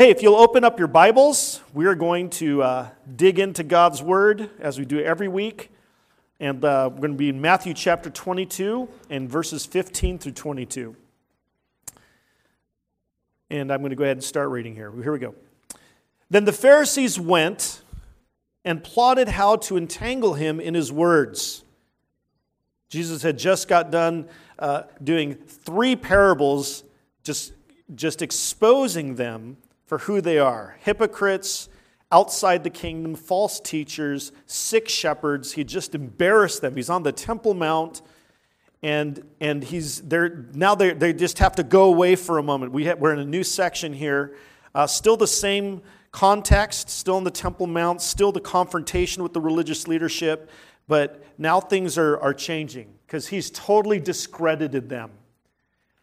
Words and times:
Hey, 0.00 0.10
if 0.10 0.22
you'll 0.22 0.36
open 0.36 0.62
up 0.62 0.78
your 0.78 0.86
Bibles, 0.86 1.60
we 1.74 1.86
are 1.86 1.96
going 1.96 2.30
to 2.30 2.62
uh, 2.62 2.88
dig 3.16 3.40
into 3.40 3.64
God's 3.64 4.00
Word 4.00 4.48
as 4.60 4.78
we 4.78 4.84
do 4.84 5.00
every 5.00 5.26
week. 5.26 5.72
And 6.38 6.64
uh, 6.64 6.88
we're 6.92 7.00
going 7.00 7.10
to 7.14 7.16
be 7.16 7.28
in 7.28 7.40
Matthew 7.40 7.74
chapter 7.74 8.08
22 8.08 8.88
and 9.10 9.28
verses 9.28 9.66
15 9.66 10.20
through 10.20 10.32
22. 10.34 10.94
And 13.50 13.72
I'm 13.72 13.80
going 13.80 13.90
to 13.90 13.96
go 13.96 14.04
ahead 14.04 14.18
and 14.18 14.22
start 14.22 14.50
reading 14.50 14.72
here. 14.76 14.92
Here 15.02 15.10
we 15.10 15.18
go. 15.18 15.34
Then 16.30 16.44
the 16.44 16.52
Pharisees 16.52 17.18
went 17.18 17.82
and 18.64 18.84
plotted 18.84 19.30
how 19.30 19.56
to 19.56 19.76
entangle 19.76 20.34
him 20.34 20.60
in 20.60 20.74
his 20.74 20.92
words. 20.92 21.64
Jesus 22.88 23.22
had 23.22 23.36
just 23.36 23.66
got 23.66 23.90
done 23.90 24.28
uh, 24.60 24.82
doing 25.02 25.34
three 25.34 25.96
parables, 25.96 26.84
just, 27.24 27.52
just 27.96 28.22
exposing 28.22 29.16
them 29.16 29.56
for 29.88 29.98
who 29.98 30.20
they 30.20 30.38
are 30.38 30.76
hypocrites, 30.80 31.70
outside 32.12 32.62
the 32.62 32.70
kingdom, 32.70 33.14
false 33.14 33.58
teachers, 33.58 34.32
sick 34.44 34.88
shepherds. 34.88 35.52
He 35.52 35.64
just 35.64 35.94
embarrassed 35.94 36.60
them. 36.60 36.76
He's 36.76 36.90
on 36.90 37.02
the 37.02 37.12
Temple 37.12 37.54
Mount. 37.54 38.02
And, 38.82 39.24
and 39.40 39.64
he's 39.64 40.02
there 40.02 40.46
now 40.54 40.76
they, 40.76 40.92
they 40.92 41.12
just 41.12 41.40
have 41.40 41.56
to 41.56 41.64
go 41.64 41.86
away 41.86 42.14
for 42.14 42.38
a 42.38 42.42
moment. 42.44 42.70
We 42.70 42.84
have, 42.84 43.00
we're 43.00 43.12
in 43.12 43.18
a 43.18 43.24
new 43.24 43.42
section 43.42 43.92
here. 43.92 44.36
Uh, 44.72 44.86
still 44.86 45.16
the 45.16 45.26
same 45.26 45.82
context, 46.12 46.88
still 46.88 47.18
in 47.18 47.24
the 47.24 47.30
Temple 47.30 47.66
Mount, 47.66 48.00
still 48.00 48.30
the 48.30 48.40
confrontation 48.40 49.22
with 49.22 49.32
the 49.32 49.40
religious 49.40 49.88
leadership, 49.88 50.50
but 50.86 51.24
now 51.38 51.58
things 51.60 51.98
are, 51.98 52.20
are 52.20 52.32
changing 52.32 52.94
because 53.06 53.26
he's 53.26 53.50
totally 53.50 53.98
discredited 53.98 54.88
them. 54.88 55.10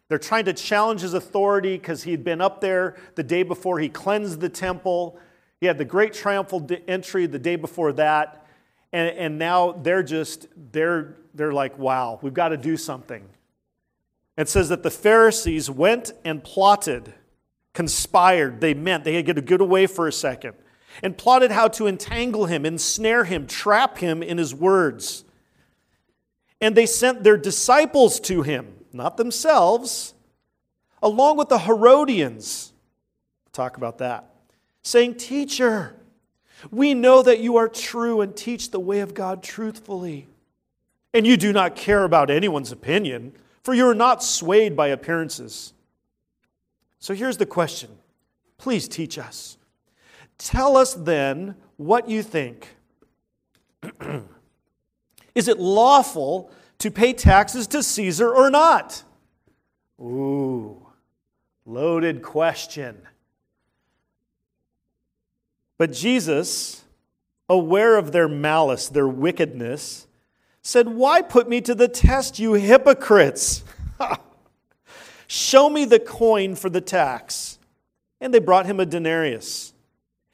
They're 0.08 0.18
trying 0.18 0.44
to 0.44 0.52
challenge 0.52 1.00
his 1.00 1.14
authority 1.14 1.76
because 1.76 2.04
he 2.04 2.12
had 2.12 2.22
been 2.22 2.40
up 2.40 2.60
there 2.60 2.96
the 3.16 3.22
day 3.22 3.42
before 3.42 3.78
he 3.78 3.88
cleansed 3.88 4.40
the 4.40 4.48
temple. 4.48 5.18
He 5.60 5.66
had 5.66 5.78
the 5.78 5.84
great 5.84 6.12
triumphal 6.12 6.66
entry 6.86 7.26
the 7.26 7.38
day 7.38 7.56
before 7.56 7.92
that. 7.94 8.46
And, 8.92 9.16
and 9.16 9.38
now 9.38 9.72
they're 9.72 10.04
just, 10.04 10.46
they're, 10.70 11.16
they're 11.34 11.52
like, 11.52 11.76
wow, 11.78 12.20
we've 12.22 12.34
got 12.34 12.50
to 12.50 12.56
do 12.56 12.76
something. 12.76 13.24
It 14.36 14.48
says 14.48 14.68
that 14.68 14.82
the 14.82 14.90
Pharisees 14.90 15.68
went 15.68 16.12
and 16.24 16.44
plotted, 16.44 17.12
conspired. 17.72 18.60
They 18.60 18.74
meant 18.74 19.02
they 19.02 19.14
had 19.14 19.26
to 19.26 19.42
get 19.42 19.60
away 19.60 19.86
for 19.86 20.06
a 20.06 20.12
second 20.12 20.54
and 21.02 21.18
plotted 21.18 21.50
how 21.50 21.68
to 21.68 21.86
entangle 21.86 22.46
him, 22.46 22.64
ensnare 22.64 23.24
him, 23.24 23.46
trap 23.46 23.98
him 23.98 24.22
in 24.22 24.38
his 24.38 24.54
words. 24.54 25.24
And 26.60 26.76
they 26.76 26.86
sent 26.86 27.24
their 27.24 27.36
disciples 27.36 28.20
to 28.20 28.42
him 28.42 28.75
not 28.96 29.16
themselves, 29.16 30.14
along 31.02 31.36
with 31.36 31.48
the 31.48 31.58
Herodians. 31.58 32.72
talk 33.52 33.76
about 33.76 33.98
that. 33.98 34.30
Saying, 34.82 35.16
Teacher, 35.16 35.96
we 36.70 36.94
know 36.94 37.22
that 37.22 37.40
you 37.40 37.56
are 37.56 37.68
true 37.68 38.20
and 38.20 38.36
teach 38.36 38.70
the 38.70 38.80
way 38.80 39.00
of 39.00 39.14
God 39.14 39.42
truthfully. 39.42 40.26
And 41.12 41.26
you 41.26 41.36
do 41.36 41.52
not 41.52 41.76
care 41.76 42.04
about 42.04 42.30
anyone's 42.30 42.72
opinion, 42.72 43.32
for 43.62 43.74
you 43.74 43.86
are 43.86 43.94
not 43.94 44.22
swayed 44.22 44.76
by 44.76 44.88
appearances. 44.88 45.72
So 46.98 47.14
here's 47.14 47.36
the 47.36 47.46
question 47.46 47.90
Please 48.58 48.88
teach 48.88 49.18
us. 49.18 49.58
Tell 50.38 50.76
us 50.76 50.94
then 50.94 51.54
what 51.76 52.08
you 52.08 52.22
think. 52.22 52.76
Is 55.34 55.48
it 55.48 55.58
lawful 55.58 56.50
to 56.78 56.90
pay 56.90 57.12
taxes 57.12 57.66
to 57.68 57.82
Caesar 57.82 58.34
or 58.34 58.50
not? 58.50 59.02
Ooh, 60.00 60.86
loaded 61.64 62.22
question. 62.22 62.96
But 65.78 65.92
Jesus, 65.92 66.84
aware 67.48 67.96
of 67.96 68.12
their 68.12 68.28
malice, 68.28 68.88
their 68.88 69.08
wickedness, 69.08 70.06
said, 70.62 70.88
Why 70.88 71.22
put 71.22 71.48
me 71.48 71.60
to 71.62 71.74
the 71.74 71.88
test, 71.88 72.38
you 72.38 72.54
hypocrites? 72.54 73.62
Show 75.26 75.68
me 75.68 75.84
the 75.84 75.98
coin 75.98 76.54
for 76.54 76.70
the 76.70 76.80
tax. 76.80 77.58
And 78.20 78.32
they 78.32 78.38
brought 78.38 78.66
him 78.66 78.80
a 78.80 78.86
denarius. 78.86 79.74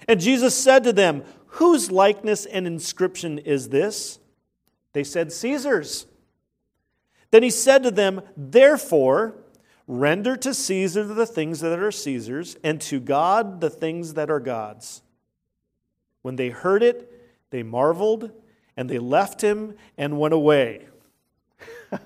And 0.07 0.21
Jesus 0.21 0.55
said 0.55 0.85
to 0.85 0.93
them, 0.93 1.25
Whose 1.47 1.91
likeness 1.91 2.47
and 2.47 2.67
inscription 2.67 3.39
is 3.39 3.69
this? 3.69 4.19
They 4.93 5.05
said, 5.05 5.33
Caesar's. 5.33 6.07
Then 7.33 7.43
he 7.43 7.51
said 7.51 7.83
to 7.83 7.91
them, 7.91 8.21
Therefore, 8.37 9.35
render 9.89 10.37
to 10.37 10.55
Caesar 10.55 11.03
the 11.03 11.27
things 11.27 11.61
that 11.61 11.79
are 11.79 11.91
Caesar's, 11.91 12.57
and 12.63 12.81
to 12.83 13.01
God 13.01 13.61
the 13.61 13.71
things 13.71 14.15
that 14.15 14.31
are 14.31 14.39
God's. 14.39 15.03
When 16.21 16.37
they 16.37 16.51
heard 16.51 16.83
it, 16.83 17.11
they 17.51 17.63
marveled, 17.63 18.31
and 18.77 18.89
they 18.89 18.99
left 18.99 19.41
him 19.41 19.75
and 19.99 20.21
went 20.21 20.35
away. 20.35 20.87
and 21.91 22.01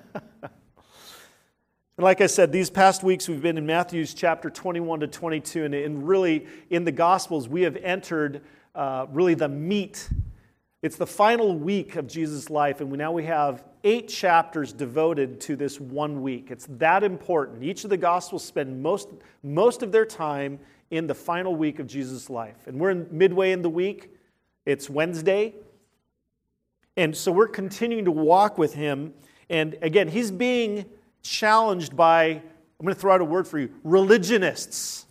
like 1.97 2.21
I 2.21 2.27
said, 2.27 2.51
these 2.51 2.69
past 2.69 3.03
weeks 3.03 3.27
we've 3.27 3.41
been 3.41 3.57
in 3.57 3.65
Matthew's 3.65 4.13
chapter 4.13 4.49
21 4.49 5.01
to 5.01 5.07
22, 5.07 5.65
and, 5.65 5.75
and 5.75 6.07
really 6.07 6.47
in 6.69 6.85
the 6.85 6.91
Gospels 6.93 7.49
we 7.49 7.63
have 7.63 7.75
entered 7.75 8.41
uh, 8.75 9.07
really 9.11 9.33
the 9.33 9.49
meat. 9.49 10.09
It's 10.81 10.95
the 10.95 11.07
final 11.07 11.57
week 11.57 11.97
of 11.97 12.07
Jesus' 12.07 12.49
life, 12.49 12.79
and 12.79 12.89
we, 12.89 12.97
now 12.97 13.11
we 13.11 13.25
have 13.25 13.65
eight 13.87 14.09
chapters 14.09 14.73
devoted 14.73 15.39
to 15.39 15.55
this 15.55 15.79
one 15.79 16.21
week. 16.21 16.51
It's 16.51 16.67
that 16.71 17.05
important. 17.05 17.63
Each 17.63 17.85
of 17.85 17.89
the 17.89 17.95
Gospels 17.95 18.43
spend 18.43 18.83
most, 18.83 19.07
most 19.43 19.81
of 19.81 19.93
their 19.93 20.05
time 20.05 20.59
in 20.91 21.07
the 21.07 21.15
final 21.15 21.55
week 21.55 21.79
of 21.79 21.87
Jesus' 21.87 22.29
life. 22.29 22.67
And 22.67 22.77
we're 22.81 22.89
in, 22.89 23.07
midway 23.09 23.53
in 23.53 23.61
the 23.61 23.69
week, 23.69 24.13
it's 24.65 24.89
Wednesday. 24.89 25.55
And 26.97 27.15
so 27.15 27.31
we're 27.31 27.47
continuing 27.47 28.03
to 28.03 28.11
walk 28.11 28.57
with 28.57 28.73
him. 28.73 29.13
And 29.49 29.77
again, 29.81 30.09
he's 30.09 30.31
being 30.31 30.83
challenged 31.21 31.95
by, 31.95 32.25
I'm 32.25 32.41
going 32.81 32.93
to 32.93 32.99
throw 32.99 33.13
out 33.13 33.21
a 33.21 33.25
word 33.25 33.47
for 33.47 33.57
you, 33.57 33.69
religionists. 33.85 35.05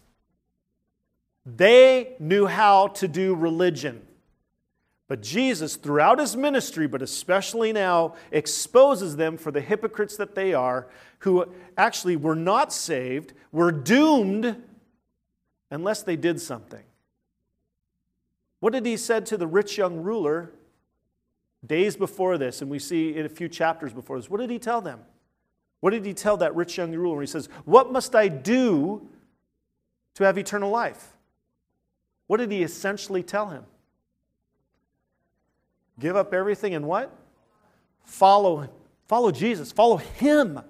They 1.46 2.16
knew 2.18 2.44
how 2.44 2.88
to 2.88 3.08
do 3.08 3.34
religion. 3.34 4.05
But 5.08 5.22
Jesus, 5.22 5.76
throughout 5.76 6.18
his 6.18 6.36
ministry, 6.36 6.88
but 6.88 7.00
especially 7.00 7.72
now, 7.72 8.14
exposes 8.32 9.16
them 9.16 9.36
for 9.36 9.52
the 9.52 9.60
hypocrites 9.60 10.16
that 10.16 10.34
they 10.34 10.52
are, 10.52 10.88
who 11.20 11.46
actually 11.76 12.16
were 12.16 12.34
not 12.34 12.72
saved, 12.72 13.32
were 13.52 13.70
doomed 13.70 14.62
unless 15.70 16.02
they 16.02 16.16
did 16.16 16.40
something. 16.40 16.82
What 18.60 18.72
did 18.72 18.84
he 18.84 18.96
said 18.96 19.26
to 19.26 19.36
the 19.36 19.46
rich 19.46 19.78
young 19.78 20.02
ruler 20.02 20.52
days 21.64 21.96
before 21.96 22.36
this? 22.36 22.60
And 22.60 22.70
we 22.70 22.78
see 22.78 23.16
in 23.16 23.26
a 23.26 23.28
few 23.28 23.48
chapters 23.48 23.92
before 23.92 24.18
this. 24.18 24.28
What 24.28 24.40
did 24.40 24.50
he 24.50 24.58
tell 24.58 24.80
them? 24.80 25.00
What 25.80 25.90
did 25.90 26.04
he 26.04 26.14
tell 26.14 26.36
that 26.38 26.56
rich 26.56 26.78
young 26.78 26.92
ruler? 26.92 27.20
He 27.20 27.26
says, 27.26 27.48
What 27.64 27.92
must 27.92 28.16
I 28.16 28.26
do 28.26 29.08
to 30.14 30.24
have 30.24 30.36
eternal 30.36 30.70
life? 30.70 31.16
What 32.26 32.38
did 32.38 32.50
he 32.50 32.62
essentially 32.64 33.22
tell 33.22 33.50
him? 33.50 33.64
Give 35.98 36.16
up 36.16 36.34
everything 36.34 36.74
and 36.74 36.86
what? 36.86 37.14
Follow 38.04 38.68
Follow 39.08 39.30
Jesus. 39.30 39.72
Follow 39.72 39.96
him. 39.96 40.60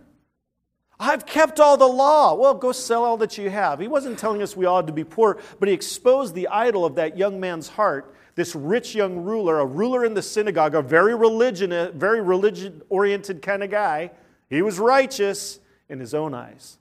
I've 0.99 1.27
kept 1.27 1.61
all 1.61 1.77
the 1.77 1.87
law. 1.87 2.35
Well, 2.35 2.55
go 2.55 2.73
sell 2.73 3.05
all 3.05 3.17
that 3.19 3.37
you 3.37 3.51
have. 3.51 3.81
He 3.81 3.89
wasn't 3.89 4.19
telling 4.19 4.43
us 4.43 4.57
we 4.57 4.65
ought 4.67 4.87
to 4.87 4.93
be 4.93 5.05
poor, 5.05 5.39
but 5.59 5.69
he 5.69 5.75
exposed 5.75 6.35
the 6.35 6.49
idol 6.49 6.85
of 6.85 6.95
that 6.95 7.19
young 7.19 7.39
man's 7.39 7.69
heart. 7.69 8.15
This 8.35 8.55
rich 8.55 8.95
young 8.95 9.17
ruler, 9.17 9.61
a 9.61 9.67
ruler 9.67 10.05
in 10.05 10.15
the 10.15 10.23
synagogue, 10.23 10.75
a 10.75 10.83
very 10.83 11.15
religion, 11.15 11.71
very 11.99 12.21
religion 12.21 12.83
oriented 12.89 13.41
kind 13.43 13.63
of 13.63 13.71
guy. 13.71 14.11
He 14.49 14.63
was 14.63 14.79
righteous 14.79 15.59
in 15.89 16.01
his 16.01 16.15
own 16.15 16.35
eyes. 16.35 16.79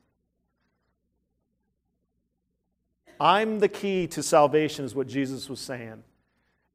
I'm 3.19 3.59
the 3.59 3.69
key 3.69 4.07
to 4.07 4.21
salvation, 4.21 4.83
is 4.83 4.93
what 4.93 5.07
Jesus 5.07 5.49
was 5.49 5.61
saying. 5.61 6.03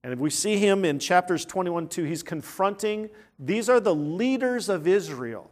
And 0.02 0.12
if 0.12 0.18
we 0.18 0.30
see 0.30 0.56
him 0.56 0.84
in 0.84 0.98
chapters 0.98 1.44
21 1.44 1.88
2, 1.88 2.04
he's 2.04 2.22
confronting, 2.22 3.10
these 3.38 3.68
are 3.68 3.80
the 3.80 3.94
leaders 3.94 4.68
of 4.68 4.86
Israel. 4.86 5.50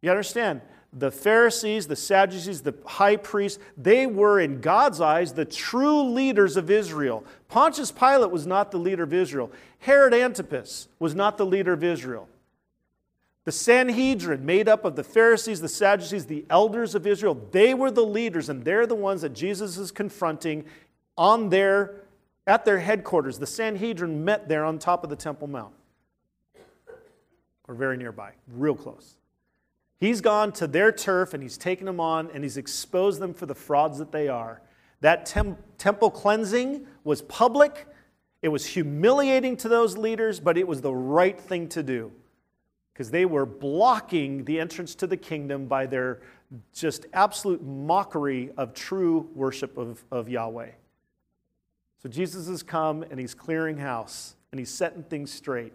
You 0.00 0.10
understand? 0.10 0.60
The 0.92 1.10
Pharisees, 1.10 1.88
the 1.88 1.96
Sadducees, 1.96 2.62
the 2.62 2.74
high 2.86 3.16
priests, 3.16 3.58
they 3.76 4.06
were, 4.06 4.38
in 4.38 4.60
God's 4.60 5.00
eyes, 5.00 5.32
the 5.32 5.44
true 5.44 6.02
leaders 6.02 6.56
of 6.56 6.70
Israel. 6.70 7.24
Pontius 7.48 7.90
Pilate 7.90 8.30
was 8.30 8.46
not 8.46 8.70
the 8.70 8.78
leader 8.78 9.02
of 9.02 9.12
Israel. 9.12 9.50
Herod 9.80 10.14
Antipas 10.14 10.86
was 11.00 11.16
not 11.16 11.36
the 11.36 11.46
leader 11.46 11.72
of 11.72 11.82
Israel. 11.82 12.28
The 13.44 13.52
Sanhedrin, 13.52 14.46
made 14.46 14.68
up 14.68 14.84
of 14.84 14.94
the 14.94 15.04
Pharisees, 15.04 15.60
the 15.60 15.68
Sadducees, 15.68 16.26
the 16.26 16.46
elders 16.48 16.94
of 16.94 17.06
Israel, 17.06 17.38
they 17.50 17.74
were 17.74 17.90
the 17.90 18.06
leaders, 18.06 18.48
and 18.48 18.64
they're 18.64 18.86
the 18.86 18.94
ones 18.94 19.22
that 19.22 19.34
Jesus 19.34 19.76
is 19.76 19.90
confronting 19.90 20.64
on 21.18 21.48
their 21.48 22.03
at 22.46 22.64
their 22.64 22.78
headquarters. 22.78 23.38
The 23.38 23.46
Sanhedrin 23.46 24.24
met 24.24 24.48
there 24.48 24.64
on 24.64 24.78
top 24.78 25.04
of 25.04 25.10
the 25.10 25.16
Temple 25.16 25.48
Mount, 25.48 25.74
or 27.66 27.74
very 27.74 27.96
nearby, 27.96 28.32
real 28.48 28.74
close. 28.74 29.16
He's 29.98 30.20
gone 30.20 30.52
to 30.52 30.66
their 30.66 30.92
turf 30.92 31.34
and 31.34 31.42
he's 31.42 31.56
taken 31.56 31.86
them 31.86 32.00
on 32.00 32.30
and 32.32 32.44
he's 32.44 32.56
exposed 32.56 33.20
them 33.20 33.32
for 33.32 33.46
the 33.46 33.54
frauds 33.54 33.98
that 33.98 34.12
they 34.12 34.28
are. 34.28 34.60
That 35.00 35.24
tem- 35.24 35.56
temple 35.78 36.10
cleansing 36.10 36.86
was 37.04 37.22
public, 37.22 37.86
it 38.42 38.48
was 38.48 38.66
humiliating 38.66 39.56
to 39.58 39.68
those 39.68 39.96
leaders, 39.96 40.40
but 40.40 40.58
it 40.58 40.68
was 40.68 40.82
the 40.82 40.94
right 40.94 41.40
thing 41.40 41.68
to 41.70 41.82
do 41.82 42.12
because 42.92 43.10
they 43.10 43.24
were 43.24 43.46
blocking 43.46 44.44
the 44.44 44.60
entrance 44.60 44.94
to 44.96 45.06
the 45.06 45.16
kingdom 45.16 45.66
by 45.66 45.86
their 45.86 46.20
just 46.72 47.06
absolute 47.12 47.62
mockery 47.62 48.52
of 48.56 48.72
true 48.74 49.28
worship 49.34 49.76
of, 49.78 50.04
of 50.12 50.28
Yahweh. 50.28 50.70
So 52.04 52.10
Jesus 52.10 52.48
has 52.48 52.62
come 52.62 53.02
and 53.02 53.18
he's 53.18 53.32
clearing 53.32 53.78
house 53.78 54.36
and 54.52 54.58
he's 54.58 54.68
setting 54.68 55.02
things 55.04 55.32
straight. 55.32 55.72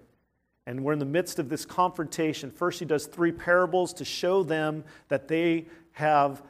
And 0.68 0.84
we're 0.84 0.94
in 0.94 1.00
the 1.00 1.06
midst 1.06 1.40
of 1.40 1.50
this 1.50 1.66
confrontation. 1.66 2.52
First, 2.52 2.78
he 2.78 2.86
does 2.86 3.08
three 3.08 3.32
parables 3.32 3.94
to 3.94 4.06
show 4.06 4.44
them 4.44 4.84
that 5.08 5.28
they 5.28 5.66
have, 5.94 6.44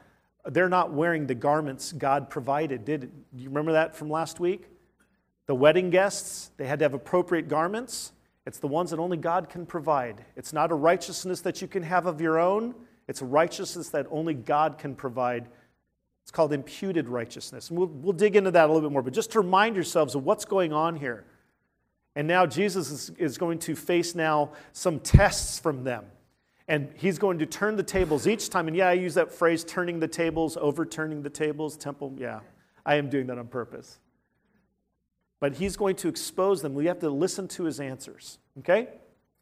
they're 0.48 0.68
not 0.68 0.92
wearing 0.92 1.28
the 1.28 1.34
garments 1.34 1.94
God 1.94 2.30
provided. 2.30 2.84
Did 2.84 3.10
you 3.34 3.48
remember 3.48 3.72
that 3.72 3.96
from 3.96 4.10
last 4.10 4.42
week? 4.42 4.68
The 5.46 5.56
wedding 5.56 5.92
guests, 5.92 6.52
they 6.58 6.68
had 6.68 6.80
to 6.80 6.84
have 6.84 6.94
appropriate 6.94 7.48
garments. 7.48 8.12
It's 8.46 8.60
the 8.60 8.68
ones 8.68 8.90
that 8.90 9.00
only 9.00 9.16
God 9.16 9.48
can 9.48 9.66
provide. 9.66 10.26
It's 10.36 10.52
not 10.52 10.74
a 10.74 10.76
righteousness 10.76 11.40
that 11.42 11.62
you 11.62 11.70
can 11.70 11.84
have 11.84 12.06
of 12.06 12.20
your 12.20 12.38
own, 12.38 12.76
it's 13.08 13.22
a 13.22 13.26
righteousness 13.26 13.88
that 13.92 14.08
only 14.12 14.34
God 14.34 14.78
can 14.78 14.94
provide. 14.94 15.48
It's 16.30 16.32
called 16.32 16.54
imputed 16.54 17.10
righteousness. 17.10 17.70
And 17.70 17.80
we'll, 17.80 17.88
we'll 17.88 18.14
dig 18.14 18.36
into 18.36 18.52
that 18.52 18.66
a 18.66 18.72
little 18.72 18.88
bit 18.88 18.94
more, 18.94 19.02
but 19.02 19.14
just 19.14 19.32
to 19.32 19.40
remind 19.40 19.76
yourselves 19.76 20.14
of 20.14 20.24
what's 20.24 20.46
going 20.46 20.72
on 20.72 20.96
here. 20.96 21.26
And 22.16 22.28
now 22.28 22.46
Jesus 22.46 22.92
is, 22.92 23.10
is 23.18 23.38
going 23.40 23.60
to 23.60 23.76
face 23.76 24.14
now 24.16 24.52
some 24.72 25.00
tests 25.00 25.60
from 25.60 25.84
them. 25.84 26.06
And 26.68 26.90
he's 26.96 27.18
going 27.18 27.40
to 27.40 27.46
turn 27.46 27.76
the 27.76 27.84
tables 27.84 28.28
each 28.28 28.50
time. 28.50 28.68
And 28.68 28.78
yeah, 28.78 28.90
I 28.90 28.94
use 28.94 29.16
that 29.16 29.32
phrase, 29.32 29.64
turning 29.64 30.00
the 30.00 30.08
tables, 30.08 30.56
overturning 30.56 31.24
the 31.24 31.30
tables, 31.30 31.76
temple. 31.76 32.14
Yeah, 32.18 32.42
I 32.86 32.96
am 32.96 33.10
doing 33.10 33.28
that 33.28 33.40
on 33.40 33.48
purpose 33.48 34.00
but 35.40 35.56
he's 35.56 35.78
going 35.78 35.96
to 35.98 36.08
expose 36.08 36.62
them. 36.62 36.74
We 36.74 36.86
have 36.88 37.00
to 37.00 37.10
listen 37.10 37.48
to 37.50 37.64
his 37.64 37.80
answers. 37.80 38.40
Okay? 38.60 38.90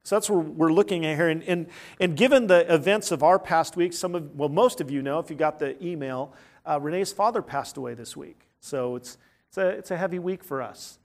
So 0.03 0.15
that's 0.15 0.29
what 0.29 0.45
we're 0.45 0.71
looking 0.71 1.05
at 1.05 1.17
here. 1.17 1.27
And, 1.27 1.43
and, 1.43 1.67
and 1.99 2.15
given 2.15 2.47
the 2.47 2.71
events 2.73 3.11
of 3.11 3.23
our 3.23 3.37
past 3.39 3.75
week, 3.75 3.93
some 3.93 4.15
of, 4.15 4.35
well, 4.35 4.49
most 4.49 4.79
of 4.79 4.89
you 4.89 5.01
know, 5.01 5.19
if 5.19 5.29
you 5.29 5.35
got 5.35 5.59
the 5.59 5.83
email, 5.83 6.33
uh, 6.67 6.79
Renee's 6.79 7.11
father 7.11 7.41
passed 7.41 7.77
away 7.77 7.93
this 7.93 8.17
week. 8.17 8.41
So 8.59 8.95
it's, 8.95 9.17
it's, 9.49 9.57
a, 9.57 9.69
it's 9.69 9.91
a 9.91 9.97
heavy 9.97 10.19
week 10.19 10.43
for 10.43 10.61
us. 10.61 10.99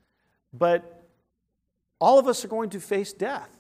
But 0.53 1.05
all 1.99 2.19
of 2.19 2.27
us 2.27 2.45
are 2.45 2.49
going 2.49 2.71
to 2.71 2.81
face 2.81 3.13
death 3.13 3.51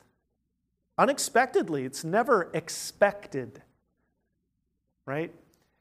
unexpectedly. 0.98 1.84
It's 1.84 2.04
never 2.04 2.50
expected, 2.52 3.62
right? 5.06 5.32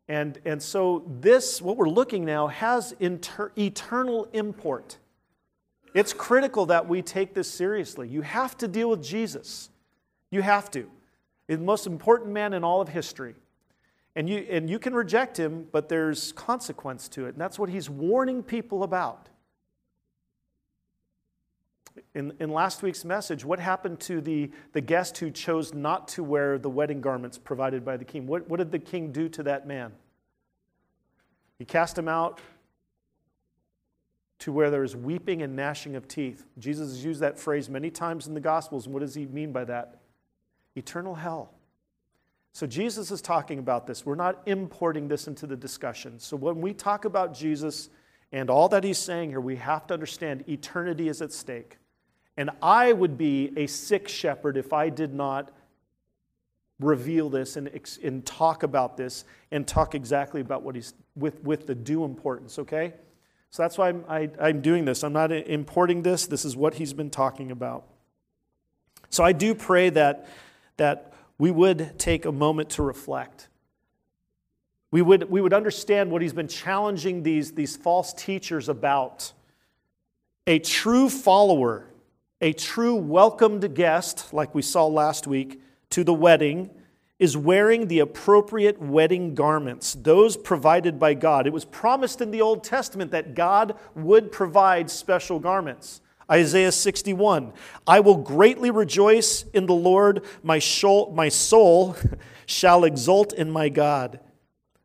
And, 0.07 0.39
and 0.45 0.61
so 0.61 1.03
this, 1.19 1.61
what 1.61 1.77
we're 1.77 1.89
looking 1.89 2.25
now, 2.25 2.47
has 2.47 2.93
inter- 2.99 3.51
eternal 3.57 4.27
import. 4.33 4.97
It's 5.93 6.13
critical 6.13 6.67
that 6.67 6.87
we 6.87 7.01
take 7.01 7.33
this 7.33 7.49
seriously. 7.49 8.07
You 8.07 8.21
have 8.21 8.57
to 8.59 8.67
deal 8.67 8.89
with 8.89 9.03
Jesus. 9.03 9.69
You 10.29 10.41
have 10.41 10.71
to. 10.71 10.89
The 11.47 11.57
most 11.57 11.85
important 11.85 12.31
man 12.31 12.53
in 12.53 12.63
all 12.63 12.81
of 12.81 12.89
history. 12.89 13.35
And 14.15 14.29
you, 14.29 14.45
and 14.49 14.69
you 14.69 14.77
can 14.77 14.93
reject 14.93 15.39
him, 15.39 15.67
but 15.71 15.87
there's 15.87 16.33
consequence 16.33 17.07
to 17.09 17.25
it. 17.25 17.29
And 17.29 17.37
that's 17.37 17.57
what 17.57 17.69
he's 17.69 17.89
warning 17.89 18.43
people 18.43 18.83
about. 18.83 19.29
In, 22.13 22.33
in 22.39 22.49
last 22.51 22.83
week's 22.83 23.05
message, 23.05 23.45
what 23.45 23.59
happened 23.59 23.99
to 24.01 24.19
the, 24.21 24.51
the 24.73 24.81
guest 24.81 25.17
who 25.17 25.31
chose 25.31 25.73
not 25.73 26.09
to 26.09 26.23
wear 26.23 26.57
the 26.57 26.69
wedding 26.69 26.99
garments 26.99 27.37
provided 27.37 27.85
by 27.85 27.95
the 27.95 28.05
king? 28.05 28.27
What, 28.27 28.49
what 28.49 28.57
did 28.57 28.71
the 28.71 28.79
king 28.79 29.11
do 29.11 29.29
to 29.29 29.43
that 29.43 29.65
man? 29.65 29.93
He 31.57 31.65
cast 31.65 31.97
him 31.97 32.07
out 32.07 32.41
to 34.39 34.51
where 34.51 34.71
there 34.71 34.83
is 34.83 34.95
weeping 34.95 35.41
and 35.41 35.55
gnashing 35.55 35.95
of 35.95 36.07
teeth. 36.07 36.45
Jesus 36.57 36.89
has 36.89 37.05
used 37.05 37.21
that 37.21 37.37
phrase 37.37 37.69
many 37.69 37.91
times 37.91 38.27
in 38.27 38.33
the 38.33 38.39
Gospels. 38.39 38.85
And 38.85 38.93
what 38.93 39.01
does 39.01 39.13
he 39.13 39.25
mean 39.27 39.51
by 39.51 39.65
that? 39.65 39.99
Eternal 40.75 41.15
hell. 41.15 41.53
So 42.53 42.67
Jesus 42.67 43.11
is 43.11 43.21
talking 43.21 43.59
about 43.59 43.87
this. 43.87 44.05
We're 44.05 44.15
not 44.15 44.41
importing 44.45 45.07
this 45.07 45.27
into 45.27 45.47
the 45.47 45.55
discussion. 45.55 46.19
So 46.19 46.35
when 46.35 46.59
we 46.59 46.73
talk 46.73 47.05
about 47.05 47.33
Jesus 47.33 47.89
and 48.31 48.49
all 48.49 48.67
that 48.69 48.83
he's 48.83 48.97
saying 48.97 49.29
here, 49.29 49.41
we 49.41 49.55
have 49.57 49.87
to 49.87 49.93
understand 49.93 50.43
eternity 50.49 51.07
is 51.07 51.21
at 51.21 51.31
stake. 51.31 51.77
And 52.37 52.49
I 52.61 52.93
would 52.93 53.17
be 53.17 53.51
a 53.55 53.67
sick 53.67 54.07
shepherd 54.07 54.57
if 54.57 54.73
I 54.73 54.89
did 54.89 55.13
not 55.13 55.51
reveal 56.79 57.29
this 57.29 57.57
and, 57.57 57.69
and 58.03 58.25
talk 58.25 58.63
about 58.63 58.97
this 58.97 59.25
and 59.51 59.67
talk 59.67 59.95
exactly 59.95 60.41
about 60.41 60.63
what 60.63 60.75
he's 60.75 60.93
with, 61.15 61.41
with 61.43 61.67
the 61.67 61.75
due 61.75 62.03
importance, 62.03 62.57
okay? 62.57 62.93
So 63.51 63.63
that's 63.63 63.77
why 63.77 63.89
I'm, 63.89 64.03
I, 64.07 64.19
am 64.21 64.31
i 64.39 64.49
am 64.49 64.61
doing 64.61 64.85
this. 64.85 65.03
I'm 65.03 65.13
not 65.13 65.31
importing 65.31 66.01
this. 66.01 66.25
This 66.25 66.45
is 66.45 66.55
what 66.55 66.75
he's 66.75 66.93
been 66.93 67.09
talking 67.09 67.51
about. 67.51 67.85
So 69.09 69.23
I 69.23 69.33
do 69.33 69.53
pray 69.53 69.89
that, 69.91 70.27
that 70.77 71.10
we 71.41 71.49
would 71.49 71.97
take 71.97 72.25
a 72.25 72.31
moment 72.31 72.69
to 72.69 72.83
reflect. 72.83 73.47
We 74.91 75.01
would, 75.01 75.27
we 75.27 75.41
would 75.41 75.55
understand 75.55 76.11
what 76.11 76.21
he's 76.21 76.33
been 76.33 76.47
challenging 76.47 77.23
these, 77.23 77.53
these 77.53 77.75
false 77.75 78.13
teachers 78.13 78.69
about. 78.69 79.33
A 80.45 80.59
true 80.59 81.09
follower, 81.09 81.87
a 82.41 82.53
true 82.53 82.93
welcomed 82.93 83.73
guest, 83.73 84.31
like 84.35 84.53
we 84.53 84.61
saw 84.61 84.85
last 84.85 85.25
week, 85.25 85.59
to 85.89 86.03
the 86.03 86.13
wedding 86.13 86.69
is 87.17 87.35
wearing 87.35 87.87
the 87.87 88.01
appropriate 88.01 88.79
wedding 88.79 89.33
garments, 89.33 89.95
those 89.95 90.37
provided 90.37 90.99
by 90.99 91.15
God. 91.15 91.47
It 91.47 91.53
was 91.53 91.65
promised 91.65 92.21
in 92.21 92.29
the 92.29 92.41
Old 92.41 92.63
Testament 92.63 93.09
that 93.09 93.33
God 93.33 93.79
would 93.95 94.31
provide 94.31 94.91
special 94.91 95.39
garments. 95.39 96.01
Isaiah 96.31 96.71
61 96.71 97.53
I 97.85 97.99
will 97.99 98.17
greatly 98.17 98.71
rejoice 98.71 99.43
in 99.53 99.65
the 99.65 99.73
Lord, 99.73 100.23
my 100.41 100.59
soul, 100.59 101.11
my 101.13 101.29
soul 101.29 101.95
shall 102.45 102.83
exult 102.83 103.33
in 103.33 103.51
my 103.51 103.69
God. 103.69 104.19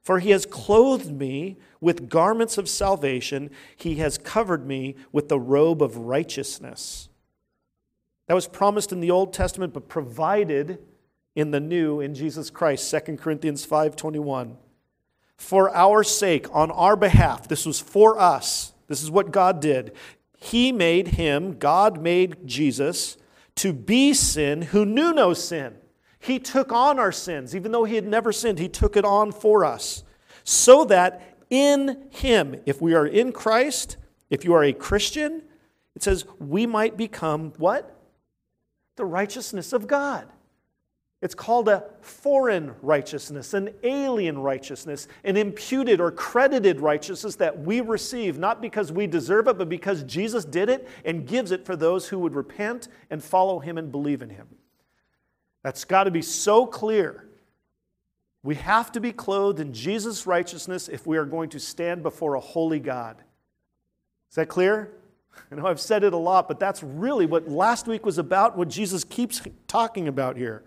For 0.02 0.18
he 0.20 0.30
has 0.30 0.46
clothed 0.46 1.10
me 1.10 1.56
with 1.80 2.08
garments 2.08 2.58
of 2.58 2.68
salvation, 2.68 3.50
he 3.76 3.96
has 3.96 4.18
covered 4.18 4.66
me 4.66 4.96
with 5.12 5.28
the 5.28 5.40
robe 5.40 5.82
of 5.82 5.96
righteousness. 5.96 7.08
That 8.26 8.34
was 8.34 8.48
promised 8.48 8.92
in 8.92 9.00
the 9.00 9.10
Old 9.10 9.32
Testament, 9.32 9.72
but 9.72 9.88
provided 9.88 10.78
in 11.36 11.50
the 11.50 11.60
new 11.60 12.00
in 12.00 12.14
Jesus 12.14 12.50
Christ 12.50 12.90
2 12.90 13.18
Corinthians 13.18 13.64
5:21 13.64 14.56
for 15.36 15.70
our 15.76 16.02
sake 16.02 16.46
on 16.52 16.70
our 16.70 16.96
behalf 16.96 17.46
this 17.46 17.66
was 17.66 17.78
for 17.78 18.18
us 18.18 18.72
this 18.88 19.02
is 19.02 19.10
what 19.10 19.30
God 19.30 19.60
did 19.60 19.92
he 20.46 20.70
made 20.70 21.08
him 21.08 21.58
God 21.58 22.00
made 22.00 22.46
Jesus 22.46 23.16
to 23.56 23.72
be 23.72 24.14
sin 24.14 24.62
who 24.62 24.84
knew 24.84 25.12
no 25.12 25.34
sin. 25.34 25.74
He 26.18 26.38
took 26.38 26.70
on 26.72 26.98
our 26.98 27.12
sins. 27.12 27.54
Even 27.54 27.72
though 27.72 27.84
he 27.84 27.96
had 27.96 28.06
never 28.06 28.32
sinned 28.32 28.58
he 28.58 28.68
took 28.68 28.96
it 28.96 29.04
on 29.04 29.32
for 29.32 29.64
us. 29.64 30.04
So 30.44 30.84
that 30.84 31.36
in 31.50 32.08
him 32.10 32.60
if 32.64 32.80
we 32.80 32.94
are 32.94 33.06
in 33.06 33.32
Christ 33.32 33.96
if 34.30 34.44
you 34.44 34.54
are 34.54 34.64
a 34.64 34.72
Christian 34.72 35.42
it 35.94 36.02
says 36.02 36.24
we 36.38 36.66
might 36.66 36.96
become 36.96 37.52
what? 37.58 37.96
The 38.96 39.04
righteousness 39.04 39.72
of 39.72 39.86
God 39.86 40.28
it's 41.26 41.34
called 41.34 41.66
a 41.66 41.82
foreign 42.02 42.72
righteousness, 42.82 43.52
an 43.52 43.70
alien 43.82 44.38
righteousness, 44.38 45.08
an 45.24 45.36
imputed 45.36 46.00
or 46.00 46.12
credited 46.12 46.80
righteousness 46.80 47.34
that 47.34 47.58
we 47.58 47.80
receive, 47.80 48.38
not 48.38 48.62
because 48.62 48.92
we 48.92 49.08
deserve 49.08 49.48
it, 49.48 49.58
but 49.58 49.68
because 49.68 50.04
Jesus 50.04 50.44
did 50.44 50.68
it 50.68 50.88
and 51.04 51.26
gives 51.26 51.50
it 51.50 51.66
for 51.66 51.74
those 51.74 52.06
who 52.06 52.20
would 52.20 52.36
repent 52.36 52.86
and 53.10 53.24
follow 53.24 53.58
him 53.58 53.76
and 53.76 53.90
believe 53.90 54.22
in 54.22 54.30
him. 54.30 54.46
That's 55.64 55.84
got 55.84 56.04
to 56.04 56.12
be 56.12 56.22
so 56.22 56.64
clear. 56.64 57.28
We 58.44 58.54
have 58.54 58.92
to 58.92 59.00
be 59.00 59.10
clothed 59.10 59.58
in 59.58 59.72
Jesus' 59.72 60.28
righteousness 60.28 60.86
if 60.86 61.08
we 61.08 61.16
are 61.16 61.24
going 61.24 61.48
to 61.48 61.58
stand 61.58 62.04
before 62.04 62.36
a 62.36 62.40
holy 62.40 62.78
God. 62.78 63.16
Is 64.30 64.36
that 64.36 64.46
clear? 64.46 64.92
I 65.50 65.56
know 65.56 65.66
I've 65.66 65.80
said 65.80 66.04
it 66.04 66.12
a 66.12 66.16
lot, 66.16 66.46
but 66.46 66.60
that's 66.60 66.84
really 66.84 67.26
what 67.26 67.48
last 67.48 67.88
week 67.88 68.06
was 68.06 68.18
about, 68.18 68.56
what 68.56 68.68
Jesus 68.68 69.02
keeps 69.02 69.42
talking 69.66 70.06
about 70.06 70.36
here. 70.36 70.62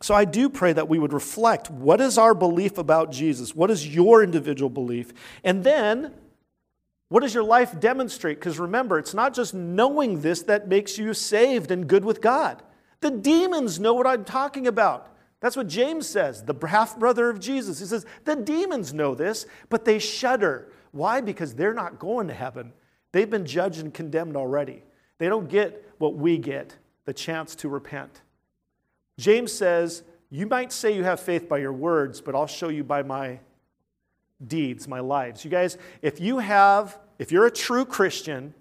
So 0.00 0.14
I 0.14 0.24
do 0.24 0.48
pray 0.48 0.72
that 0.72 0.88
we 0.88 0.98
would 0.98 1.12
reflect 1.12 1.70
what 1.70 2.00
is 2.00 2.18
our 2.18 2.34
belief 2.34 2.78
about 2.78 3.10
Jesus? 3.10 3.54
What 3.54 3.70
is 3.70 3.86
your 3.86 4.22
individual 4.22 4.70
belief? 4.70 5.12
And 5.42 5.64
then, 5.64 6.12
what 7.08 7.20
does 7.20 7.34
your 7.34 7.42
life 7.42 7.80
demonstrate? 7.80 8.38
Because 8.38 8.58
remember, 8.58 8.98
it's 8.98 9.14
not 9.14 9.34
just 9.34 9.54
knowing 9.54 10.20
this 10.20 10.42
that 10.42 10.68
makes 10.68 10.98
you 10.98 11.14
saved 11.14 11.70
and 11.70 11.88
good 11.88 12.04
with 12.04 12.20
God. 12.20 12.62
The 13.00 13.10
demons 13.10 13.80
know 13.80 13.94
what 13.94 14.06
I'm 14.06 14.24
talking 14.24 14.66
about. 14.66 15.14
That's 15.40 15.56
what 15.56 15.68
James 15.68 16.08
says, 16.08 16.42
the 16.42 16.54
half 16.66 16.98
brother 16.98 17.30
of 17.30 17.38
Jesus. 17.38 17.78
He 17.78 17.86
says, 17.86 18.04
The 18.24 18.36
demons 18.36 18.92
know 18.92 19.14
this, 19.14 19.46
but 19.68 19.84
they 19.84 19.98
shudder. 19.98 20.72
Why? 20.90 21.20
Because 21.20 21.54
they're 21.54 21.74
not 21.74 21.98
going 21.98 22.28
to 22.28 22.34
heaven. 22.34 22.72
They've 23.12 23.28
been 23.30 23.46
judged 23.46 23.80
and 23.80 23.94
condemned 23.94 24.36
already. 24.36 24.82
They 25.18 25.28
don't 25.28 25.48
get 25.48 25.92
what 25.98 26.14
we 26.14 26.38
get 26.38 26.76
the 27.04 27.12
chance 27.12 27.54
to 27.56 27.68
repent. 27.68 28.20
James 29.18 29.52
says, 29.52 30.02
You 30.30 30.46
might 30.46 30.72
say 30.72 30.94
you 30.94 31.04
have 31.04 31.20
faith 31.20 31.48
by 31.48 31.58
your 31.58 31.72
words, 31.72 32.20
but 32.20 32.34
I'll 32.34 32.46
show 32.46 32.68
you 32.68 32.84
by 32.84 33.02
my 33.02 33.40
deeds, 34.46 34.86
my 34.86 35.00
lives. 35.00 35.44
You 35.44 35.50
guys, 35.50 35.76
if 36.00 36.20
you 36.20 36.38
have, 36.38 36.98
if 37.18 37.32
you're 37.32 37.46
a 37.46 37.50
true 37.50 37.84
Christian 37.84 38.54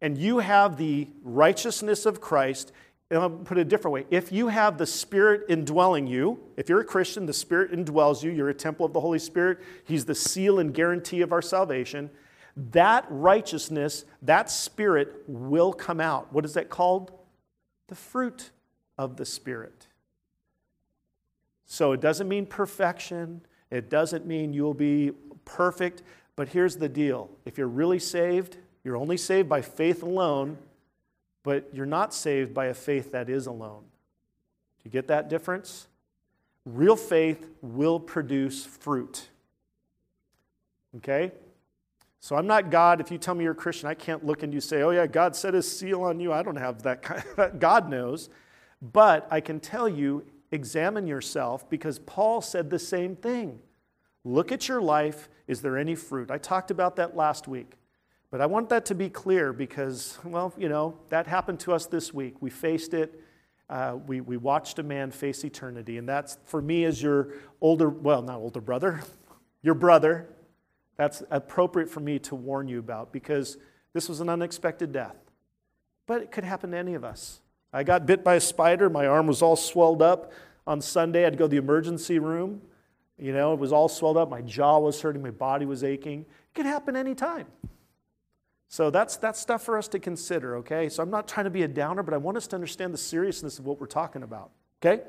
and 0.00 0.16
you 0.16 0.38
have 0.38 0.76
the 0.76 1.08
righteousness 1.22 2.06
of 2.06 2.20
Christ, 2.20 2.72
and 3.10 3.18
I'll 3.18 3.30
put 3.30 3.58
it 3.58 3.62
a 3.62 3.64
different 3.64 3.92
way. 3.92 4.06
If 4.10 4.32
you 4.32 4.48
have 4.48 4.78
the 4.78 4.86
Spirit 4.86 5.42
indwelling 5.48 6.06
you, 6.06 6.40
if 6.56 6.68
you're 6.68 6.80
a 6.80 6.84
Christian, 6.84 7.26
the 7.26 7.32
Spirit 7.32 7.72
indwells 7.72 8.22
you, 8.22 8.30
you're 8.30 8.48
a 8.48 8.54
temple 8.54 8.86
of 8.86 8.92
the 8.92 9.00
Holy 9.00 9.18
Spirit, 9.18 9.58
He's 9.84 10.04
the 10.04 10.14
seal 10.14 10.58
and 10.58 10.72
guarantee 10.72 11.20
of 11.20 11.32
our 11.32 11.42
salvation. 11.42 12.10
That 12.56 13.04
righteousness, 13.08 14.04
that 14.22 14.50
Spirit 14.50 15.24
will 15.26 15.72
come 15.72 16.00
out. 16.00 16.32
What 16.32 16.44
is 16.44 16.54
that 16.54 16.70
called? 16.70 17.12
The 17.88 17.94
fruit 17.94 18.50
of 18.96 19.16
the 19.16 19.26
Spirit. 19.26 19.88
So 21.66 21.92
it 21.92 22.00
doesn't 22.00 22.28
mean 22.28 22.46
perfection, 22.46 23.40
it 23.70 23.88
doesn't 23.88 24.26
mean 24.26 24.52
you'll 24.52 24.74
be 24.74 25.12
perfect, 25.44 26.02
but 26.36 26.48
here's 26.48 26.76
the 26.76 26.88
deal 26.88 27.30
if 27.44 27.58
you're 27.58 27.66
really 27.66 27.98
saved, 27.98 28.56
you're 28.82 28.96
only 28.96 29.16
saved 29.16 29.48
by 29.48 29.62
faith 29.62 30.02
alone, 30.02 30.58
but 31.42 31.68
you're 31.72 31.86
not 31.86 32.12
saved 32.12 32.52
by 32.52 32.66
a 32.66 32.74
faith 32.74 33.12
that 33.12 33.28
is 33.28 33.46
alone. 33.46 33.82
Do 34.78 34.82
you 34.84 34.90
get 34.90 35.08
that 35.08 35.28
difference? 35.28 35.88
Real 36.64 36.96
faith 36.96 37.48
will 37.62 38.00
produce 38.00 38.64
fruit. 38.64 39.28
Okay? 40.96 41.32
So 42.20 42.36
I'm 42.36 42.46
not 42.46 42.70
God. 42.70 43.00
If 43.00 43.10
you 43.10 43.18
tell 43.18 43.34
me 43.34 43.44
you're 43.44 43.52
a 43.52 43.56
Christian, 43.56 43.88
I 43.88 43.94
can't 43.94 44.24
look 44.24 44.42
and 44.42 44.52
you 44.52 44.60
say, 44.60 44.80
oh, 44.82 44.90
yeah, 44.90 45.06
God 45.06 45.36
set 45.36 45.52
his 45.52 45.70
seal 45.70 46.02
on 46.02 46.20
you. 46.20 46.32
I 46.32 46.42
don't 46.42 46.56
have 46.56 46.82
that 46.82 47.02
kind 47.02 47.22
of, 47.36 47.58
God 47.58 47.90
knows. 47.90 48.30
But 48.80 49.26
I 49.30 49.40
can 49.40 49.60
tell 49.60 49.88
you, 49.88 50.24
examine 50.54 51.06
yourself 51.06 51.68
because 51.68 51.98
Paul 51.98 52.40
said 52.40 52.70
the 52.70 52.78
same 52.78 53.16
thing. 53.16 53.58
Look 54.24 54.52
at 54.52 54.68
your 54.68 54.80
life. 54.80 55.28
Is 55.46 55.60
there 55.60 55.76
any 55.76 55.94
fruit? 55.94 56.30
I 56.30 56.38
talked 56.38 56.70
about 56.70 56.96
that 56.96 57.16
last 57.16 57.46
week. 57.46 57.74
But 58.30 58.40
I 58.40 58.46
want 58.46 58.68
that 58.70 58.86
to 58.86 58.94
be 58.94 59.10
clear 59.10 59.52
because, 59.52 60.18
well, 60.24 60.52
you 60.56 60.68
know, 60.68 60.98
that 61.10 61.26
happened 61.26 61.60
to 61.60 61.72
us 61.72 61.86
this 61.86 62.12
week. 62.12 62.34
We 62.40 62.50
faced 62.50 62.94
it. 62.94 63.20
Uh, 63.68 63.98
we, 64.06 64.20
we 64.20 64.36
watched 64.36 64.78
a 64.78 64.82
man 64.82 65.10
face 65.10 65.44
eternity. 65.44 65.98
And 65.98 66.08
that's, 66.08 66.38
for 66.44 66.60
me, 66.60 66.84
as 66.84 67.02
your 67.02 67.34
older, 67.60 67.88
well, 67.88 68.22
not 68.22 68.38
older 68.38 68.60
brother, 68.60 69.02
your 69.62 69.74
brother, 69.74 70.28
that's 70.96 71.22
appropriate 71.30 71.88
for 71.88 72.00
me 72.00 72.18
to 72.20 72.34
warn 72.34 72.68
you 72.68 72.78
about 72.78 73.12
because 73.12 73.56
this 73.92 74.08
was 74.08 74.20
an 74.20 74.28
unexpected 74.28 74.92
death. 74.92 75.16
But 76.06 76.22
it 76.22 76.30
could 76.30 76.44
happen 76.44 76.72
to 76.72 76.76
any 76.76 76.94
of 76.94 77.04
us. 77.04 77.40
I 77.74 77.82
got 77.82 78.06
bit 78.06 78.22
by 78.22 78.36
a 78.36 78.40
spider. 78.40 78.88
My 78.88 79.06
arm 79.06 79.26
was 79.26 79.42
all 79.42 79.56
swelled 79.56 80.00
up. 80.00 80.32
On 80.66 80.80
Sunday, 80.80 81.26
I'd 81.26 81.36
go 81.36 81.44
to 81.44 81.48
the 81.48 81.56
emergency 81.56 82.18
room. 82.18 82.62
You 83.18 83.32
know, 83.32 83.52
it 83.52 83.58
was 83.58 83.72
all 83.72 83.88
swelled 83.88 84.16
up. 84.16 84.30
My 84.30 84.40
jaw 84.40 84.78
was 84.78 85.00
hurting. 85.00 85.22
My 85.22 85.30
body 85.30 85.66
was 85.66 85.82
aching. 85.82 86.20
It 86.20 86.54
could 86.54 86.66
happen 86.66 86.94
anytime. 86.94 87.46
So 88.68 88.90
that's, 88.90 89.16
that's 89.16 89.40
stuff 89.40 89.62
for 89.62 89.76
us 89.76 89.88
to 89.88 89.98
consider, 89.98 90.56
okay? 90.58 90.88
So 90.88 91.02
I'm 91.02 91.10
not 91.10 91.28
trying 91.28 91.44
to 91.44 91.50
be 91.50 91.62
a 91.62 91.68
downer, 91.68 92.02
but 92.02 92.14
I 92.14 92.16
want 92.16 92.36
us 92.36 92.46
to 92.48 92.56
understand 92.56 92.94
the 92.94 92.98
seriousness 92.98 93.58
of 93.58 93.66
what 93.66 93.80
we're 93.80 93.86
talking 93.86 94.22
about, 94.22 94.50
okay? 94.80 95.02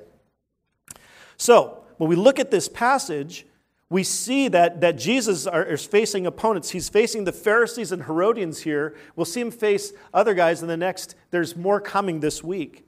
So 1.37 1.83
when 1.97 2.09
we 2.09 2.15
look 2.15 2.39
at 2.39 2.51
this 2.51 2.67
passage, 2.67 3.45
we 3.89 4.03
see 4.03 4.47
that, 4.47 4.81
that 4.81 4.97
Jesus 4.97 5.45
are, 5.45 5.63
is 5.63 5.85
facing 5.85 6.25
opponents. 6.25 6.71
He's 6.71 6.89
facing 6.89 7.23
the 7.23 7.31
Pharisees 7.31 7.91
and 7.91 8.03
Herodians 8.03 8.61
here. 8.61 8.95
We'll 9.15 9.25
see 9.25 9.41
him 9.41 9.51
face 9.51 9.93
other 10.13 10.33
guys 10.33 10.61
in 10.61 10.67
the 10.67 10.77
next, 10.77 11.15
there's 11.31 11.55
more 11.55 11.79
coming 11.79 12.19
this 12.19 12.43
week, 12.43 12.87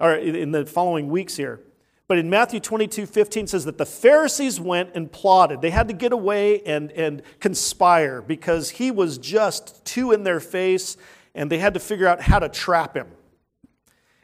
or 0.00 0.14
in 0.14 0.52
the 0.52 0.64
following 0.64 1.08
weeks 1.08 1.36
here. 1.36 1.60
But 2.06 2.16
in 2.16 2.30
Matthew 2.30 2.58
22 2.58 3.04
15 3.04 3.48
says 3.48 3.66
that 3.66 3.76
the 3.76 3.84
Pharisees 3.84 4.58
went 4.58 4.92
and 4.94 5.12
plotted. 5.12 5.60
They 5.60 5.68
had 5.68 5.88
to 5.88 5.94
get 5.94 6.14
away 6.14 6.62
and, 6.62 6.90
and 6.92 7.22
conspire 7.38 8.22
because 8.22 8.70
he 8.70 8.90
was 8.90 9.18
just 9.18 9.84
too 9.84 10.12
in 10.12 10.24
their 10.24 10.40
face 10.40 10.96
and 11.34 11.52
they 11.52 11.58
had 11.58 11.74
to 11.74 11.80
figure 11.80 12.06
out 12.06 12.22
how 12.22 12.38
to 12.38 12.48
trap 12.48 12.96
him. 12.96 13.08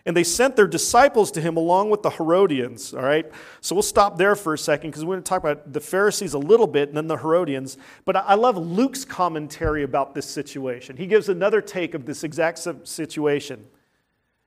And 0.07 0.15
they 0.15 0.25
sent 0.25 0.55
their 0.55 0.67
disciples 0.67 1.31
to 1.33 1.41
him 1.41 1.57
along 1.57 1.89
with 1.89 2.03
the 2.03 2.11
Herodians. 2.11 2.93
All 2.93 3.03
right? 3.03 3.31
So 3.61 3.75
we'll 3.75 3.83
stop 3.83 4.19
there 4.19 4.37
for 4.37 4.53
a 4.53 4.59
second 4.59 4.91
because 4.91 5.05
we're 5.05 5.15
going 5.15 5.23
to 5.23 5.29
talk 5.29 5.43
about 5.43 5.73
the 5.73 5.81
Pharisees 5.81 6.35
a 6.35 6.39
little 6.39 6.67
bit 6.67 6.89
and 6.89 6.97
then 6.97 7.07
the 7.07 7.17
Herodians. 7.17 7.79
But 8.05 8.17
I 8.17 8.35
love 8.35 8.59
Luke's 8.59 9.05
commentary 9.05 9.83
about 9.83 10.15
this 10.15 10.27
situation. 10.27 10.97
He 10.97 11.07
gives 11.07 11.29
another 11.29 11.63
take 11.63 11.95
of 11.95 12.05
this 12.05 12.23
exact 12.23 12.67
situation. 12.87 13.65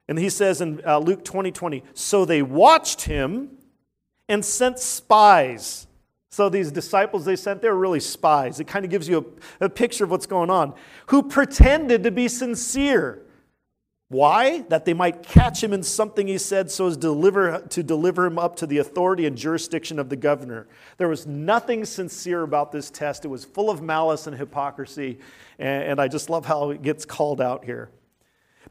And 0.08 0.20
he 0.20 0.30
says 0.30 0.62
in 0.62 0.82
uh, 0.86 1.00
Luke 1.00 1.26
20 1.26 1.52
20, 1.52 1.84
so 1.94 2.24
they 2.24 2.42
watched 2.42 3.02
him 3.02 3.58
and 4.30 4.44
sent 4.44 4.80
spies. 4.80 5.88
So 6.30 6.50
these 6.50 6.72
disciples 6.72 7.26
they 7.26 7.36
sent, 7.36 7.62
they 7.62 7.70
were 7.70 7.78
really 7.78 8.00
spies. 8.00 8.60
It 8.60 8.68
kind 8.68 8.86
of 8.86 8.92
gives 8.92 9.10
you 9.10 9.36
a, 9.60 9.66
a 9.66 9.70
picture 9.70 10.04
of 10.04 10.12
what's 10.12 10.28
going 10.28 10.50
on, 10.50 10.76
who 11.08 11.24
pretended 11.24 12.04
to 12.04 12.12
be 12.12 12.28
sincere. 12.28 13.24
Why? 14.10 14.62
That 14.70 14.86
they 14.86 14.94
might 14.94 15.22
catch 15.22 15.62
him 15.62 15.74
in 15.74 15.84
something 15.84 16.28
he 16.28 16.38
said 16.38 16.72
so 16.72 16.88
as 16.88 16.96
deliver, 16.96 17.60
to 17.60 17.84
deliver 17.84 18.26
him 18.26 18.40
up 18.40 18.56
to 18.58 18.68
the 18.68 18.78
authority 18.78 19.26
and 19.26 19.38
jurisdiction 19.38 20.00
of 20.00 20.08
the 20.08 20.16
governor. 20.16 20.68
There 20.98 21.10
was 21.10 21.28
nothing 21.28 21.84
sincere 21.84 22.44
about 22.44 22.72
this 22.72 22.90
test. 22.90 23.26
It 23.26 23.28
was 23.28 23.44
full 23.44 23.70
of 23.70 23.82
malice 23.82 24.26
and 24.26 24.38
hypocrisy. 24.38 25.20
And, 25.60 25.84
and 25.84 26.02
I 26.02 26.08
just 26.08 26.30
love 26.30 26.46
how 26.46 26.70
it 26.70 26.82
gets 26.82 27.06
called 27.06 27.42
out 27.42 27.66
here. 27.66 27.90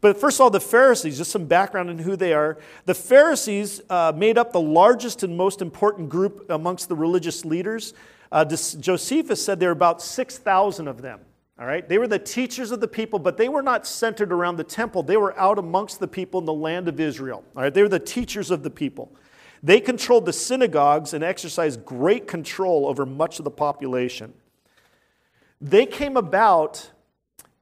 But 0.00 0.18
first 0.18 0.38
of 0.38 0.42
all, 0.42 0.50
the 0.50 0.60
Pharisees, 0.60 1.18
just 1.18 1.30
some 1.30 1.46
background 1.46 1.90
on 1.90 1.98
who 1.98 2.16
they 2.16 2.32
are. 2.32 2.58
The 2.86 2.94
Pharisees 2.94 3.82
uh, 3.90 4.12
made 4.14 4.38
up 4.38 4.52
the 4.52 4.60
largest 4.60 5.22
and 5.22 5.36
most 5.36 5.60
important 5.60 6.08
group 6.08 6.46
amongst 6.48 6.88
the 6.88 6.96
religious 6.96 7.44
leaders. 7.44 7.92
Uh, 8.32 8.44
Josephus 8.44 9.44
said 9.44 9.60
there 9.60 9.68
were 9.68 9.72
about 9.72 10.02
6,000 10.02 10.88
of 10.88 11.02
them. 11.02 11.20
All 11.58 11.66
right? 11.66 11.88
They 11.88 11.98
were 11.98 12.08
the 12.08 12.18
teachers 12.18 12.70
of 12.70 12.80
the 12.80 12.88
people, 12.88 13.18
but 13.18 13.36
they 13.36 13.48
were 13.48 13.62
not 13.62 13.86
centered 13.86 14.30
around 14.30 14.56
the 14.56 14.64
temple. 14.64 15.02
They 15.02 15.16
were 15.16 15.38
out 15.38 15.58
amongst 15.58 16.00
the 16.00 16.08
people 16.08 16.38
in 16.40 16.46
the 16.46 16.52
land 16.52 16.86
of 16.86 17.00
Israel. 17.00 17.44
All 17.56 17.62
right? 17.62 17.72
They 17.72 17.82
were 17.82 17.88
the 17.88 17.98
teachers 17.98 18.50
of 18.50 18.62
the 18.62 18.70
people. 18.70 19.10
They 19.62 19.80
controlled 19.80 20.26
the 20.26 20.32
synagogues 20.34 21.14
and 21.14 21.24
exercised 21.24 21.84
great 21.84 22.26
control 22.26 22.86
over 22.86 23.06
much 23.06 23.38
of 23.38 23.44
the 23.44 23.50
population. 23.50 24.34
They 25.60 25.86
came 25.86 26.18
about 26.18 26.90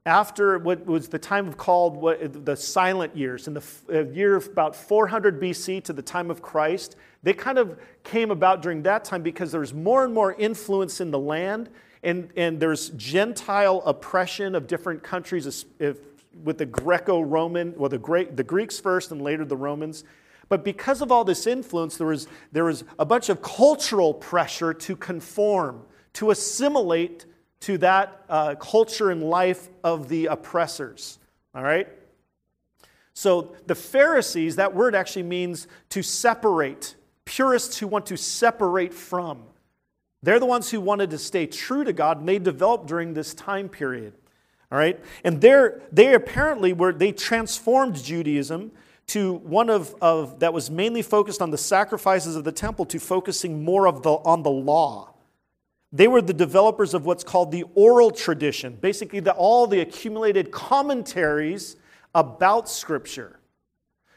after 0.07 0.59
what 0.59 0.85
was 0.85 1.09
the 1.09 1.19
time 1.19 1.49
of 1.49 1.57
called 1.57 1.97
what, 1.97 2.45
the 2.45 2.57
silent 2.57 3.17
years, 3.17 3.49
in 3.49 3.55
the 3.55 3.65
uh, 3.91 4.05
year 4.07 4.37
about 4.37 4.77
400 4.77 5.41
BC 5.41 5.83
to 5.85 5.95
the 5.95 6.03
time 6.03 6.31
of 6.31 6.43
Christ, 6.43 6.97
they 7.23 7.33
kind 7.33 7.57
of 7.57 7.79
came 8.03 8.31
about 8.31 8.61
during 8.61 8.83
that 8.83 9.05
time 9.05 9.23
because 9.23 9.51
there 9.51 9.61
was 9.61 9.73
more 9.73 10.05
and 10.05 10.13
more 10.13 10.35
influence 10.35 11.01
in 11.01 11.11
the 11.11 11.19
land, 11.19 11.71
and, 12.05 12.29
and 12.37 12.61
there's 12.61 12.91
Gentile 12.91 13.83
oppression 13.87 14.55
of 14.55 14.67
different 14.67 15.03
countries 15.03 15.65
if, 15.79 15.97
with 16.43 16.59
the 16.59 16.67
Greco 16.67 17.21
Roman, 17.21 17.75
well, 17.77 17.89
the, 17.89 17.99
Great, 17.99 18.37
the 18.37 18.45
Greeks 18.45 18.79
first 18.79 19.11
and 19.11 19.23
later 19.23 19.45
the 19.45 19.57
Romans. 19.57 20.05
But 20.49 20.65
because 20.65 21.01
of 21.01 21.11
all 21.11 21.25
this 21.25 21.47
influence, 21.47 21.97
there 21.97 22.07
was, 22.07 22.29
there 22.53 22.65
was 22.65 22.85
a 22.99 23.05
bunch 23.05 23.31
of 23.31 23.41
cultural 23.41 24.13
pressure 24.13 24.75
to 24.75 24.95
conform, 24.95 25.83
to 26.15 26.31
assimilate 26.31 27.25
to 27.61 27.79
that 27.79 28.25
uh, 28.29 28.55
culture 28.57 29.11
and 29.11 29.23
life 29.23 29.71
of 29.83 30.09
the 30.09 30.27
oppressors. 30.27 31.19
All 31.55 31.63
right? 31.63 31.89
So 33.15 33.57
the 33.67 33.75
Pharisees, 33.75 34.57
that 34.57 34.75
word 34.75 34.95
actually 34.95 35.23
means 35.23 35.67
to 35.91 36.03
separate, 36.03 36.97
purists 37.25 37.79
who 37.79 37.87
want 37.87 38.07
to 38.07 38.17
separate 38.19 38.93
from. 38.93 39.45
They're 40.25 40.41
the 40.41 40.47
ones 40.47 40.71
who 40.71 40.81
wanted 40.81 41.11
to 41.11 41.19
stay 41.19 41.47
true 41.47 41.85
to 41.85 41.93
God, 41.93 42.19
and 42.19 42.29
they 42.29 42.39
developed 42.39 42.87
during 42.87 43.13
this 43.13 43.35
time 43.35 43.69
period. 43.69 44.15
All 44.73 44.79
right? 44.79 44.99
And 45.23 45.41
they 45.41 46.15
apparently 46.15 46.73
were, 46.73 46.93
they 46.93 47.13
transformed 47.13 48.03
Judaism 48.03 48.73
to 49.09 49.35
one 49.35 49.69
of, 49.69 49.95
of 50.01 50.41
that 50.41 50.55
was 50.55 50.71
mainly 50.71 51.03
focused 51.03 51.43
on 51.43 51.51
the 51.51 51.59
sacrifices 51.59 52.37
of 52.37 52.45
the 52.45 52.53
temple 52.53 52.87
to 52.87 52.99
focusing 52.99 53.63
more 53.63 53.87
of 53.87 54.03
the, 54.03 54.11
on 54.11 54.43
the 54.43 54.51
law. 54.51 55.13
They 55.93 56.09
were 56.09 56.23
the 56.23 56.33
developers 56.33 56.95
of 56.95 57.05
what's 57.05 57.23
called 57.23 57.53
the 57.53 57.65
oral 57.75 58.11
tradition, 58.11 58.77
basically, 58.81 59.21
the, 59.21 59.33
all 59.33 59.67
the 59.67 59.81
accumulated 59.81 60.51
commentaries 60.51 61.77
about 62.15 62.69
Scripture. 62.69 63.39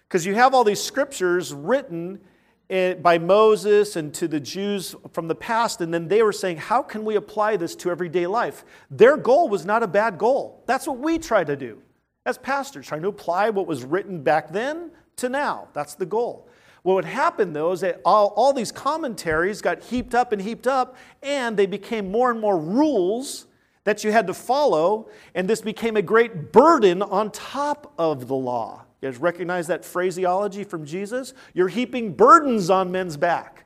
Because 0.08 0.26
you 0.26 0.36
have 0.36 0.54
all 0.54 0.64
these 0.64 0.82
scriptures 0.82 1.54
written 1.54 2.22
by 2.70 3.18
Moses 3.18 3.96
and 3.96 4.14
to 4.16 4.28
the 4.28 4.40
Jews 4.40 4.96
from 5.12 5.28
the 5.28 5.36
past, 5.36 5.80
and 5.82 5.94
then 5.94 6.08
they 6.08 6.22
were 6.22 6.34
saying, 6.34 6.58
How 6.58 6.82
can 6.82 7.06
we 7.06 7.16
apply 7.16 7.58
this 7.58 7.76
to 7.78 7.92
everyday 7.92 8.28
life? 8.28 8.66
Their 8.92 9.18
goal 9.18 9.48
was 9.50 9.66
not 9.66 9.84
a 9.84 9.88
bad 9.88 10.18
goal. 10.18 10.64
That's 10.66 10.88
what 10.88 11.00
we 11.00 11.18
try 11.18 11.44
to 11.44 11.56
do 11.56 11.82
as 12.26 12.38
pastors, 12.38 12.86
trying 12.86 13.02
to 13.04 13.08
apply 13.08 13.50
what 13.50 13.68
was 13.68 13.86
written 13.86 14.22
back 14.22 14.52
then 14.52 14.92
to 15.16 15.30
now. 15.30 15.70
That's 15.74 15.96
the 15.96 16.06
goal. 16.06 16.50
What 16.84 16.96
would 16.96 17.06
happen 17.06 17.54
though 17.54 17.72
is 17.72 17.82
that 17.82 18.02
all, 18.06 18.34
all 18.36 18.54
these 18.54 18.72
commentaries 18.72 19.62
got 19.62 19.82
heaped 19.84 20.14
up 20.14 20.34
and 20.34 20.42
heaped 20.42 20.68
up, 20.68 20.98
and 21.24 21.56
they 21.56 21.66
became 21.66 22.12
more 22.12 22.32
and 22.32 22.40
more 22.40 22.58
rules 22.58 23.48
that 23.86 24.04
you 24.04 24.12
had 24.12 24.28
to 24.28 24.34
follow, 24.34 25.10
and 25.34 25.50
this 25.50 25.62
became 25.62 25.96
a 25.96 26.02
great 26.02 26.52
burden 26.52 27.02
on 27.02 27.32
top 27.32 27.94
of 27.98 28.28
the 28.28 28.36
law. 28.36 28.84
You 29.02 29.10
guys 29.10 29.20
recognize 29.20 29.68
that 29.68 29.86
phraseology 29.86 30.64
from 30.64 30.86
Jesus? 30.86 31.34
You're 31.54 31.68
heaping 31.68 32.14
burdens 32.14 32.70
on 32.70 32.92
men's 32.92 33.18
back. 33.18 33.66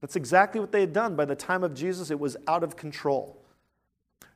That's 0.00 0.16
exactly 0.16 0.60
what 0.60 0.72
they 0.72 0.80
had 0.80 0.92
done. 0.92 1.16
By 1.16 1.24
the 1.24 1.34
time 1.34 1.64
of 1.64 1.74
Jesus, 1.74 2.10
it 2.10 2.18
was 2.18 2.36
out 2.46 2.62
of 2.62 2.76
control. 2.76 3.42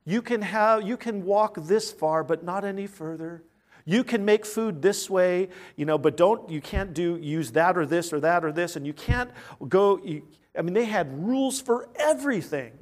You 0.05 0.23
can, 0.23 0.41
have, 0.43 0.87
you 0.87 0.97
can 0.97 1.25
walk 1.25 1.57
this 1.57 1.93
far, 1.93 2.25
but 2.25 2.43
not 2.43 2.65
any 2.65 2.87
further. 2.87 3.45
You 3.85 4.05
can 4.05 4.25
make 4.25 4.45
food 4.45 4.83
this 4.83 5.09
way, 5.09 5.49
you 5.77 5.87
know, 5.87 5.97
but 5.97 6.17
don't, 6.17 6.49
you 6.51 6.61
can't 6.61 6.93
do, 6.93 7.17
use 7.17 7.53
that 7.53 7.77
or 7.77 7.87
this 7.87 8.13
or 8.13 8.21
that 8.21 8.45
or 8.45 8.53
this, 8.53 8.77
and 8.77 8.87
you 8.87 8.93
can't 8.93 9.31
go, 9.69 9.99
you, 10.05 10.23
I 10.57 10.63
mean, 10.63 10.75
they 10.75 10.85
had 10.85 11.27
rules 11.27 11.61
for 11.61 11.89
everything 11.97 12.73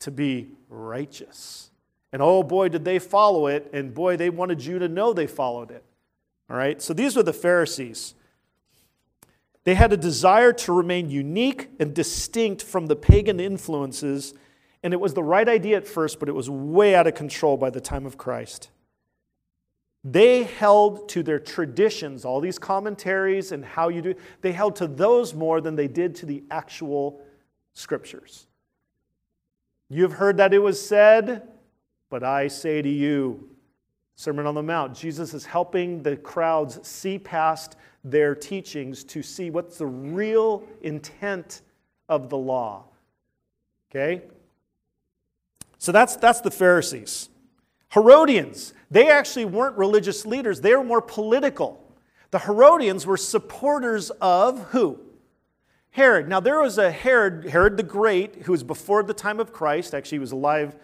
to 0.00 0.10
be 0.10 0.48
righteous. 0.68 1.70
And 2.12 2.22
oh 2.22 2.42
boy, 2.42 2.68
did 2.68 2.84
they 2.84 2.98
follow 2.98 3.48
it, 3.48 3.68
and 3.72 3.92
boy, 3.92 4.16
they 4.16 4.30
wanted 4.30 4.64
you 4.64 4.78
to 4.78 4.88
know 4.88 5.12
they 5.12 5.26
followed 5.26 5.70
it. 5.70 5.84
All 6.48 6.56
right, 6.56 6.80
so 6.80 6.94
these 6.94 7.16
were 7.16 7.22
the 7.22 7.32
Pharisees. 7.32 8.14
They 9.64 9.74
had 9.74 9.92
a 9.92 9.96
desire 9.96 10.52
to 10.52 10.72
remain 10.72 11.10
unique 11.10 11.70
and 11.80 11.92
distinct 11.92 12.62
from 12.62 12.86
the 12.86 12.94
pagan 12.94 13.40
influences, 13.40 14.32
and 14.82 14.92
it 14.92 15.00
was 15.00 15.14
the 15.14 15.24
right 15.24 15.48
idea 15.48 15.76
at 15.76 15.88
first, 15.88 16.20
but 16.20 16.28
it 16.28 16.34
was 16.36 16.48
way 16.48 16.94
out 16.94 17.08
of 17.08 17.14
control 17.14 17.56
by 17.56 17.70
the 17.70 17.80
time 17.80 18.06
of 18.06 18.16
Christ. 18.16 18.70
They 20.04 20.44
held 20.44 21.08
to 21.08 21.24
their 21.24 21.40
traditions, 21.40 22.24
all 22.24 22.40
these 22.40 22.60
commentaries 22.60 23.50
and 23.50 23.64
how 23.64 23.88
you 23.88 24.02
do, 24.02 24.14
they 24.40 24.52
held 24.52 24.76
to 24.76 24.86
those 24.86 25.34
more 25.34 25.60
than 25.60 25.74
they 25.74 25.88
did 25.88 26.14
to 26.16 26.26
the 26.26 26.44
actual 26.48 27.20
scriptures. 27.74 28.46
You've 29.88 30.12
heard 30.12 30.36
that 30.36 30.54
it 30.54 30.60
was 30.60 30.84
said, 30.84 31.48
but 32.08 32.22
I 32.22 32.46
say 32.46 32.82
to 32.82 32.88
you, 32.88 33.50
Sermon 34.16 34.46
on 34.46 34.54
the 34.54 34.62
Mount, 34.62 34.94
Jesus 34.94 35.34
is 35.34 35.44
helping 35.44 36.02
the 36.02 36.16
crowds 36.16 36.84
see 36.86 37.18
past 37.18 37.76
their 38.02 38.34
teachings 38.34 39.04
to 39.04 39.22
see 39.22 39.50
what's 39.50 39.76
the 39.76 39.86
real 39.86 40.64
intent 40.80 41.60
of 42.08 42.30
the 42.30 42.36
law. 42.36 42.84
Okay? 43.90 44.22
So 45.78 45.92
that's, 45.92 46.16
that's 46.16 46.40
the 46.40 46.50
Pharisees. 46.50 47.28
Herodians, 47.90 48.72
they 48.90 49.08
actually 49.10 49.44
weren't 49.44 49.76
religious 49.76 50.24
leaders, 50.24 50.62
they 50.62 50.74
were 50.74 50.84
more 50.84 51.02
political. 51.02 51.82
The 52.30 52.38
Herodians 52.40 53.06
were 53.06 53.16
supporters 53.16 54.10
of 54.20 54.60
who? 54.70 54.98
Herod. 55.90 56.28
Now, 56.28 56.40
there 56.40 56.60
was 56.60 56.76
a 56.76 56.90
Herod, 56.90 57.48
Herod 57.48 57.76
the 57.76 57.82
Great, 57.82 58.42
who 58.42 58.52
was 58.52 58.62
before 58.62 59.02
the 59.02 59.14
time 59.14 59.40
of 59.40 59.52
Christ. 59.52 59.94
Actually, 59.94 60.16
he 60.16 60.20
was 60.20 60.32
alive 60.32 60.76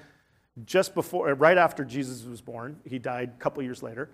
just 0.65 0.95
before, 0.95 1.31
uh, 1.31 1.35
right 1.35 1.59
after 1.59 1.85
Jesus 1.85 2.25
was 2.25 2.41
born. 2.41 2.79
He 2.85 2.99
died 2.99 3.33
a 3.37 3.41
couple 3.41 3.63
years 3.63 3.83
later. 3.83 4.11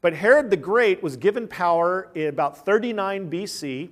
But 0.00 0.14
Herod 0.14 0.50
the 0.50 0.56
Great 0.56 1.02
was 1.02 1.16
given 1.16 1.48
power 1.48 2.10
in 2.14 2.28
about 2.28 2.64
39 2.64 3.30
BC, 3.30 3.90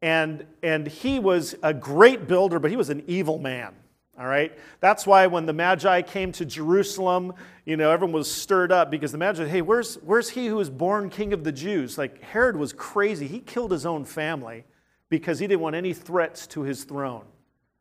and, 0.00 0.46
and 0.62 0.86
he 0.86 1.18
was 1.18 1.54
a 1.62 1.74
great 1.74 2.28
builder, 2.28 2.58
but 2.58 2.70
he 2.70 2.76
was 2.76 2.90
an 2.90 3.02
evil 3.06 3.38
man. 3.38 3.74
All 4.18 4.26
right? 4.26 4.56
That's 4.78 5.06
why 5.06 5.26
when 5.26 5.44
the 5.44 5.52
Magi 5.52 6.02
came 6.02 6.30
to 6.32 6.44
Jerusalem, 6.44 7.32
you 7.64 7.76
know, 7.76 7.90
everyone 7.90 8.12
was 8.14 8.30
stirred 8.30 8.70
up 8.70 8.90
because 8.90 9.10
the 9.10 9.18
Magi, 9.18 9.44
hey, 9.46 9.60
where's, 9.60 9.96
where's 9.96 10.28
he 10.30 10.46
who 10.46 10.56
was 10.56 10.70
born 10.70 11.10
king 11.10 11.32
of 11.32 11.42
the 11.42 11.50
Jews? 11.50 11.98
Like, 11.98 12.22
Herod 12.22 12.56
was 12.56 12.72
crazy. 12.72 13.26
He 13.26 13.40
killed 13.40 13.72
his 13.72 13.84
own 13.84 14.04
family 14.04 14.64
because 15.08 15.40
he 15.40 15.48
didn't 15.48 15.62
want 15.62 15.74
any 15.74 15.92
threats 15.92 16.46
to 16.48 16.62
his 16.62 16.84
throne. 16.84 17.24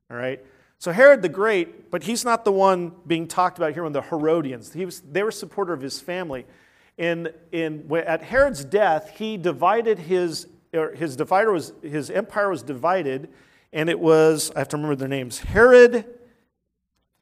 All 0.09 0.17
right? 0.17 0.43
So 0.83 0.91
Herod 0.91 1.21
the 1.21 1.29
Great, 1.29 1.91
but 1.91 2.03
he's 2.03 2.25
not 2.25 2.43
the 2.43 2.51
one 2.51 2.91
being 3.07 3.25
talked 3.25 3.57
about 3.57 3.71
here 3.71 3.85
on 3.85 3.93
the 3.93 4.01
Herodians. 4.01 4.73
He 4.73 4.83
was, 4.83 4.99
they 4.99 5.23
were 5.23 5.29
a 5.29 5.31
supporter 5.31 5.71
of 5.71 5.79
his 5.79 6.01
family. 6.01 6.45
In, 6.97 7.29
in, 7.53 7.89
at 8.05 8.21
Herod's 8.21 8.65
death, 8.65 9.13
he 9.15 9.37
divided 9.37 9.97
his, 9.97 10.47
his 10.95 11.15
divider 11.15 11.53
was, 11.53 11.71
his 11.81 12.09
empire 12.09 12.49
was 12.49 12.63
divided, 12.63 13.29
and 13.71 13.89
it 13.89 13.97
was, 13.97 14.51
I 14.57 14.59
have 14.59 14.67
to 14.67 14.75
remember 14.75 14.97
their 14.97 15.07
names. 15.07 15.39
Herod 15.39 16.03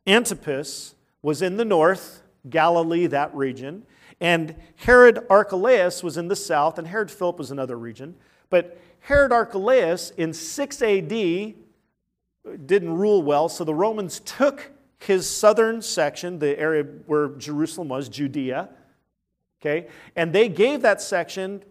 Antipas 0.08 0.96
was 1.22 1.44
in 1.44 1.58
the 1.58 1.66
north, 1.66 2.24
Galilee, 2.50 3.06
that 3.06 3.32
region, 3.36 3.84
and 4.20 4.56
Herod 4.78 5.20
Archelaus 5.30 6.02
was 6.02 6.18
in 6.18 6.30
the 6.30 6.36
south, 6.36 6.80
and 6.80 6.88
Herod 6.88 7.12
Philip 7.12 7.38
was 7.38 7.52
another 7.52 7.78
region. 7.78 8.16
But 8.50 8.82
Herod 9.02 9.32
Archelaus 9.32 10.14
in 10.18 10.34
6 10.34 10.82
AD 10.82 11.54
didn't 12.66 12.94
rule 12.94 13.22
well, 13.22 13.50
so 13.50 13.64
the 13.64 13.76
Romans 13.76 14.20
took 14.22 14.72
his 15.00 15.30
southern 15.30 15.82
section, 15.82 16.40
the 16.40 16.58
area 16.60 16.84
where 17.06 17.30
Jerusalem 17.30 17.90
was, 17.90 18.08
Judea, 18.10 18.70
Okay? 19.62 19.88
And 20.16 20.34
they 20.34 20.50
gave 20.50 20.82
that 20.82 21.02
section, 21.02 21.64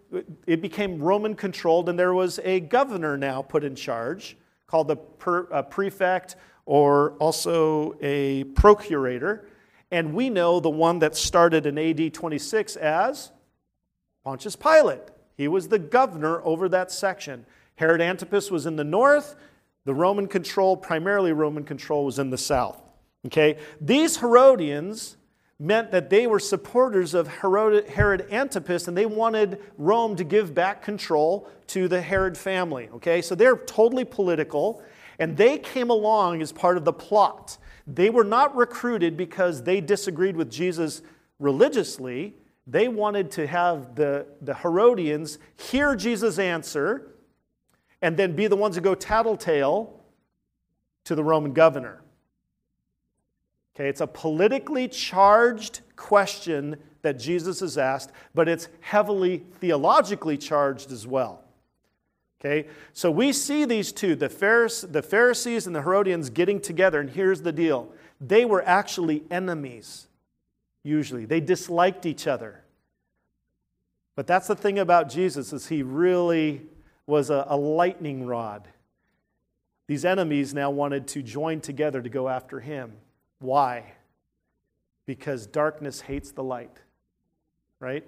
it 0.46 0.62
became 0.62 1.00
Roman 1.00 1.34
controlled, 1.34 1.88
and 1.88 1.98
there 1.98 2.14
was 2.14 2.38
a 2.44 2.60
governor 2.60 3.16
now 3.16 3.42
put 3.42 3.64
in 3.64 3.74
charge 3.74 4.36
called 4.68 4.86
the 4.86 4.96
per, 4.96 5.62
prefect 5.64 6.36
or 6.66 7.12
also 7.18 7.96
a 8.00 8.44
procurator. 8.54 9.48
And 9.90 10.14
we 10.14 10.30
know 10.30 10.60
the 10.60 10.70
one 10.70 11.00
that 11.00 11.16
started 11.16 11.66
in 11.66 11.76
AD 11.76 12.14
26 12.14 12.76
as 12.76 13.32
Pontius 14.22 14.54
Pilate. 14.54 15.02
He 15.36 15.48
was 15.48 15.66
the 15.66 15.78
governor 15.80 16.40
over 16.44 16.68
that 16.68 16.92
section. 16.92 17.44
Herod 17.74 18.00
Antipas 18.00 18.52
was 18.52 18.66
in 18.66 18.76
the 18.76 18.84
north, 18.84 19.34
the 19.90 19.94
Roman 19.94 20.28
control, 20.28 20.76
primarily 20.76 21.32
Roman 21.32 21.64
control, 21.64 22.04
was 22.04 22.20
in 22.20 22.30
the 22.30 22.38
south. 22.38 22.80
Okay? 23.26 23.58
These 23.80 24.18
Herodians 24.18 25.16
meant 25.58 25.90
that 25.90 26.08
they 26.08 26.28
were 26.28 26.38
supporters 26.38 27.12
of 27.12 27.26
Herod 27.26 28.28
Antipas 28.30 28.86
and 28.86 28.96
they 28.96 29.06
wanted 29.06 29.60
Rome 29.78 30.14
to 30.14 30.22
give 30.22 30.54
back 30.54 30.80
control 30.80 31.50
to 31.66 31.88
the 31.88 32.00
Herod 32.00 32.38
family. 32.38 32.88
Okay, 32.94 33.20
so 33.20 33.34
they're 33.34 33.56
totally 33.56 34.04
political 34.04 34.80
and 35.18 35.36
they 35.36 35.58
came 35.58 35.90
along 35.90 36.40
as 36.40 36.52
part 36.52 36.76
of 36.76 36.84
the 36.84 36.92
plot. 36.92 37.58
They 37.84 38.10
were 38.10 38.22
not 38.22 38.54
recruited 38.54 39.16
because 39.16 39.64
they 39.64 39.80
disagreed 39.80 40.36
with 40.36 40.52
Jesus 40.52 41.02
religiously. 41.40 42.36
They 42.64 42.86
wanted 42.86 43.32
to 43.32 43.48
have 43.48 43.96
the, 43.96 44.28
the 44.40 44.54
Herodians 44.54 45.40
hear 45.56 45.96
Jesus' 45.96 46.38
answer 46.38 47.09
and 48.02 48.16
then 48.16 48.34
be 48.34 48.46
the 48.46 48.56
ones 48.56 48.76
who 48.76 48.80
go 48.80 48.94
tattletale 48.94 50.00
to 51.04 51.14
the 51.14 51.24
Roman 51.24 51.52
governor. 51.52 52.02
Okay, 53.74 53.88
it's 53.88 54.00
a 54.00 54.06
politically 54.06 54.88
charged 54.88 55.80
question 55.96 56.76
that 57.02 57.18
Jesus 57.18 57.62
is 57.62 57.78
asked, 57.78 58.10
but 58.34 58.48
it's 58.48 58.68
heavily 58.80 59.44
theologically 59.54 60.36
charged 60.36 60.92
as 60.92 61.06
well. 61.06 61.42
Okay, 62.40 62.68
so 62.94 63.10
we 63.10 63.32
see 63.32 63.64
these 63.66 63.92
two, 63.92 64.14
the 64.14 64.28
Pharisees 64.28 65.66
and 65.66 65.76
the 65.76 65.82
Herodians, 65.82 66.30
getting 66.30 66.60
together, 66.60 67.00
and 67.00 67.10
here's 67.10 67.42
the 67.42 67.52
deal 67.52 67.92
they 68.20 68.44
were 68.44 68.62
actually 68.66 69.24
enemies, 69.30 70.08
usually. 70.82 71.24
They 71.24 71.40
disliked 71.40 72.04
each 72.04 72.26
other. 72.26 72.62
But 74.14 74.26
that's 74.26 74.46
the 74.46 74.56
thing 74.56 74.78
about 74.78 75.08
Jesus 75.08 75.52
is 75.52 75.68
he 75.68 75.82
really 75.82 76.62
was 77.10 77.28
a, 77.28 77.44
a 77.48 77.56
lightning 77.56 78.26
rod. 78.26 78.66
These 79.88 80.04
enemies 80.04 80.54
now 80.54 80.70
wanted 80.70 81.08
to 81.08 81.22
join 81.22 81.60
together 81.60 82.00
to 82.00 82.08
go 82.08 82.28
after 82.28 82.60
him. 82.60 82.92
Why? 83.40 83.92
Because 85.04 85.46
darkness 85.46 86.00
hates 86.00 86.30
the 86.30 86.44
light, 86.44 86.76
right? 87.80 88.06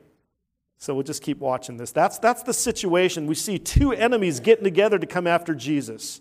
So 0.79 0.95
we'll 0.95 1.03
just 1.03 1.23
keep 1.23 1.39
watching 1.39 1.77
this. 1.77 1.93
That's, 1.93 2.19
that's 2.19 2.43
the 2.45 2.55
situation. 2.55 3.27
We 3.27 3.35
see 3.35 3.59
two 3.59 3.93
enemies 3.93 4.41
getting 4.41 4.65
together 4.65 4.99
to 4.99 5.07
come 5.07 5.27
after 5.27 5.55
Jesus. 5.55 6.21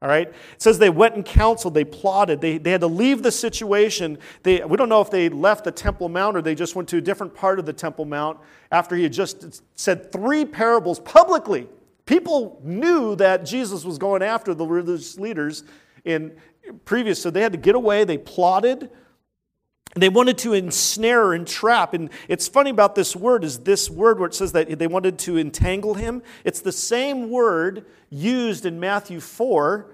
All 0.00 0.08
right? 0.08 0.28
It 0.28 0.62
says 0.62 0.78
they 0.78 0.90
went 0.90 1.14
and 1.14 1.24
counseled, 1.24 1.74
they 1.74 1.84
plotted, 1.84 2.40
they, 2.40 2.58
they 2.58 2.72
had 2.72 2.80
to 2.80 2.88
leave 2.88 3.22
the 3.22 3.30
situation. 3.30 4.18
They, 4.42 4.64
we 4.64 4.76
don't 4.76 4.88
know 4.88 5.00
if 5.00 5.10
they 5.10 5.28
left 5.28 5.64
the 5.64 5.70
Temple 5.70 6.08
Mount 6.08 6.36
or 6.36 6.42
they 6.42 6.54
just 6.54 6.74
went 6.74 6.88
to 6.88 6.96
a 6.96 7.00
different 7.00 7.34
part 7.34 7.58
of 7.58 7.66
the 7.66 7.72
Temple 7.72 8.04
Mount 8.04 8.38
after 8.70 8.96
he 8.96 9.02
had 9.04 9.12
just 9.12 9.62
said 9.78 10.10
three 10.10 10.44
parables 10.44 11.00
publicly. 11.00 11.68
People 12.04 12.60
knew 12.64 13.14
that 13.16 13.44
Jesus 13.44 13.84
was 13.84 13.98
going 13.98 14.22
after 14.22 14.54
the 14.54 14.66
religious 14.66 15.18
leaders 15.18 15.64
in, 16.04 16.36
previous. 16.84 17.22
So 17.22 17.30
they 17.30 17.42
had 17.42 17.52
to 17.52 17.58
get 17.58 17.74
away. 17.74 18.04
They 18.04 18.18
plotted. 18.18 18.90
They 19.94 20.08
wanted 20.08 20.38
to 20.38 20.54
ensnare 20.54 21.32
and 21.32 21.46
trap. 21.46 21.94
And 21.94 22.10
it's 22.28 22.48
funny 22.48 22.70
about 22.70 22.94
this 22.94 23.14
word 23.14 23.44
is 23.44 23.60
this 23.60 23.90
word 23.90 24.18
where 24.18 24.28
it 24.28 24.34
says 24.34 24.52
that 24.52 24.78
they 24.78 24.86
wanted 24.86 25.18
to 25.20 25.38
entangle 25.38 25.94
him. 25.94 26.22
It's 26.44 26.60
the 26.60 26.72
same 26.72 27.30
word 27.30 27.84
used 28.10 28.64
in 28.64 28.80
Matthew 28.80 29.20
4 29.20 29.90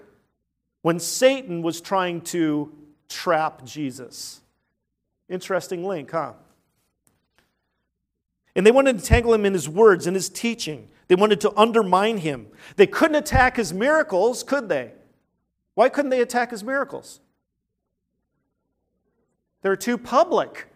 when 0.83 1.01
Satan 1.01 1.63
was 1.63 1.81
trying 1.81 2.21
to 2.23 2.73
trap 3.09 3.65
Jesus. 3.65 4.41
Interesting 5.29 5.85
link, 5.85 6.11
huh? 6.11 6.35
And 8.55 8.67
they 8.67 8.71
wanted 8.71 8.93
to 8.93 8.99
entangle 8.99 9.35
him 9.35 9.45
in 9.45 9.53
his 9.53 9.69
words, 9.69 10.07
and 10.07 10.17
his 10.17 10.29
teaching. 10.29 10.89
They 11.09 11.15
wanted 11.15 11.41
to 11.41 11.59
undermine 11.59 12.19
him. 12.19 12.49
They 12.77 12.87
couldn't 12.87 13.17
attack 13.17 13.57
his 13.57 13.73
miracles, 13.73 14.43
could 14.43 14.69
they? 14.69 14.93
Why 15.75 15.89
couldn't 15.89 16.11
they 16.11 16.21
attack 16.21 16.51
his 16.51 16.63
miracles? 16.63 17.21
They're 19.63 19.77
too 19.77 19.99
public. 19.99 20.67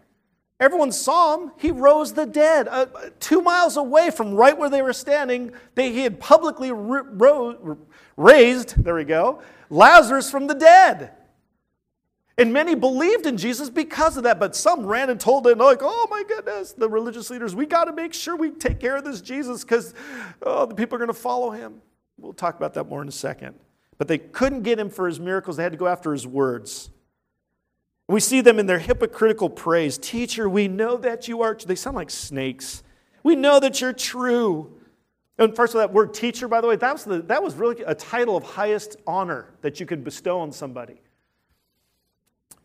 Everyone 0.59 0.91
saw 0.91 1.37
him. 1.37 1.51
He 1.57 1.71
rose 1.71 2.13
the 2.13 2.25
dead. 2.25 2.67
Uh, 2.67 2.85
two 3.19 3.41
miles 3.41 3.77
away 3.77 4.09
from 4.09 4.33
right 4.33 4.57
where 4.57 4.69
they 4.69 4.81
were 4.81 4.93
standing, 4.93 5.51
they, 5.75 5.91
he 5.91 6.01
had 6.01 6.19
publicly 6.19 6.71
raised, 8.17 8.83
there 8.83 8.95
we 8.95 9.03
go, 9.03 9.41
Lazarus 9.69 10.31
from 10.31 10.47
the 10.47 10.55
dead. 10.55 11.11
And 12.37 12.51
many 12.51 12.73
believed 12.73 13.27
in 13.27 13.37
Jesus 13.37 13.69
because 13.69 14.17
of 14.17 14.23
that, 14.23 14.39
but 14.39 14.55
some 14.55 14.85
ran 14.85 15.11
and 15.11 15.19
told 15.19 15.43
them, 15.43 15.59
like, 15.59 15.79
oh 15.81 16.07
my 16.09 16.23
goodness, 16.27 16.73
the 16.73 16.89
religious 16.89 17.29
leaders, 17.29 17.55
we 17.55 17.67
got 17.67 17.85
to 17.85 17.93
make 17.93 18.13
sure 18.13 18.35
we 18.35 18.49
take 18.49 18.79
care 18.79 18.95
of 18.95 19.03
this 19.03 19.21
Jesus 19.21 19.63
because 19.63 19.93
oh, 20.41 20.65
the 20.65 20.73
people 20.73 20.95
are 20.95 20.99
going 20.99 21.09
to 21.09 21.13
follow 21.13 21.51
him. 21.51 21.81
We'll 22.17 22.33
talk 22.33 22.55
about 22.55 22.73
that 22.73 22.85
more 22.85 23.01
in 23.01 23.07
a 23.07 23.11
second. 23.11 23.55
But 23.99 24.07
they 24.07 24.17
couldn't 24.17 24.63
get 24.63 24.79
him 24.79 24.89
for 24.89 25.07
his 25.07 25.19
miracles, 25.19 25.57
they 25.57 25.63
had 25.63 25.73
to 25.73 25.77
go 25.77 25.87
after 25.87 26.11
his 26.11 26.25
words. 26.25 26.89
We 28.07 28.19
see 28.19 28.41
them 28.41 28.59
in 28.59 28.65
their 28.65 28.79
hypocritical 28.79 29.49
praise. 29.49 29.97
Teacher, 29.97 30.49
we 30.49 30.67
know 30.67 30.97
that 30.97 31.27
you 31.27 31.41
are. 31.41 31.55
They 31.55 31.75
sound 31.75 31.95
like 31.95 32.09
snakes. 32.09 32.83
We 33.23 33.35
know 33.35 33.59
that 33.59 33.79
you're 33.79 33.93
true. 33.93 34.77
And 35.37 35.55
first 35.55 35.73
of 35.73 35.77
all, 35.79 35.87
that 35.87 35.93
word 35.93 36.13
teacher, 36.13 36.47
by 36.47 36.61
the 36.61 36.67
way, 36.67 36.75
that 36.75 36.93
was, 36.93 37.05
the, 37.05 37.21
that 37.23 37.41
was 37.41 37.55
really 37.55 37.81
a 37.83 37.95
title 37.95 38.35
of 38.35 38.43
highest 38.43 38.97
honor 39.07 39.53
that 39.61 39.79
you 39.79 39.85
could 39.85 40.03
bestow 40.03 40.39
on 40.39 40.51
somebody. 40.51 41.01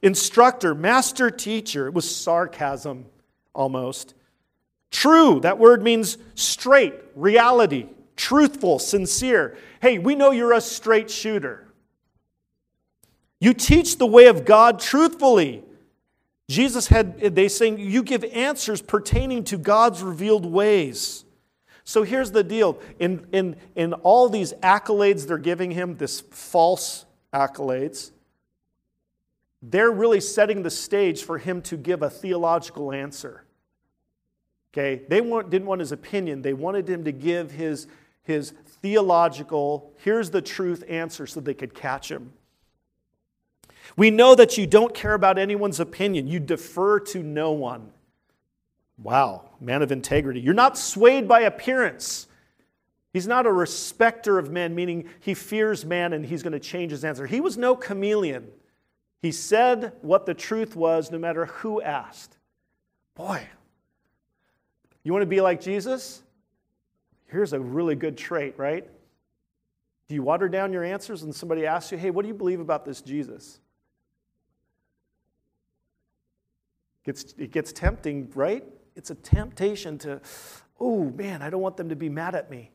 Instructor, 0.03 0.75
master 0.75 1.31
teacher, 1.31 1.87
it 1.87 1.95
was 1.95 2.15
sarcasm 2.15 3.07
almost. 3.55 4.15
True, 4.91 5.41
that 5.41 5.59
word 5.59 5.83
means 5.83 6.19
straight, 6.35 6.95
reality, 7.15 7.87
truthful, 8.17 8.79
sincere. 8.79 9.57
Hey, 9.81 9.99
we 9.99 10.15
know 10.15 10.31
you're 10.31 10.53
a 10.53 10.61
straight 10.61 11.11
shooter. 11.11 11.67
You 13.41 13.55
teach 13.55 13.99
the 13.99 14.07
way 14.07 14.27
of 14.27 14.45
God 14.45 14.81
truthfully. 14.81 15.63
Jesus 16.49 16.87
had, 16.87 17.21
they 17.21 17.49
saying, 17.49 17.79
you 17.79 18.03
give 18.03 18.25
answers 18.25 18.81
pertaining 18.81 19.45
to 19.45 19.59
God's 19.59 20.03
revealed 20.03 20.47
ways. 20.47 21.25
So 21.85 22.03
here's 22.03 22.31
the 22.31 22.43
deal. 22.43 22.81
In, 22.99 23.27
in, 23.33 23.57
in 23.75 23.93
all 23.95 24.29
these 24.29 24.53
accolades 24.55 25.27
they're 25.27 25.39
giving 25.39 25.71
him, 25.71 25.97
this 25.97 26.21
false 26.21 27.05
accolades, 27.33 28.11
they're 29.63 29.91
really 29.91 30.21
setting 30.21 30.63
the 30.63 30.71
stage 30.71 31.25
for 31.25 31.39
him 31.39 31.63
to 31.63 31.77
give 31.77 32.03
a 32.03 32.11
theological 32.11 32.93
answer. 32.93 33.45
Okay? 34.73 35.03
They 35.09 35.21
want, 35.21 35.51
didn't 35.51 35.67
want 35.67 35.81
his 35.81 35.93
opinion, 35.93 36.43
they 36.43 36.53
wanted 36.53 36.89
him 36.89 37.05
to 37.05 37.13
give 37.13 37.51
his, 37.51 37.87
his 38.23 38.53
theological, 38.83 39.93
here's 39.99 40.31
the 40.31 40.43
truth 40.43 40.85
answer 40.89 41.27
so 41.27 41.41
they 41.41 41.55
could 41.55 41.75
catch 41.75 42.11
him. 42.11 42.33
We 43.97 44.11
know 44.11 44.35
that 44.35 44.59
you 44.59 44.67
don't 44.67 44.95
care 44.95 45.15
about 45.15 45.39
anyone's 45.39 45.81
opinion, 45.81 46.27
you 46.27 46.41
defer 46.41 47.01
to 47.01 47.23
no 47.23 47.53
one. 47.53 47.91
Wow, 48.99 49.51
man 49.61 49.83
of 49.83 49.93
integrity. 49.93 50.41
You're 50.41 50.55
not 50.55 50.77
swayed 50.77 51.29
by 51.29 51.41
appearance. 51.43 52.27
He's 53.13 53.27
not 53.27 53.47
a 53.47 53.53
respecter 53.53 54.39
of 54.39 54.51
men, 54.51 54.75
meaning 54.75 55.09
he 55.21 55.35
fears 55.35 55.85
man 55.85 56.13
and 56.13 56.27
he's 56.27 56.43
going 56.43 56.53
to 56.53 56.61
change 56.61 56.91
his 56.91 57.05
answer. 57.05 57.27
He 57.27 57.41
was 57.41 57.57
no 57.57 57.75
chameleon. 57.75 58.49
He 59.21 59.33
said 59.33 59.93
what 60.03 60.27
the 60.27 60.35
truth 60.35 60.77
was 60.77 61.11
no 61.11 61.19
matter 61.19 61.47
who 61.47 61.83
asked. 61.83 62.37
Boy, 63.15 63.47
you 65.03 65.13
want 65.13 65.23
to 65.23 65.27
be 65.27 65.41
like 65.41 65.61
Jesus? 65.61 66.23
Here's 67.27 67.53
a 67.53 67.61
really 67.61 67.97
good 67.97 68.17
trait, 68.17 68.55
right? 68.57 68.89
Do 70.09 70.15
you 70.15 70.23
water 70.23 70.49
down 70.49 70.73
your 70.73 70.85
answers 70.85 71.23
when 71.23 71.33
somebody 71.33 71.67
asks 71.67 71.93
you, 71.93 71.99
hey, 71.99 72.11
what 72.11 72.23
do 72.23 72.29
you 72.29 72.35
believe 72.35 72.61
about 72.61 72.85
this 72.85 73.03
Jesus? 73.03 73.61
It 77.05 77.51
gets 77.53 77.73
tempting, 77.73 78.31
right? 78.35 78.65
It's 78.95 79.11
a 79.11 79.15
temptation 79.15 79.99
to, 79.99 80.21
oh 80.79 81.05
man, 81.11 81.43
I 81.43 81.51
don't 81.51 81.63
want 81.63 81.77
them 81.77 81.89
to 81.89 81.97
be 81.97 82.09
mad 82.09 82.35
at 82.35 82.51
me. 82.51 82.71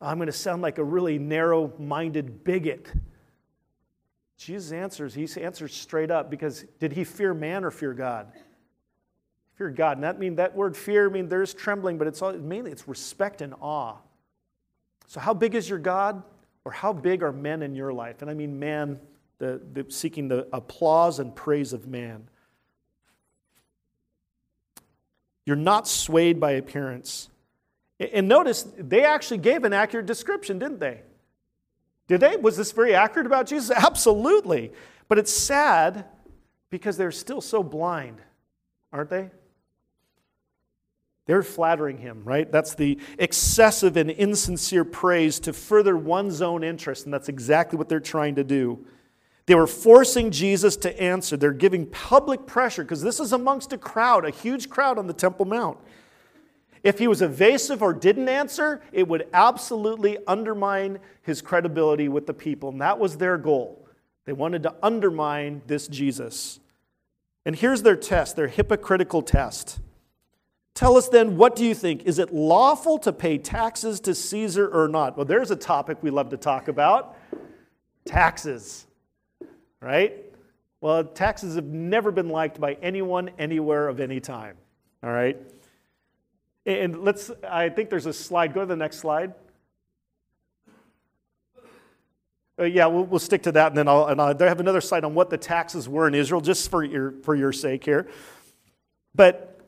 I'm 0.00 0.18
going 0.18 0.26
to 0.26 0.32
sound 0.32 0.62
like 0.62 0.78
a 0.78 0.84
really 0.84 1.18
narrow 1.18 1.72
minded 1.78 2.44
bigot. 2.44 2.92
Jesus 4.44 4.72
answers, 4.72 5.14
he 5.14 5.28
answers 5.40 5.74
straight 5.74 6.10
up 6.10 6.30
because 6.30 6.64
did 6.80 6.92
he 6.92 7.04
fear 7.04 7.32
man 7.32 7.64
or 7.64 7.70
fear 7.70 7.94
God? 7.94 8.32
Fear 9.54 9.70
God. 9.70 9.98
And 9.98 10.04
that 10.04 10.18
mean 10.18 10.36
that 10.36 10.56
word 10.56 10.76
fear 10.76 11.08
mean 11.08 11.28
there's 11.28 11.54
trembling, 11.54 11.96
but 11.96 12.08
it's 12.08 12.20
all, 12.22 12.32
mainly 12.32 12.72
it's 12.72 12.88
respect 12.88 13.40
and 13.40 13.54
awe. 13.60 13.96
So 15.06 15.20
how 15.20 15.32
big 15.32 15.54
is 15.54 15.68
your 15.68 15.78
God? 15.78 16.22
Or 16.64 16.72
how 16.72 16.92
big 16.92 17.22
are 17.22 17.32
men 17.32 17.62
in 17.62 17.74
your 17.74 17.92
life? 17.92 18.22
And 18.22 18.30
I 18.30 18.34
mean 18.34 18.58
man, 18.58 18.98
the, 19.38 19.60
the 19.72 19.86
seeking 19.88 20.28
the 20.28 20.48
applause 20.52 21.18
and 21.18 21.34
praise 21.34 21.72
of 21.72 21.86
man. 21.86 22.28
You're 25.44 25.56
not 25.56 25.86
swayed 25.86 26.40
by 26.40 26.52
appearance. 26.52 27.28
And 27.98 28.28
notice, 28.28 28.66
they 28.76 29.04
actually 29.04 29.38
gave 29.38 29.64
an 29.64 29.72
accurate 29.72 30.06
description, 30.06 30.58
didn't 30.58 30.80
they? 30.80 31.02
Did 32.12 32.20
they? 32.20 32.36
Was 32.36 32.58
this 32.58 32.72
very 32.72 32.94
accurate 32.94 33.26
about 33.26 33.46
Jesus? 33.46 33.70
Absolutely. 33.74 34.70
But 35.08 35.18
it's 35.18 35.32
sad 35.32 36.04
because 36.68 36.98
they're 36.98 37.10
still 37.10 37.40
so 37.40 37.62
blind, 37.62 38.20
aren't 38.92 39.08
they? 39.08 39.30
They're 41.24 41.42
flattering 41.42 41.96
him, 41.96 42.22
right? 42.22 42.52
That's 42.52 42.74
the 42.74 42.98
excessive 43.18 43.96
and 43.96 44.10
insincere 44.10 44.84
praise 44.84 45.40
to 45.40 45.54
further 45.54 45.96
one's 45.96 46.42
own 46.42 46.62
interest, 46.62 47.06
and 47.06 47.14
that's 47.14 47.30
exactly 47.30 47.78
what 47.78 47.88
they're 47.88 47.98
trying 47.98 48.34
to 48.34 48.44
do. 48.44 48.84
They 49.46 49.54
were 49.54 49.66
forcing 49.66 50.30
Jesus 50.30 50.76
to 50.76 51.00
answer. 51.00 51.38
They're 51.38 51.52
giving 51.52 51.86
public 51.86 52.44
pressure 52.46 52.84
because 52.84 53.00
this 53.00 53.20
is 53.20 53.32
amongst 53.32 53.72
a 53.72 53.78
crowd, 53.78 54.26
a 54.26 54.30
huge 54.30 54.68
crowd 54.68 54.98
on 54.98 55.06
the 55.06 55.14
Temple 55.14 55.46
Mount. 55.46 55.78
If 56.82 56.98
he 56.98 57.06
was 57.06 57.22
evasive 57.22 57.82
or 57.82 57.92
didn't 57.92 58.28
answer, 58.28 58.82
it 58.92 59.06
would 59.06 59.28
absolutely 59.32 60.18
undermine 60.26 60.98
his 61.22 61.40
credibility 61.40 62.08
with 62.08 62.26
the 62.26 62.34
people. 62.34 62.70
And 62.70 62.80
that 62.80 62.98
was 62.98 63.16
their 63.16 63.38
goal. 63.38 63.86
They 64.24 64.32
wanted 64.32 64.62
to 64.64 64.74
undermine 64.82 65.62
this 65.66 65.86
Jesus. 65.88 66.60
And 67.44 67.54
here's 67.56 67.82
their 67.82 67.96
test, 67.96 68.36
their 68.36 68.48
hypocritical 68.48 69.22
test. 69.22 69.80
Tell 70.74 70.96
us 70.96 71.08
then, 71.08 71.36
what 71.36 71.54
do 71.54 71.64
you 71.64 71.74
think? 71.74 72.04
Is 72.04 72.18
it 72.18 72.32
lawful 72.32 72.98
to 73.00 73.12
pay 73.12 73.38
taxes 73.38 74.00
to 74.00 74.14
Caesar 74.14 74.68
or 74.68 74.88
not? 74.88 75.16
Well, 75.16 75.26
there's 75.26 75.50
a 75.50 75.56
topic 75.56 75.98
we 76.02 76.10
love 76.10 76.30
to 76.30 76.36
talk 76.36 76.68
about 76.68 77.16
taxes 78.04 78.86
right? 79.82 80.14
Well, 80.80 81.04
taxes 81.04 81.56
have 81.56 81.66
never 81.66 82.10
been 82.10 82.28
liked 82.28 82.60
by 82.60 82.74
anyone, 82.74 83.30
anywhere, 83.38 83.88
of 83.88 84.00
any 84.00 84.20
time, 84.20 84.56
all 85.02 85.10
right? 85.10 85.36
And 86.64 87.02
let's, 87.02 87.30
I 87.48 87.68
think 87.68 87.90
there's 87.90 88.06
a 88.06 88.12
slide. 88.12 88.54
Go 88.54 88.60
to 88.60 88.66
the 88.66 88.76
next 88.76 88.98
slide. 88.98 89.34
Uh, 92.58 92.64
yeah, 92.64 92.86
we'll, 92.86 93.04
we'll, 93.04 93.18
stick 93.18 93.42
to 93.42 93.52
that, 93.52 93.68
and 93.68 93.76
then 93.76 93.88
I'll, 93.88 94.06
and 94.06 94.20
I'll 94.20 94.38
have 94.38 94.60
another 94.60 94.80
slide 94.80 95.04
on 95.04 95.14
what 95.14 95.30
the 95.30 95.38
taxes 95.38 95.88
were 95.88 96.06
in 96.06 96.14
Israel, 96.14 96.40
just 96.40 96.70
for 96.70 96.84
your, 96.84 97.12
for 97.22 97.34
your 97.34 97.52
sake 97.52 97.84
here. 97.84 98.08
But 99.14 99.60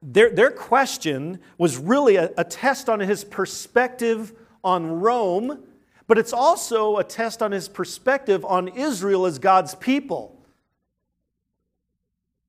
their, 0.00 0.30
their 0.30 0.50
question 0.50 1.40
was 1.58 1.76
really 1.76 2.16
a, 2.16 2.30
a 2.38 2.44
test 2.44 2.88
on 2.88 3.00
his 3.00 3.24
perspective 3.24 4.32
on 4.62 5.00
Rome 5.00 5.64
but 6.06 6.18
it's 6.18 6.32
also 6.32 6.98
a 6.98 7.04
test 7.04 7.42
on 7.42 7.52
his 7.52 7.68
perspective 7.68 8.44
on 8.44 8.68
Israel 8.68 9.26
as 9.26 9.38
God's 9.38 9.74
people. 9.74 10.40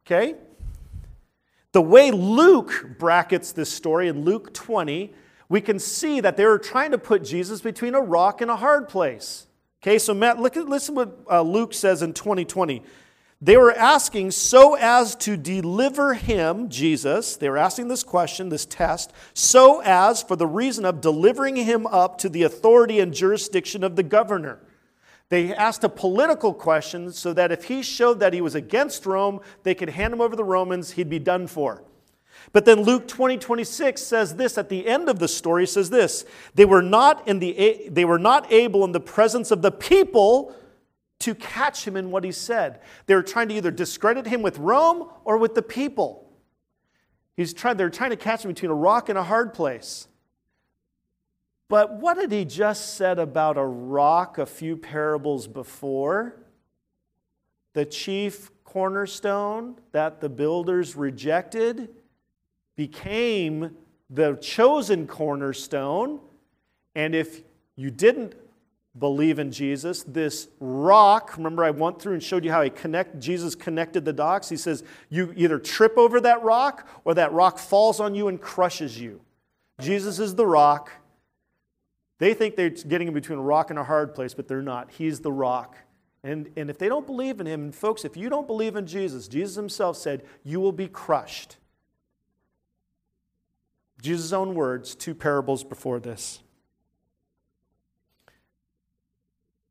Okay? 0.05 0.35
The 1.77 1.81
way 1.81 2.09
Luke 2.09 2.95
brackets 2.97 3.51
this 3.51 3.71
story 3.71 4.07
in 4.07 4.25
Luke 4.25 4.51
20, 4.51 5.13
we 5.47 5.61
can 5.61 5.77
see 5.77 6.19
that 6.21 6.35
they 6.35 6.43
were 6.43 6.57
trying 6.57 6.89
to 6.89 6.97
put 6.97 7.23
Jesus 7.23 7.61
between 7.61 7.93
a 7.93 8.01
rock 8.01 8.41
and 8.41 8.49
a 8.49 8.55
hard 8.55 8.89
place. 8.89 9.45
Okay, 9.83 9.99
so 9.99 10.15
Matt, 10.15 10.39
look 10.39 10.57
at, 10.57 10.67
listen 10.67 10.95
what 10.95 11.19
uh, 11.29 11.43
Luke 11.43 11.75
says 11.75 12.01
in 12.01 12.13
2020. 12.13 12.81
They 13.39 13.57
were 13.57 13.73
asking 13.73 14.31
so 14.31 14.73
as 14.73 15.15
to 15.17 15.37
deliver 15.37 16.15
him, 16.15 16.67
Jesus, 16.67 17.35
they 17.35 17.47
were 17.47 17.59
asking 17.59 17.89
this 17.89 18.03
question, 18.03 18.49
this 18.49 18.65
test, 18.65 19.13
so 19.35 19.79
as 19.81 20.23
for 20.23 20.35
the 20.35 20.47
reason 20.47 20.83
of 20.83 20.99
delivering 20.99 21.57
him 21.57 21.85
up 21.85 22.17
to 22.17 22.27
the 22.27 22.41
authority 22.41 22.99
and 22.99 23.13
jurisdiction 23.13 23.83
of 23.83 23.95
the 23.95 24.01
governor. 24.01 24.61
They 25.29 25.53
asked 25.53 25.83
a 25.83 25.89
political 25.89 26.53
question 26.53 27.11
so 27.11 27.33
that 27.33 27.51
if 27.51 27.65
he 27.65 27.81
showed 27.81 28.19
that 28.21 28.33
he 28.33 28.41
was 28.41 28.55
against 28.55 29.05
Rome, 29.05 29.41
they 29.63 29.75
could 29.75 29.89
hand 29.89 30.13
him 30.13 30.21
over 30.21 30.31
to 30.31 30.37
the 30.37 30.43
Romans, 30.43 30.91
he'd 30.91 31.09
be 31.09 31.19
done 31.19 31.47
for. 31.47 31.83
But 32.53 32.65
then 32.65 32.81
Luke 32.81 33.07
20, 33.07 33.37
26 33.37 34.01
says 34.01 34.35
this 34.35 34.57
at 34.57 34.69
the 34.69 34.87
end 34.87 35.09
of 35.09 35.19
the 35.19 35.27
story, 35.27 35.67
says 35.67 35.89
this 35.89 36.25
they 36.55 36.65
were 36.65 36.81
not 36.81 37.27
in 37.27 37.39
the 37.39 37.89
they 37.89 38.05
were 38.05 38.19
not 38.19 38.51
able 38.51 38.85
in 38.85 38.93
the 38.93 38.99
presence 38.99 39.51
of 39.51 39.61
the 39.61 39.71
people 39.71 40.55
to 41.19 41.35
catch 41.35 41.85
him 41.85 41.97
in 41.97 42.11
what 42.11 42.23
he 42.23 42.31
said. 42.31 42.79
They 43.07 43.15
were 43.15 43.23
trying 43.23 43.49
to 43.49 43.55
either 43.55 43.71
discredit 43.71 44.27
him 44.27 44.41
with 44.41 44.59
Rome 44.59 45.09
or 45.25 45.37
with 45.37 45.55
the 45.55 45.61
people. 45.61 46.31
He's 47.35 47.53
trying, 47.53 47.77
they're 47.77 47.89
trying 47.89 48.11
to 48.11 48.17
catch 48.17 48.45
him 48.45 48.51
between 48.51 48.71
a 48.71 48.75
rock 48.75 49.09
and 49.09 49.17
a 49.17 49.23
hard 49.23 49.53
place. 49.53 50.07
But 51.69 51.95
what 51.95 52.17
had 52.17 52.31
he 52.31 52.45
just 52.45 52.95
said 52.95 53.19
about 53.19 53.57
a 53.57 53.65
rock 53.65 54.37
a 54.37 54.45
few 54.45 54.77
parables 54.77 55.47
before? 55.47 56.35
The 57.73 57.85
chief 57.85 58.51
cornerstone 58.63 59.75
that 59.91 60.21
the 60.21 60.29
builders 60.29 60.95
rejected 60.95 61.89
became 62.75 63.75
the 64.09 64.35
chosen 64.35 65.07
cornerstone. 65.07 66.19
And 66.95 67.13
if 67.13 67.41
you 67.75 67.91
didn't 67.91 68.35
believe 68.97 69.37
in 69.37 69.51
Jesus, 69.51 70.03
this 70.03 70.47
rock, 70.59 71.35
remember 71.37 71.63
I 71.63 71.71
went 71.71 72.01
through 72.01 72.13
and 72.13 72.23
showed 72.23 72.45
you 72.45 72.51
how 72.51 72.61
he 72.61 72.69
connect 72.69 73.19
Jesus 73.19 73.55
connected 73.55 74.05
the 74.05 74.13
dots. 74.13 74.49
He 74.49 74.57
says 74.57 74.83
you 75.09 75.33
either 75.35 75.59
trip 75.59 75.97
over 75.97 76.21
that 76.21 76.41
rock 76.43 76.87
or 77.03 77.13
that 77.13 77.33
rock 77.33 77.59
falls 77.59 77.99
on 77.99 78.15
you 78.15 78.27
and 78.27 78.39
crushes 78.39 78.99
you. 78.99 79.21
Jesus 79.79 80.17
is 80.17 80.35
the 80.35 80.45
rock. 80.45 80.91
They 82.19 82.33
think 82.33 82.55
they're 82.55 82.69
getting 82.69 83.07
in 83.07 83.13
between 83.13 83.37
a 83.37 83.43
rock 83.43 83.69
and 83.69 83.77
a 83.77 83.83
hard 83.83 84.15
place, 84.15 84.33
but 84.33 84.47
they're 84.47 84.61
not. 84.61 84.91
He's 84.91 85.19
the 85.19 85.31
rock. 85.31 85.77
And, 86.23 86.49
and 86.57 86.69
if 86.69 86.77
they 86.77 86.89
don't 86.89 87.05
believe 87.05 87.39
in 87.39 87.45
him, 87.45 87.61
and 87.61 87.75
folks, 87.75 88.03
if 88.03 88.17
you 88.17 88.29
don't 88.29 88.47
believe 88.47 88.75
in 88.75 88.87
Jesus, 88.87 89.27
Jesus 89.27 89.55
himself 89.55 89.97
said, 89.97 90.23
you 90.43 90.59
will 90.59 90.71
be 90.71 90.87
crushed. 90.87 91.57
Jesus' 94.01 94.33
own 94.33 94.55
words, 94.55 94.95
two 94.95 95.13
parables 95.15 95.63
before 95.63 95.99
this. 95.99 96.41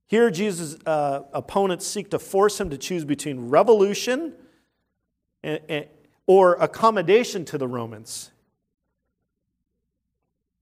Here, 0.07 0.31
Jesus' 0.31 0.77
uh, 0.87 1.23
opponents 1.33 1.85
seek 1.85 2.11
to 2.11 2.19
force 2.19 2.61
him 2.61 2.71
to 2.71 2.79
choose 2.79 3.05
between 3.05 3.49
revolution 3.49 4.35
and, 5.43 5.61
and, 5.69 5.87
or 6.29 6.55
accommodation 6.55 7.45
to 7.47 7.59
the 7.59 7.67
Romans. 7.67 8.31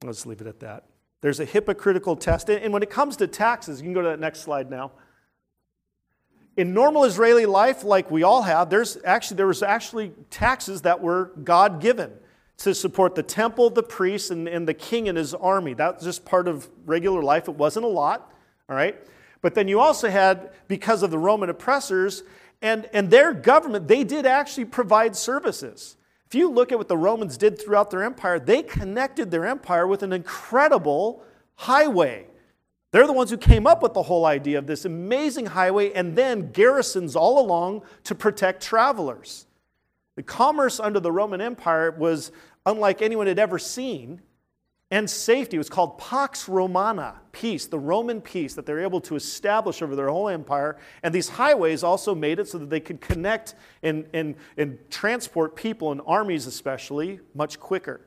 Let's 0.03 0.25
leave 0.25 0.41
it 0.41 0.47
at 0.47 0.61
that. 0.61 0.85
There's 1.25 1.41
a 1.41 1.47
hypocritical 1.47 2.17
test. 2.17 2.51
And 2.51 2.71
when 2.71 2.83
it 2.83 2.91
comes 2.91 3.17
to 3.17 3.27
taxes, 3.27 3.81
you 3.81 3.87
can 3.87 3.95
go 3.95 4.03
to 4.03 4.09
that 4.09 4.21
next 4.21 4.41
slide 4.41 4.71
now. 4.71 4.93
In 6.55 6.75
normal 6.75 7.05
Israeli 7.05 7.47
life, 7.47 7.83
like 7.83 8.11
we 8.11 8.25
all 8.25 8.43
have, 8.43 8.69
there's 8.69 8.99
actually, 9.07 9.39
there 9.39 9.47
was 9.47 9.63
actually 9.63 10.13
taxes 10.29 10.83
that 10.83 11.01
were 11.01 11.33
God 11.43 11.81
given 11.81 12.13
to 12.59 12.75
support 12.75 13.15
the 13.15 13.23
temple, 13.23 13.71
the 13.71 13.83
priests, 13.83 14.29
and, 14.29 14.47
and 14.47 14.69
the 14.69 14.75
king 14.75 15.09
and 15.09 15.17
his 15.17 15.33
army. 15.33 15.73
That's 15.73 16.05
just 16.05 16.27
part 16.27 16.47
of 16.47 16.69
regular 16.85 17.23
life. 17.23 17.49
It 17.49 17.55
wasn't 17.55 17.87
a 17.87 17.89
lot, 17.89 18.31
all 18.69 18.77
right? 18.77 18.95
But 19.41 19.55
then 19.55 19.67
you 19.67 19.81
also 19.81 20.11
had, 20.11 20.51
because 20.69 21.03
of 21.03 21.11
the 21.11 21.19
Roman 21.19 21.49
oppressors 21.49 22.23
and, 22.61 22.87
and 22.93 23.09
their 23.09 23.33
government, 23.33 23.89
they 23.89 24.05
did 24.05 24.27
actually 24.27 24.67
provide 24.67 25.17
services. 25.17 25.97
If 26.35 26.39
you 26.39 26.51
look 26.51 26.73
at 26.73 26.79
what 26.79 26.89
the 26.89 26.97
Romans 26.97 27.37
did 27.37 27.63
throughout 27.63 27.93
their 27.93 28.03
empire, 28.03 28.41
they 28.41 28.65
connected 28.65 29.31
their 29.31 29.47
empire 29.47 29.87
with 29.87 30.03
an 30.03 30.13
incredible 30.13 31.23
highway. 31.55 32.27
They're 32.91 33.07
the 33.07 33.13
ones 33.13 33.31
who 33.31 33.37
came 33.37 33.69
up 33.69 33.85
with 33.85 33.95
the 33.95 34.03
whole 34.03 34.27
idea 34.27 34.59
of 34.59 34.67
this 34.67 34.85
amazing 34.85 35.47
highway 35.47 35.93
and 35.93 36.17
then 36.17 36.51
garrisons 36.51 37.15
all 37.15 37.39
along 37.39 37.83
to 38.03 38.17
protect 38.17 38.65
travelers. 38.65 39.47
The 40.17 40.25
commerce 40.25 40.81
under 40.81 40.99
the 40.99 41.13
Roman 41.13 41.41
Empire 41.41 41.93
was 41.93 42.33
unlike 42.67 43.01
anyone 43.01 43.29
had 43.29 43.39
ever 43.39 43.61
seen 43.61 44.21
and 44.95 45.11
safety. 45.11 45.57
It 45.57 45.59
was 45.59 45.69
called 45.69 45.99
Pax 45.99 46.49
Romana, 46.49 47.17
peace, 47.33 47.67
the 47.67 47.81
Roman 47.81 48.21
peace 48.21 48.55
that 48.55 48.65
they 48.65 48.73
were 48.73 48.79
able 48.79 49.01
to 49.01 49.17
establish 49.17 49.83
over 49.83 49.97
their 49.97 50.07
whole 50.07 50.29
empire. 50.29 50.77
And 51.03 51.13
these 51.13 51.29
highways 51.29 51.83
also 51.83 52.15
made 52.15 52.39
it 52.39 52.47
so 52.47 52.59
that 52.59 52.71
they 52.71 52.79
could 52.79 53.01
connect 53.01 53.57
and, 53.83 54.07
and, 54.13 54.37
and 54.57 54.79
transport 54.91 55.57
people 55.57 55.91
and 55.91 56.01
armies, 56.07 56.47
especially, 56.47 57.19
much 57.35 57.59
quicker. 57.59 58.03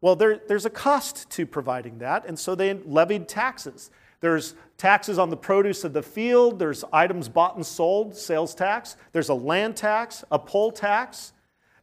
Well, 0.00 0.16
there, 0.16 0.40
there's 0.48 0.64
a 0.64 0.70
cost 0.70 1.28
to 1.32 1.44
providing 1.44 1.98
that, 1.98 2.24
and 2.26 2.38
so 2.38 2.54
they 2.54 2.72
levied 2.72 3.28
taxes. 3.28 3.90
There's 4.20 4.54
taxes 4.78 5.18
on 5.18 5.28
the 5.28 5.36
produce 5.36 5.84
of 5.84 5.92
the 5.92 6.02
field, 6.02 6.58
there's 6.58 6.82
items 6.94 7.28
bought 7.28 7.56
and 7.56 7.66
sold, 7.66 8.16
sales 8.16 8.54
tax, 8.54 8.96
there's 9.12 9.28
a 9.28 9.34
land 9.34 9.76
tax, 9.76 10.24
a 10.30 10.38
poll 10.38 10.72
tax, 10.72 11.34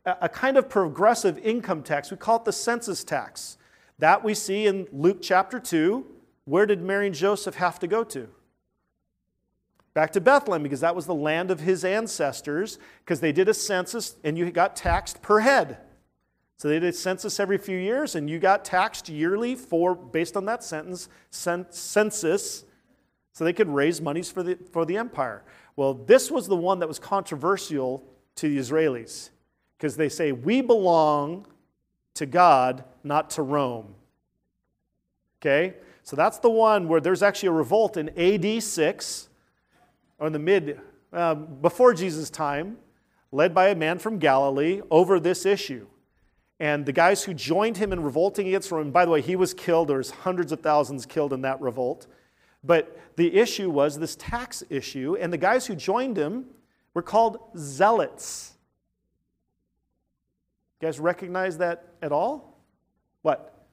a 0.06 0.28
kind 0.28 0.58
of 0.58 0.70
progressive 0.70 1.38
income 1.38 1.84
tax. 1.84 2.10
We 2.10 2.18
call 2.18 2.38
it 2.38 2.46
the 2.46 2.52
census 2.52 3.04
tax. 3.04 3.60
That 4.04 4.22
we 4.22 4.34
see 4.34 4.68
in 4.68 4.86
Luke 4.92 5.20
chapter 5.22 5.62
2. 5.62 6.06
Where 6.44 6.66
did 6.66 6.82
Mary 6.82 7.06
and 7.06 7.16
Joseph 7.16 7.56
have 7.56 7.80
to 7.80 7.88
go 7.88 8.04
to? 8.04 8.28
Back 9.94 10.12
to 10.12 10.20
Bethlehem, 10.20 10.62
because 10.62 10.82
that 10.82 10.94
was 10.94 11.06
the 11.06 11.16
land 11.16 11.50
of 11.50 11.62
his 11.62 11.86
ancestors, 11.86 12.80
because 13.00 13.22
they 13.22 13.32
did 13.32 13.48
a 13.48 13.54
census 13.54 14.18
and 14.26 14.38
you 14.38 14.52
got 14.52 14.76
taxed 14.76 15.22
per 15.22 15.40
head. 15.40 15.78
So 16.58 16.68
they 16.68 16.82
did 16.82 16.90
a 16.90 16.92
census 16.92 17.40
every 17.40 17.58
few 17.58 17.78
years, 17.78 18.16
and 18.16 18.30
you 18.30 18.40
got 18.40 18.66
taxed 18.66 19.08
yearly 19.08 19.56
for 19.56 19.96
based 19.96 20.36
on 20.36 20.44
that 20.48 20.66
sentence 20.66 21.08
census, 21.30 22.66
so 23.32 23.46
they 23.46 23.54
could 23.54 23.70
raise 23.70 24.02
monies 24.02 24.30
for 24.30 24.44
the 24.44 24.58
for 24.74 24.84
the 24.84 24.98
empire. 24.98 25.46
Well, 25.78 25.94
this 25.94 26.30
was 26.30 26.48
the 26.48 26.58
one 26.58 26.80
that 26.80 26.90
was 26.90 27.00
controversial 27.00 28.04
to 28.36 28.50
the 28.50 28.58
Israelis, 28.58 29.30
because 29.78 29.96
they 29.96 30.10
say 30.10 30.34
we 30.34 30.60
belong 30.60 31.48
to 32.16 32.26
God, 32.26 32.84
not 33.04 33.30
to 33.32 33.42
Rome. 33.42 33.96
Okay? 35.42 35.76
So 36.04 36.16
that's 36.16 36.40
the 36.40 36.50
one 36.50 36.88
where 36.88 37.02
there's 37.02 37.24
actually 37.24 37.50
a 37.50 37.54
revolt 37.54 37.98
in 37.98 38.10
AD 38.18 38.62
6, 38.62 39.30
or 40.20 40.28
in 40.28 40.34
the 40.34 40.40
mid, 40.40 40.80
um, 41.12 41.58
before 41.62 41.94
Jesus' 41.94 42.30
time, 42.30 42.78
led 43.32 43.54
by 43.54 43.70
a 43.70 43.76
man 43.76 44.00
from 44.00 44.20
Galilee 44.20 44.82
over 44.92 45.20
this 45.20 45.46
issue. 45.46 45.88
And 46.60 46.86
the 46.86 46.94
guys 46.94 47.24
who 47.24 47.34
joined 47.34 47.78
him 47.78 47.92
in 47.92 48.02
revolting 48.04 48.48
against 48.48 48.72
Rome, 48.72 48.92
by 48.92 49.06
the 49.06 49.12
way, 49.12 49.22
he 49.22 49.36
was 49.36 49.54
killed. 49.54 49.90
There's 49.90 50.12
hundreds 50.12 50.52
of 50.52 50.62
thousands 50.62 51.06
killed 51.06 51.34
in 51.34 51.42
that 51.42 51.60
revolt. 51.60 52.08
But 52.64 52.98
the 53.18 53.36
issue 53.36 53.70
was 53.70 54.00
this 54.00 54.16
tax 54.16 54.64
issue, 54.70 55.18
and 55.20 55.34
the 55.34 55.38
guys 55.38 55.66
who 55.66 55.76
joined 55.76 56.18
him 56.18 56.46
were 56.94 57.02
called 57.02 57.40
zealots. 57.58 58.53
Guys 60.84 61.00
recognize 61.00 61.60
that 61.60 61.86
at 62.02 62.12
all? 62.12 62.60
What? 63.22 63.66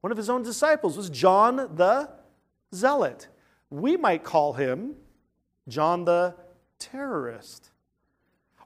One 0.00 0.12
of 0.12 0.16
his 0.16 0.30
own 0.30 0.44
disciples 0.44 0.96
was 0.96 1.10
John 1.10 1.56
the 1.74 2.08
Zealot. 2.72 3.26
We 3.68 3.96
might 3.96 4.22
call 4.22 4.52
him 4.52 4.94
John 5.66 6.04
the 6.04 6.36
Terrorist 6.78 7.72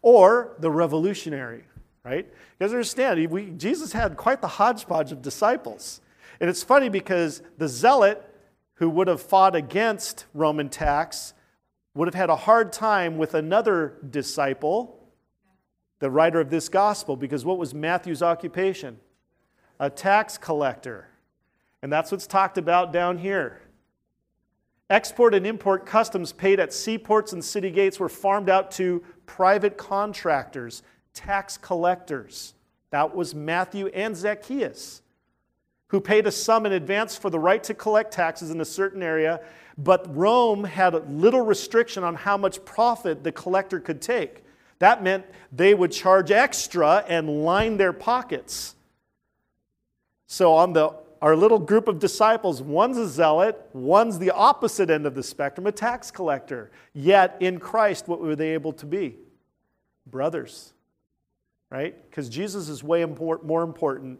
or 0.03 0.57
the 0.59 0.71
Revolutionary, 0.71 1.65
right? 2.05 2.27
You 2.27 2.67
guys 2.67 2.73
understand, 2.73 3.31
we, 3.31 3.47
Jesus 3.53 3.95
had 3.95 4.19
quite 4.19 4.43
the 4.43 4.49
hodgepodge 4.49 5.11
of 5.11 5.23
disciples. 5.23 6.03
And 6.39 6.51
it's 6.51 6.63
funny 6.63 6.91
because 6.91 7.41
the 7.57 7.67
zealot 7.67 8.23
who 8.75 8.91
would 8.91 9.09
have 9.09 9.23
fought 9.23 9.57
against 9.57 10.27
Roman 10.35 10.69
tax 10.69 11.33
would 11.95 12.09
have 12.09 12.15
had 12.15 12.29
a 12.29 12.37
hard 12.37 12.75
time 12.75 13.17
with 13.17 13.33
another 13.33 13.97
disciple 14.11 15.00
the 16.01 16.11
writer 16.11 16.41
of 16.41 16.51
this 16.51 16.69
gospel, 16.69 17.17
because 17.17 17.45
what 17.45 17.59
was 17.59 17.73
Matthew's 17.73 18.23
occupation? 18.23 18.99
A 19.79 19.89
tax 19.89 20.37
collector. 20.37 21.07
And 21.83 21.93
that's 21.93 22.11
what's 22.11 22.27
talked 22.27 22.59
about 22.59 22.93
down 22.93 23.19
here. 23.19 23.61
Export 24.91 25.35
and 25.35 25.47
import 25.47 25.87
customs 25.87 26.33
paid 26.33 26.59
at 26.59 26.73
seaports 26.73 27.33
and 27.33 27.45
city 27.45 27.71
gates 27.71 28.01
were 28.01 28.09
farmed 28.09 28.51
out 28.51 28.73
to 28.73 29.05
private 29.25 29.77
contractors, 29.77 30.83
tax 31.15 31.57
collectors. 31.57 32.55
That 32.91 33.15
was 33.15 33.35
Matthew 33.35 33.87
and 33.89 34.17
Zacchaeus, 34.17 35.03
who 35.89 36.01
paid 36.01 36.27
a 36.27 36.33
sum 36.33 36.67
in 36.67 36.73
advance 36.73 37.17
for 37.17 37.31
the 37.31 37.39
right 37.39 37.63
to 37.65 37.75
collect 37.75 38.13
taxes 38.13 38.51
in 38.51 38.61
a 38.61 38.65
certain 38.65 39.03
area, 39.03 39.41
but 39.79 40.15
Rome 40.15 40.65
had 40.65 41.09
little 41.11 41.43
restriction 41.43 42.03
on 42.03 42.17
how 42.17 42.37
much 42.37 42.65
profit 42.65 43.23
the 43.23 43.33
collector 43.33 43.79
could 43.79 44.03
take. 44.03 44.43
That 44.81 45.03
meant 45.03 45.27
they 45.53 45.75
would 45.75 45.93
charge 45.93 46.31
extra 46.31 47.05
and 47.07 47.45
line 47.45 47.77
their 47.77 47.93
pockets. 47.93 48.75
So, 50.27 50.55
on 50.55 50.73
the, 50.73 50.95
our 51.23 51.37
little 51.37 51.59
group 51.59 51.87
of 51.87 51.99
disciples, 51.99 52.63
one's 52.63 52.97
a 52.97 53.07
zealot, 53.07 53.69
one's 53.73 54.19
the 54.19 54.31
opposite 54.31 54.91
end 54.91 55.07
of 55.07 55.15
the 55.15 55.23
spectrum, 55.23 55.67
a 55.67 55.73
tax 55.73 56.11
collector. 56.11 56.71
Yet, 56.95 57.37
in 57.41 57.61
Christ, 57.61 58.09
what 58.09 58.21
were 58.21 58.37
they 58.37 58.51
able 58.51 58.73
to 58.75 58.87
be? 58.87 59.17
Brothers, 60.07 60.73
right? 61.69 61.95
Because 62.09 62.29
Jesus 62.29 62.69
is 62.69 62.83
way 62.83 63.05
more 63.05 63.63
important 63.63 64.19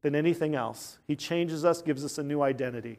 than 0.00 0.14
anything 0.14 0.54
else. 0.54 0.98
He 1.06 1.14
changes 1.14 1.64
us, 1.64 1.82
gives 1.82 2.04
us 2.04 2.16
a 2.18 2.22
new 2.22 2.42
identity. 2.42 2.98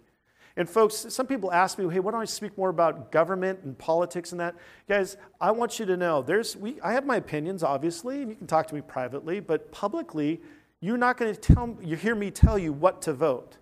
And 0.56 0.70
folks, 0.70 1.08
some 1.10 1.26
people 1.26 1.52
ask 1.52 1.80
me, 1.80 1.92
hey, 1.92 2.00
why 2.00 2.12
don't 2.12 2.22
I 2.22 2.26
speak 2.26 2.58
more 2.58 2.70
about 2.70 3.12
government 3.12 3.60
and 3.63 3.76
politics 3.78 4.32
and 4.32 4.39
that? 4.39 4.56
Guys, 4.88 5.18
I 5.42 5.50
want 5.52 5.80
you 5.80 5.86
to 5.88 5.98
know 5.98 6.22
there's 6.22 6.56
we, 6.56 6.80
I 6.82 6.94
have 6.94 7.06
my 7.06 7.16
opinions, 7.16 7.63
obviously, 7.63 8.22
and 8.22 8.30
you 8.30 8.36
can 8.36 8.46
talk 8.46 8.68
to 8.68 8.76
me 8.76 8.82
privately, 8.82 9.39
but 9.39 9.72
publicly, 9.72 10.42
you're 10.80 10.98
not 10.98 11.18
going 11.18 11.34
to 11.34 11.39
tell 11.39 11.78
you 11.82 11.96
hear 11.96 12.13
me 12.13 12.30
tell 12.30 12.60
you 12.60 12.72
what 12.72 13.02
to 13.04 13.13
vote. 13.13 13.58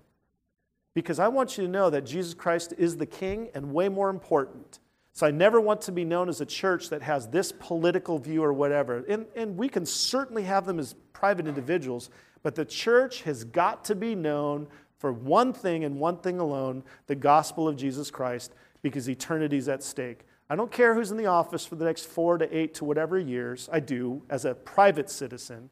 Because 0.94 1.20
I 1.20 1.30
want 1.30 1.58
you 1.58 1.64
to 1.64 1.70
know 1.70 1.90
that 1.90 2.06
Jesus 2.06 2.34
Christ 2.34 2.74
is 2.78 2.98
the 2.98 3.06
king 3.06 3.50
and 3.56 3.72
way 3.72 3.88
more 3.88 4.10
important. 4.10 4.80
So 5.14 5.28
I 5.28 5.32
never 5.32 5.62
want 5.62 5.82
to 5.82 5.92
be 5.92 6.04
known 6.04 6.28
as 6.28 6.42
a 6.42 6.46
church 6.46 6.90
that 6.90 7.02
has 7.02 7.28
this 7.28 7.52
political 7.52 8.18
view 8.18 8.44
or 8.44 8.52
whatever. 8.52 9.06
And, 9.08 9.26
and 9.36 9.58
we 9.58 9.70
can 9.70 9.86
certainly 9.86 10.44
have 10.44 10.66
them 10.66 10.80
as 10.80 10.96
private 11.14 11.48
individuals, 11.48 12.10
but 12.44 12.56
the 12.56 12.66
church 12.66 13.22
has 13.24 13.44
got 13.44 13.86
to 13.86 13.96
be 13.96 14.16
known 14.16 14.68
for 15.02 15.12
one 15.12 15.52
thing 15.52 15.84
and 15.84 16.00
one 16.00 16.18
thing 16.18 16.40
alone 16.40 16.84
the 17.08 17.16
gospel 17.16 17.68
of 17.68 17.76
Jesus 17.76 18.12
Christ 18.12 18.54
because 18.84 19.10
eternity 19.10 19.58
is 19.58 19.68
at 19.68 19.82
stake. 19.82 20.28
I 20.48 20.56
don't 20.56 20.72
care 20.72 20.94
who's 20.94 21.10
in 21.10 21.18
the 21.18 21.26
office 21.26 21.66
for 21.66 21.76
the 21.76 21.86
next 21.86 22.06
four 22.06 22.38
to 22.38 22.56
eight 22.56 22.76
to 22.76 22.86
whatever 22.86 23.18
years. 23.18 23.68
I 23.72 23.80
do 23.80 24.22
as 24.30 24.46
a 24.46 24.54
private 24.54 25.10
citizen 25.10 25.72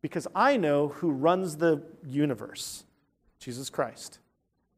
because 0.00 0.26
I 0.34 0.56
know 0.56 0.88
who 0.88 1.10
runs 1.10 1.58
the 1.58 1.82
universe 2.06 2.84
Jesus 3.38 3.68
Christ, 3.68 4.18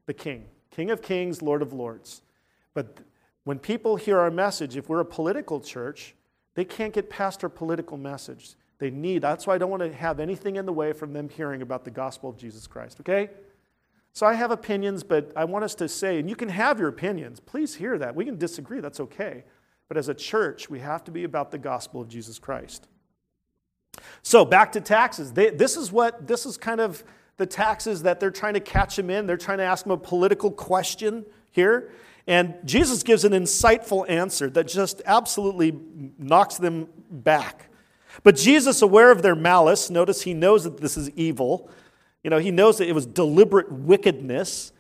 the 0.07 0.15
King, 0.15 0.47
King 0.73 0.91
of 0.91 1.01
kings, 1.01 1.41
Lord 1.41 1.63
of 1.63 1.73
lords. 1.73 2.23
But 2.75 2.99
when 3.45 3.61
people 3.61 3.95
hear 3.95 4.19
our 4.19 4.33
message, 4.33 4.77
if 4.77 4.89
we're 4.89 5.01
a 5.01 5.05
political 5.05 5.61
church, 5.61 6.17
they 6.55 6.65
can't 6.65 6.93
get 6.93 7.09
past 7.09 7.45
our 7.45 7.51
political 7.51 7.97
message. 7.97 8.57
They 8.79 8.91
need, 8.91 9.23
that's 9.23 9.47
why 9.47 9.55
I 9.55 9.59
don't 9.59 9.71
want 9.71 9.83
to 9.83 9.93
have 9.93 10.19
anything 10.19 10.57
in 10.57 10.67
the 10.67 10.73
way 10.73 10.93
from 10.93 11.13
them 11.13 11.29
hearing 11.29 11.63
about 11.63 11.85
the 11.85 11.91
gospel 11.91 12.31
of 12.31 12.37
Jesus 12.37 12.67
Christ, 12.67 12.99
okay? 13.01 13.31
So 14.13 14.27
I 14.27 14.35
have 14.35 14.51
opinions, 14.51 15.03
but 15.03 15.33
I 15.37 15.45
want 15.45 15.65
us 15.65 15.75
to 15.77 15.89
say, 15.89 16.19
and 16.19 16.29
you 16.29 16.37
can 16.37 16.49
have 16.49 16.79
your 16.79 16.89
opinions. 16.89 17.41
Please 17.41 17.77
hear 17.77 17.97
that. 17.99 18.15
We 18.15 18.25
can 18.25 18.37
disagree, 18.37 18.81
that's 18.81 19.01
okay. 19.01 19.45
But 19.89 19.97
as 19.97 20.09
a 20.09 20.15
church, 20.15 20.69
we 20.69 20.81
have 20.81 21.05
to 21.05 21.11
be 21.11 21.25
about 21.25 21.51
the 21.51 21.59
gospel 21.59 22.01
of 22.01 22.09
Jesus 22.09 22.39
Christ. 22.39 22.89
So 24.23 24.45
back 24.45 24.73
to 24.73 24.81
taxes. 24.81 25.33
They, 25.33 25.51
this 25.51 25.77
is 25.77 25.91
what, 25.91 26.27
this 26.27 26.47
is 26.47 26.57
kind 26.57 26.81
of 26.81 27.03
the 27.37 27.47
taxes 27.47 28.03
that 28.03 28.21
they're 28.21 28.31
trying 28.31 28.55
to 28.55 28.61
catch 28.61 28.99
him 28.99 29.11
in. 29.11 29.27
They're 29.27 29.37
trying 29.37 29.59
to 29.59 29.65
ask 29.65 29.87
him 29.87 29.93
a 29.93 29.97
political 29.97 30.51
question 30.51 31.25
here. 31.51 31.91
And 32.27 32.55
Jesus 32.65 33.03
gives 33.03 33.25
an 33.25 33.33
insightful 33.33 34.09
answer 34.09 34.51
that 34.51 34.69
just 34.69 35.03
absolutely 35.07 35.77
knocks 36.19 36.59
them 36.59 36.89
back. 37.11 37.67
But 38.23 38.37
Jesus, 38.37 38.83
aware 38.83 39.11
of 39.11 39.23
their 39.23 39.35
malice, 39.35 39.91
notice 39.91 40.23
he 40.23 40.35
knows 40.35 40.65
that 40.65 40.81
this 40.81 40.97
is 40.97 41.11
evil. 41.11 41.71
You 42.23 42.31
know, 42.31 42.39
he 42.39 42.51
knows 42.51 42.79
that 42.79 42.89
it 42.89 42.95
was 42.95 43.07
deliberate 43.07 43.71
wickedness. 43.71 44.73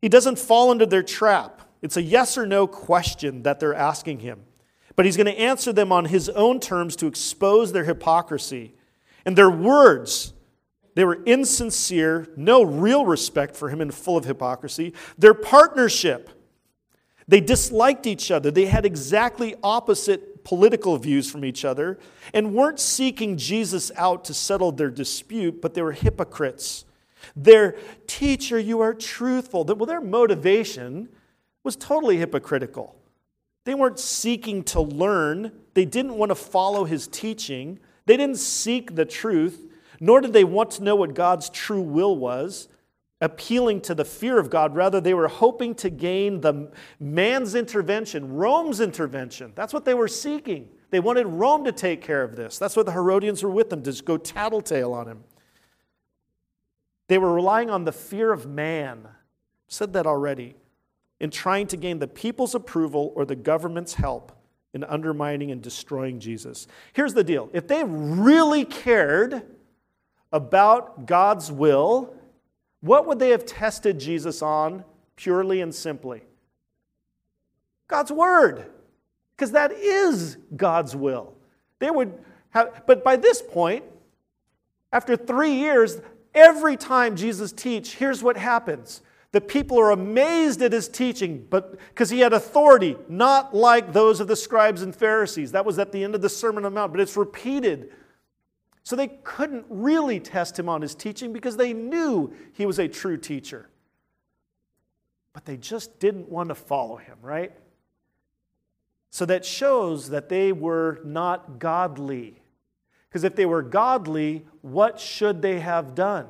He 0.00 0.08
doesn't 0.08 0.38
fall 0.38 0.72
into 0.72 0.86
their 0.86 1.02
trap. 1.02 1.62
It's 1.82 1.96
a 1.96 2.02
yes 2.02 2.38
or 2.38 2.46
no 2.46 2.66
question 2.66 3.42
that 3.42 3.60
they're 3.60 3.74
asking 3.74 4.20
him. 4.20 4.40
But 4.96 5.04
he's 5.04 5.16
going 5.16 5.26
to 5.26 5.38
answer 5.38 5.72
them 5.72 5.92
on 5.92 6.06
his 6.06 6.28
own 6.30 6.58
terms 6.58 6.96
to 6.96 7.06
expose 7.06 7.72
their 7.72 7.84
hypocrisy. 7.84 8.74
And 9.24 9.36
their 9.36 9.50
words, 9.50 10.32
they 10.94 11.04
were 11.04 11.22
insincere, 11.24 12.26
no 12.36 12.62
real 12.62 13.06
respect 13.06 13.54
for 13.54 13.68
him, 13.68 13.80
and 13.80 13.94
full 13.94 14.16
of 14.16 14.24
hypocrisy. 14.24 14.94
Their 15.16 15.34
partnership, 15.34 16.30
they 17.28 17.40
disliked 17.40 18.06
each 18.06 18.30
other. 18.30 18.50
They 18.50 18.66
had 18.66 18.84
exactly 18.84 19.54
opposite 19.62 20.37
political 20.48 20.96
views 20.96 21.30
from 21.30 21.44
each 21.44 21.62
other 21.62 21.98
and 22.32 22.54
weren't 22.54 22.80
seeking 22.80 23.36
Jesus 23.36 23.92
out 23.96 24.24
to 24.24 24.32
settle 24.32 24.72
their 24.72 24.88
dispute, 24.88 25.60
but 25.60 25.74
they 25.74 25.82
were 25.82 25.92
hypocrites. 25.92 26.86
Their 27.36 27.76
teacher, 28.06 28.58
you 28.58 28.80
are 28.80 28.94
truthful. 28.94 29.64
Well, 29.64 29.84
their 29.84 30.00
motivation 30.00 31.10
was 31.64 31.76
totally 31.76 32.16
hypocritical. 32.16 32.96
They 33.66 33.74
weren't 33.74 33.98
seeking 33.98 34.62
to 34.64 34.80
learn, 34.80 35.52
they 35.74 35.84
didn't 35.84 36.14
want 36.14 36.30
to 36.30 36.34
follow 36.34 36.86
his 36.86 37.06
teaching, 37.08 37.78
they 38.06 38.16
didn't 38.16 38.38
seek 38.38 38.94
the 38.94 39.04
truth, 39.04 39.70
nor 40.00 40.22
did 40.22 40.32
they 40.32 40.44
want 40.44 40.70
to 40.72 40.82
know 40.82 40.96
what 40.96 41.12
God's 41.12 41.50
true 41.50 41.82
will 41.82 42.16
was 42.16 42.68
appealing 43.20 43.80
to 43.82 43.94
the 43.94 44.04
fear 44.04 44.38
of 44.38 44.50
God. 44.50 44.74
Rather, 44.76 45.00
they 45.00 45.14
were 45.14 45.28
hoping 45.28 45.74
to 45.76 45.90
gain 45.90 46.40
the 46.40 46.70
man's 47.00 47.54
intervention, 47.54 48.34
Rome's 48.34 48.80
intervention. 48.80 49.52
That's 49.54 49.72
what 49.72 49.84
they 49.84 49.94
were 49.94 50.08
seeking. 50.08 50.68
They 50.90 51.00
wanted 51.00 51.26
Rome 51.26 51.64
to 51.64 51.72
take 51.72 52.00
care 52.00 52.22
of 52.22 52.36
this. 52.36 52.58
That's 52.58 52.76
what 52.76 52.86
the 52.86 52.92
Herodians 52.92 53.42
were 53.42 53.50
with 53.50 53.70
them, 53.70 53.82
to 53.82 53.90
just 53.90 54.04
go 54.04 54.16
tattletale 54.16 54.92
on 54.92 55.08
him. 55.08 55.24
They 57.08 57.18
were 57.18 57.32
relying 57.32 57.70
on 57.70 57.84
the 57.84 57.92
fear 57.92 58.32
of 58.32 58.46
man. 58.46 59.00
I've 59.04 59.12
said 59.68 59.92
that 59.94 60.06
already. 60.06 60.54
In 61.20 61.30
trying 61.30 61.66
to 61.68 61.76
gain 61.76 61.98
the 61.98 62.06
people's 62.06 62.54
approval 62.54 63.12
or 63.16 63.24
the 63.24 63.34
government's 63.34 63.94
help 63.94 64.32
in 64.72 64.84
undermining 64.84 65.50
and 65.50 65.60
destroying 65.60 66.20
Jesus. 66.20 66.68
Here's 66.92 67.14
the 67.14 67.24
deal 67.24 67.50
if 67.52 67.66
they 67.66 67.82
really 67.84 68.64
cared 68.64 69.42
about 70.30 71.06
God's 71.06 71.50
will, 71.50 72.14
what 72.80 73.06
would 73.06 73.18
they 73.18 73.30
have 73.30 73.44
tested 73.44 73.98
Jesus 73.98 74.42
on 74.42 74.84
purely 75.16 75.60
and 75.60 75.74
simply? 75.74 76.22
God's 77.88 78.12
word, 78.12 78.66
because 79.36 79.52
that 79.52 79.72
is 79.72 80.36
God's 80.56 80.94
will. 80.94 81.34
They 81.78 81.90
would 81.90 82.12
have, 82.50 82.82
but 82.86 83.02
by 83.02 83.16
this 83.16 83.42
point, 83.42 83.84
after 84.92 85.16
three 85.16 85.52
years, 85.52 86.00
every 86.34 86.76
time 86.76 87.16
Jesus 87.16 87.52
teach, 87.52 87.96
here's 87.96 88.22
what 88.22 88.36
happens. 88.36 89.02
The 89.32 89.40
people 89.40 89.78
are 89.78 89.90
amazed 89.90 90.62
at 90.62 90.72
his 90.72 90.88
teaching, 90.88 91.46
but 91.50 91.78
because 91.88 92.08
he 92.08 92.20
had 92.20 92.32
authority, 92.32 92.96
not 93.08 93.54
like 93.54 93.92
those 93.92 94.20
of 94.20 94.28
the 94.28 94.36
scribes 94.36 94.80
and 94.80 94.94
Pharisees. 94.94 95.52
That 95.52 95.66
was 95.66 95.78
at 95.78 95.92
the 95.92 96.02
end 96.02 96.14
of 96.14 96.22
the 96.22 96.30
Sermon 96.30 96.64
on 96.64 96.72
the 96.72 96.80
Mount, 96.80 96.92
but 96.92 97.00
it's 97.00 97.16
repeated 97.16 97.90
so 98.88 98.96
they 98.96 99.08
couldn't 99.22 99.66
really 99.68 100.18
test 100.18 100.58
him 100.58 100.66
on 100.66 100.80
his 100.80 100.94
teaching 100.94 101.30
because 101.30 101.58
they 101.58 101.74
knew 101.74 102.32
he 102.54 102.64
was 102.64 102.78
a 102.78 102.88
true 102.88 103.18
teacher. 103.18 103.68
But 105.34 105.44
they 105.44 105.58
just 105.58 106.00
didn't 106.00 106.30
want 106.30 106.48
to 106.48 106.54
follow 106.54 106.96
him, 106.96 107.18
right? 107.20 107.52
So 109.10 109.26
that 109.26 109.44
shows 109.44 110.08
that 110.08 110.30
they 110.30 110.52
were 110.52 111.02
not 111.04 111.58
godly. 111.58 112.40
Because 113.10 113.24
if 113.24 113.36
they 113.36 113.44
were 113.44 113.60
godly, 113.60 114.46
what 114.62 114.98
should 114.98 115.42
they 115.42 115.60
have 115.60 115.94
done? 115.94 116.28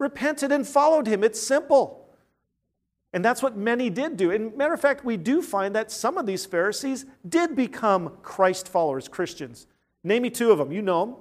Repented 0.00 0.50
and 0.50 0.66
followed 0.66 1.06
him. 1.06 1.22
It's 1.22 1.40
simple. 1.40 2.08
And 3.12 3.24
that's 3.24 3.40
what 3.40 3.56
many 3.56 3.88
did 3.88 4.16
do. 4.16 4.32
And 4.32 4.56
matter 4.56 4.74
of 4.74 4.80
fact, 4.80 5.04
we 5.04 5.16
do 5.16 5.42
find 5.42 5.76
that 5.76 5.92
some 5.92 6.18
of 6.18 6.26
these 6.26 6.44
Pharisees 6.44 7.06
did 7.28 7.54
become 7.54 8.16
Christ 8.24 8.66
followers, 8.66 9.06
Christians. 9.06 9.68
Name 10.06 10.22
me 10.22 10.30
two 10.30 10.52
of 10.52 10.58
them. 10.58 10.70
You 10.70 10.82
know 10.82 11.04
them. 11.04 11.16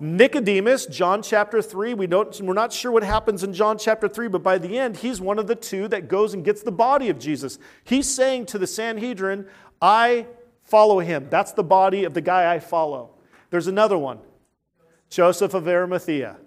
Nicodemus, 0.00 0.86
John 0.86 1.22
chapter 1.22 1.62
3. 1.62 1.94
We 1.94 2.08
don't, 2.08 2.40
we're 2.40 2.54
not 2.54 2.72
sure 2.72 2.90
what 2.90 3.04
happens 3.04 3.44
in 3.44 3.54
John 3.54 3.78
chapter 3.78 4.08
3, 4.08 4.26
but 4.26 4.42
by 4.42 4.58
the 4.58 4.76
end, 4.76 4.96
he's 4.96 5.20
one 5.20 5.38
of 5.38 5.46
the 5.46 5.54
two 5.54 5.86
that 5.86 6.08
goes 6.08 6.34
and 6.34 6.44
gets 6.44 6.62
the 6.62 6.72
body 6.72 7.08
of 7.08 7.20
Jesus. 7.20 7.60
He's 7.84 8.12
saying 8.12 8.46
to 8.46 8.58
the 8.58 8.66
Sanhedrin, 8.66 9.46
I 9.80 10.26
follow 10.64 10.98
him. 10.98 11.28
That's 11.30 11.52
the 11.52 11.62
body 11.62 12.02
of 12.02 12.14
the 12.14 12.20
guy 12.20 12.52
I 12.52 12.58
follow. 12.58 13.10
There's 13.50 13.68
another 13.68 13.96
one 13.96 14.18
Joseph 15.08 15.54
of 15.54 15.68
Arimathea. 15.68 16.38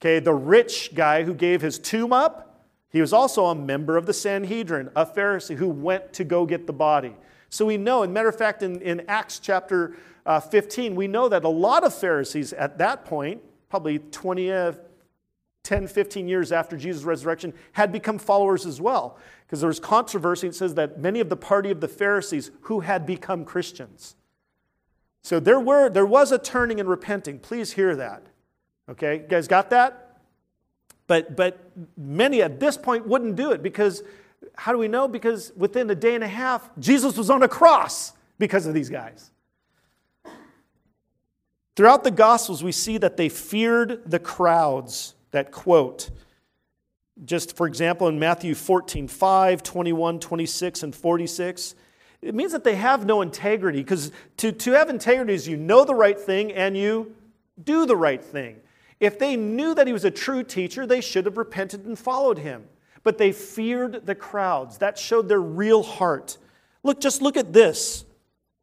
Okay, 0.00 0.20
the 0.20 0.32
rich 0.32 0.94
guy 0.94 1.24
who 1.24 1.34
gave 1.34 1.60
his 1.60 1.78
tomb 1.78 2.14
up, 2.14 2.64
he 2.88 3.02
was 3.02 3.12
also 3.12 3.44
a 3.44 3.54
member 3.54 3.98
of 3.98 4.06
the 4.06 4.14
Sanhedrin, 4.14 4.88
a 4.96 5.04
Pharisee 5.04 5.56
who 5.56 5.68
went 5.68 6.14
to 6.14 6.24
go 6.24 6.46
get 6.46 6.66
the 6.66 6.72
body. 6.72 7.14
So 7.50 7.66
we 7.66 7.76
know, 7.76 8.02
and 8.02 8.12
matter 8.12 8.28
of 8.28 8.36
fact, 8.36 8.62
in, 8.62 8.80
in 8.82 9.02
Acts 9.08 9.38
chapter 9.38 9.96
uh, 10.26 10.40
15, 10.40 10.94
we 10.94 11.08
know 11.08 11.28
that 11.28 11.44
a 11.44 11.48
lot 11.48 11.84
of 11.84 11.94
Pharisees 11.94 12.52
at 12.52 12.78
that 12.78 13.04
point, 13.04 13.40
probably 13.68 13.98
20, 13.98 14.52
uh, 14.52 14.72
10, 15.62 15.86
15 15.86 16.28
years 16.28 16.52
after 16.52 16.76
Jesus' 16.76 17.04
resurrection, 17.04 17.54
had 17.72 17.92
become 17.92 18.18
followers 18.18 18.66
as 18.66 18.80
well. 18.80 19.18
Because 19.46 19.60
there 19.60 19.68
was 19.68 19.80
controversy. 19.80 20.46
It 20.46 20.54
says 20.54 20.74
that 20.74 21.00
many 21.00 21.20
of 21.20 21.30
the 21.30 21.36
party 21.36 21.70
of 21.70 21.80
the 21.80 21.88
Pharisees 21.88 22.50
who 22.62 22.80
had 22.80 23.06
become 23.06 23.44
Christians. 23.44 24.16
So 25.22 25.40
there, 25.40 25.60
were, 25.60 25.88
there 25.88 26.06
was 26.06 26.32
a 26.32 26.38
turning 26.38 26.80
and 26.80 26.88
repenting. 26.88 27.38
Please 27.38 27.72
hear 27.72 27.96
that. 27.96 28.26
Okay, 28.88 29.16
you 29.16 29.26
guys 29.28 29.48
got 29.48 29.70
that? 29.70 30.20
But, 31.06 31.36
but 31.36 31.70
many 31.96 32.42
at 32.42 32.60
this 32.60 32.76
point 32.76 33.06
wouldn't 33.06 33.36
do 33.36 33.50
it 33.50 33.62
because 33.62 34.02
how 34.58 34.72
do 34.72 34.78
we 34.78 34.88
know? 34.88 35.06
Because 35.06 35.52
within 35.56 35.88
a 35.88 35.94
day 35.94 36.16
and 36.16 36.24
a 36.24 36.28
half, 36.28 36.68
Jesus 36.80 37.16
was 37.16 37.30
on 37.30 37.44
a 37.44 37.48
cross 37.48 38.12
because 38.40 38.66
of 38.66 38.74
these 38.74 38.90
guys. 38.90 39.30
Throughout 41.76 42.02
the 42.02 42.10
Gospels, 42.10 42.64
we 42.64 42.72
see 42.72 42.98
that 42.98 43.16
they 43.16 43.28
feared 43.28 44.02
the 44.04 44.18
crowds 44.18 45.14
that 45.30 45.52
quote. 45.52 46.10
Just 47.24 47.56
for 47.56 47.68
example, 47.68 48.08
in 48.08 48.18
Matthew 48.18 48.56
14, 48.56 49.06
5, 49.06 49.62
21, 49.62 50.18
26, 50.18 50.82
and 50.82 50.92
46, 50.92 51.76
it 52.20 52.34
means 52.34 52.50
that 52.50 52.64
they 52.64 52.74
have 52.74 53.06
no 53.06 53.22
integrity 53.22 53.78
because 53.78 54.10
to, 54.38 54.50
to 54.50 54.72
have 54.72 54.90
integrity 54.90 55.34
is 55.34 55.46
you 55.46 55.56
know 55.56 55.84
the 55.84 55.94
right 55.94 56.18
thing 56.18 56.52
and 56.52 56.76
you 56.76 57.14
do 57.62 57.86
the 57.86 57.96
right 57.96 58.24
thing. 58.24 58.56
If 58.98 59.20
they 59.20 59.36
knew 59.36 59.72
that 59.76 59.86
he 59.86 59.92
was 59.92 60.04
a 60.04 60.10
true 60.10 60.42
teacher, 60.42 60.84
they 60.84 61.00
should 61.00 61.26
have 61.26 61.36
repented 61.36 61.86
and 61.86 61.96
followed 61.96 62.38
him 62.38 62.64
but 63.02 63.18
they 63.18 63.32
feared 63.32 64.06
the 64.06 64.14
crowds. 64.14 64.78
That 64.78 64.98
showed 64.98 65.28
their 65.28 65.40
real 65.40 65.82
heart. 65.82 66.38
Look, 66.82 67.00
just 67.00 67.22
look 67.22 67.36
at 67.36 67.52
this 67.52 68.04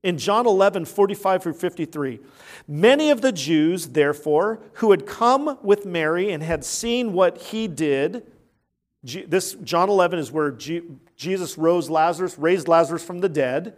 in 0.03 0.17
John 0.19 0.45
11, 0.45 0.85
45 0.85 1.43
through 1.43 1.53
53. 1.53 2.19
Many 2.67 3.09
of 3.09 3.21
the 3.21 3.31
Jews, 3.31 3.87
therefore, 3.89 4.59
who 4.73 4.91
had 4.91 5.07
come 5.07 5.57
with 5.63 5.85
Mary 5.85 6.31
and 6.31 6.43
had 6.43 6.63
seen 6.63 7.13
what 7.13 7.37
he 7.37 7.67
did, 7.67 8.25
this 9.03 9.53
John 9.63 9.89
11 9.89 10.19
is 10.19 10.31
where 10.31 10.51
Jesus 10.51 11.57
rose 11.57 11.89
Lazarus, 11.89 12.37
raised 12.37 12.67
Lazarus 12.67 13.03
from 13.03 13.19
the 13.19 13.29
dead. 13.29 13.75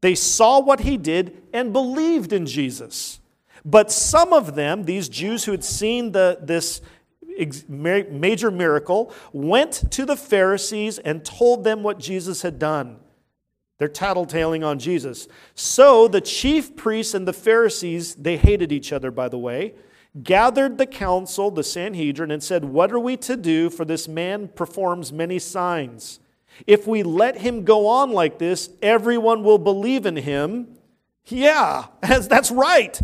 They 0.00 0.14
saw 0.14 0.60
what 0.60 0.80
he 0.80 0.96
did 0.96 1.42
and 1.52 1.72
believed 1.72 2.32
in 2.32 2.46
Jesus. 2.46 3.20
But 3.64 3.90
some 3.90 4.32
of 4.32 4.54
them, 4.54 4.84
these 4.84 5.08
Jews 5.08 5.44
who 5.44 5.50
had 5.50 5.64
seen 5.64 6.12
the, 6.12 6.38
this 6.40 6.80
major 7.68 8.50
miracle, 8.50 9.12
went 9.32 9.90
to 9.92 10.04
the 10.04 10.16
Pharisees 10.16 10.98
and 10.98 11.24
told 11.24 11.64
them 11.64 11.82
what 11.82 11.98
Jesus 11.98 12.42
had 12.42 12.58
done. 12.58 12.98
They're 13.78 13.88
tattletaling 13.88 14.66
on 14.66 14.78
Jesus. 14.78 15.28
So 15.54 16.08
the 16.08 16.20
chief 16.20 16.76
priests 16.76 17.14
and 17.14 17.28
the 17.28 17.32
Pharisees, 17.32 18.14
they 18.14 18.36
hated 18.36 18.72
each 18.72 18.92
other, 18.92 19.10
by 19.10 19.28
the 19.28 19.38
way, 19.38 19.74
gathered 20.22 20.78
the 20.78 20.86
council, 20.86 21.50
the 21.50 21.62
Sanhedrin, 21.62 22.30
and 22.30 22.42
said, 22.42 22.64
What 22.64 22.90
are 22.92 22.98
we 22.98 23.16
to 23.18 23.36
do? 23.36 23.68
For 23.68 23.84
this 23.84 24.08
man 24.08 24.48
performs 24.48 25.12
many 25.12 25.38
signs. 25.38 26.20
If 26.66 26.86
we 26.86 27.02
let 27.02 27.38
him 27.38 27.64
go 27.64 27.86
on 27.86 28.12
like 28.12 28.38
this, 28.38 28.70
everyone 28.80 29.44
will 29.44 29.58
believe 29.58 30.06
in 30.06 30.16
him. 30.16 30.78
Yeah, 31.26 31.86
that's 32.00 32.50
right. 32.50 32.98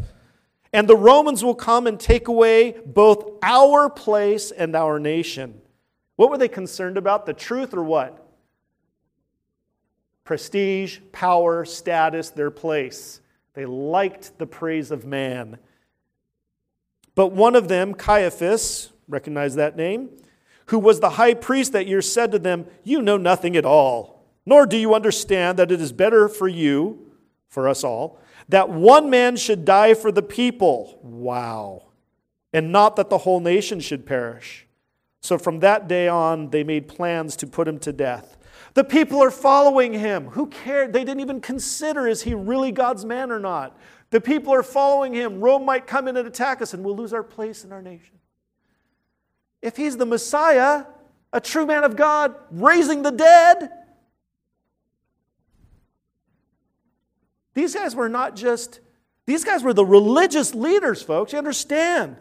And 0.73 0.89
the 0.89 0.97
Romans 0.97 1.45
will 1.45 1.55
come 1.55 1.87
and 1.87 2.01
take 2.01 2.29
away 2.29 2.77
both 2.87 3.39
our 3.43 3.91
place 3.91 4.51
and 4.51 4.75
our 4.75 4.99
nation. 4.99 5.61
What 6.17 6.31
were 6.31 6.39
they 6.39 6.49
concerned 6.49 6.97
about? 6.97 7.27
The 7.27 7.35
truth 7.35 7.75
or 7.75 7.83
what? 7.83 8.19
Prestige, 10.25 11.01
power, 11.11 11.65
status, 11.65 12.31
their 12.31 12.51
place. 12.51 13.21
They 13.55 13.67
liked 13.67 14.39
the 14.39 14.47
praise 14.47 14.91
of 14.91 15.05
man. 15.05 15.59
But 17.15 17.33
one 17.33 17.55
of 17.55 17.69
them, 17.69 17.93
Caiaphas, 17.93 18.91
recognize 19.09 19.57
that 19.57 19.77
name, 19.77 20.09
who 20.67 20.79
was 20.79 21.01
the 21.01 21.11
high 21.11 21.35
priest 21.35 21.73
that 21.73 21.87
year, 21.87 22.01
said 22.01 22.33
to 22.33 22.39
them, 22.39 22.67
You 22.83 23.03
know 23.03 23.19
nothing 23.19 23.57
at 23.57 23.67
all, 23.67 24.25
nor 24.47 24.65
do 24.65 24.79
you 24.79 24.95
understand 24.95 25.59
that 25.59 25.71
it 25.71 25.81
is 25.81 25.93
better 25.93 26.29
for 26.29 26.49
you, 26.49 27.13
for 27.49 27.69
us 27.69 27.85
all, 27.85 28.19
that 28.49 28.69
one 28.69 29.11
man 29.11 29.37
should 29.37 29.65
die 29.65 29.95
for 29.95 30.13
the 30.13 30.23
people. 30.23 30.99
Wow. 31.03 31.85
And 32.53 32.73
not 32.73 32.97
that 32.97 33.11
the 33.11 33.19
whole 33.19 33.41
nation 33.41 33.81
should 33.81 34.05
perish. 34.05 34.67
So 35.21 35.39
from 35.39 35.61
that 35.61 35.89
day 35.89 36.09
on, 36.09 36.51
they 36.51 36.65
made 36.65 36.89
plans 36.89 37.37
to 37.37 37.47
put 37.47 37.69
him 37.69 37.79
to 37.81 37.93
death. 37.93 38.37
The 38.75 38.85
people 38.85 39.23
are 39.23 39.31
following 39.31 39.93
him. 39.93 40.29
Who 40.29 40.47
cared? 40.47 40.93
They 40.93 41.05
didn't 41.05 41.21
even 41.21 41.41
consider 41.41 42.07
is 42.07 42.23
he 42.23 42.35
really 42.35 42.73
God's 42.73 43.05
man 43.05 43.31
or 43.31 43.39
not? 43.39 43.79
The 44.11 44.21
people 44.21 44.53
are 44.53 44.63
following 44.63 45.15
him. 45.15 45.41
Rome 45.41 45.65
might 45.65 45.87
come 45.87 46.09
in 46.09 46.17
and 46.17 46.27
attack 46.27 46.61
us, 46.61 46.75
and 46.75 46.85
we'll 46.85 46.97
lose 46.97 47.13
our 47.13 47.23
place 47.23 47.65
in 47.65 47.73
our 47.73 47.83
nation. 47.83 48.19
If 49.63 49.77
he's 49.77 49.97
the 49.97 50.07
Messiah, 50.07 50.85
a 51.33 51.41
true 51.41 51.65
man 51.65 51.85
of 51.85 51.97
God, 51.97 52.35
raising 52.51 53.03
the 53.03 53.11
dead, 53.11 53.71
These 57.55 57.75
guys 57.75 57.95
were 57.95 58.09
not 58.09 58.37
just, 58.37 58.81
these 59.27 59.45
guys 59.45 59.63
were 59.63 59.75
the 59.75 59.85
religious 59.85 60.55
leaders, 60.55 61.03
folks. 61.03 61.33
You 61.33 61.39
understand? 61.39 62.17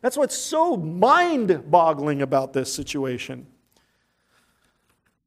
That's 0.00 0.16
what's 0.16 0.36
so 0.36 0.76
mind 0.76 1.70
boggling 1.70 2.22
about 2.22 2.52
this 2.52 2.72
situation. 2.72 3.46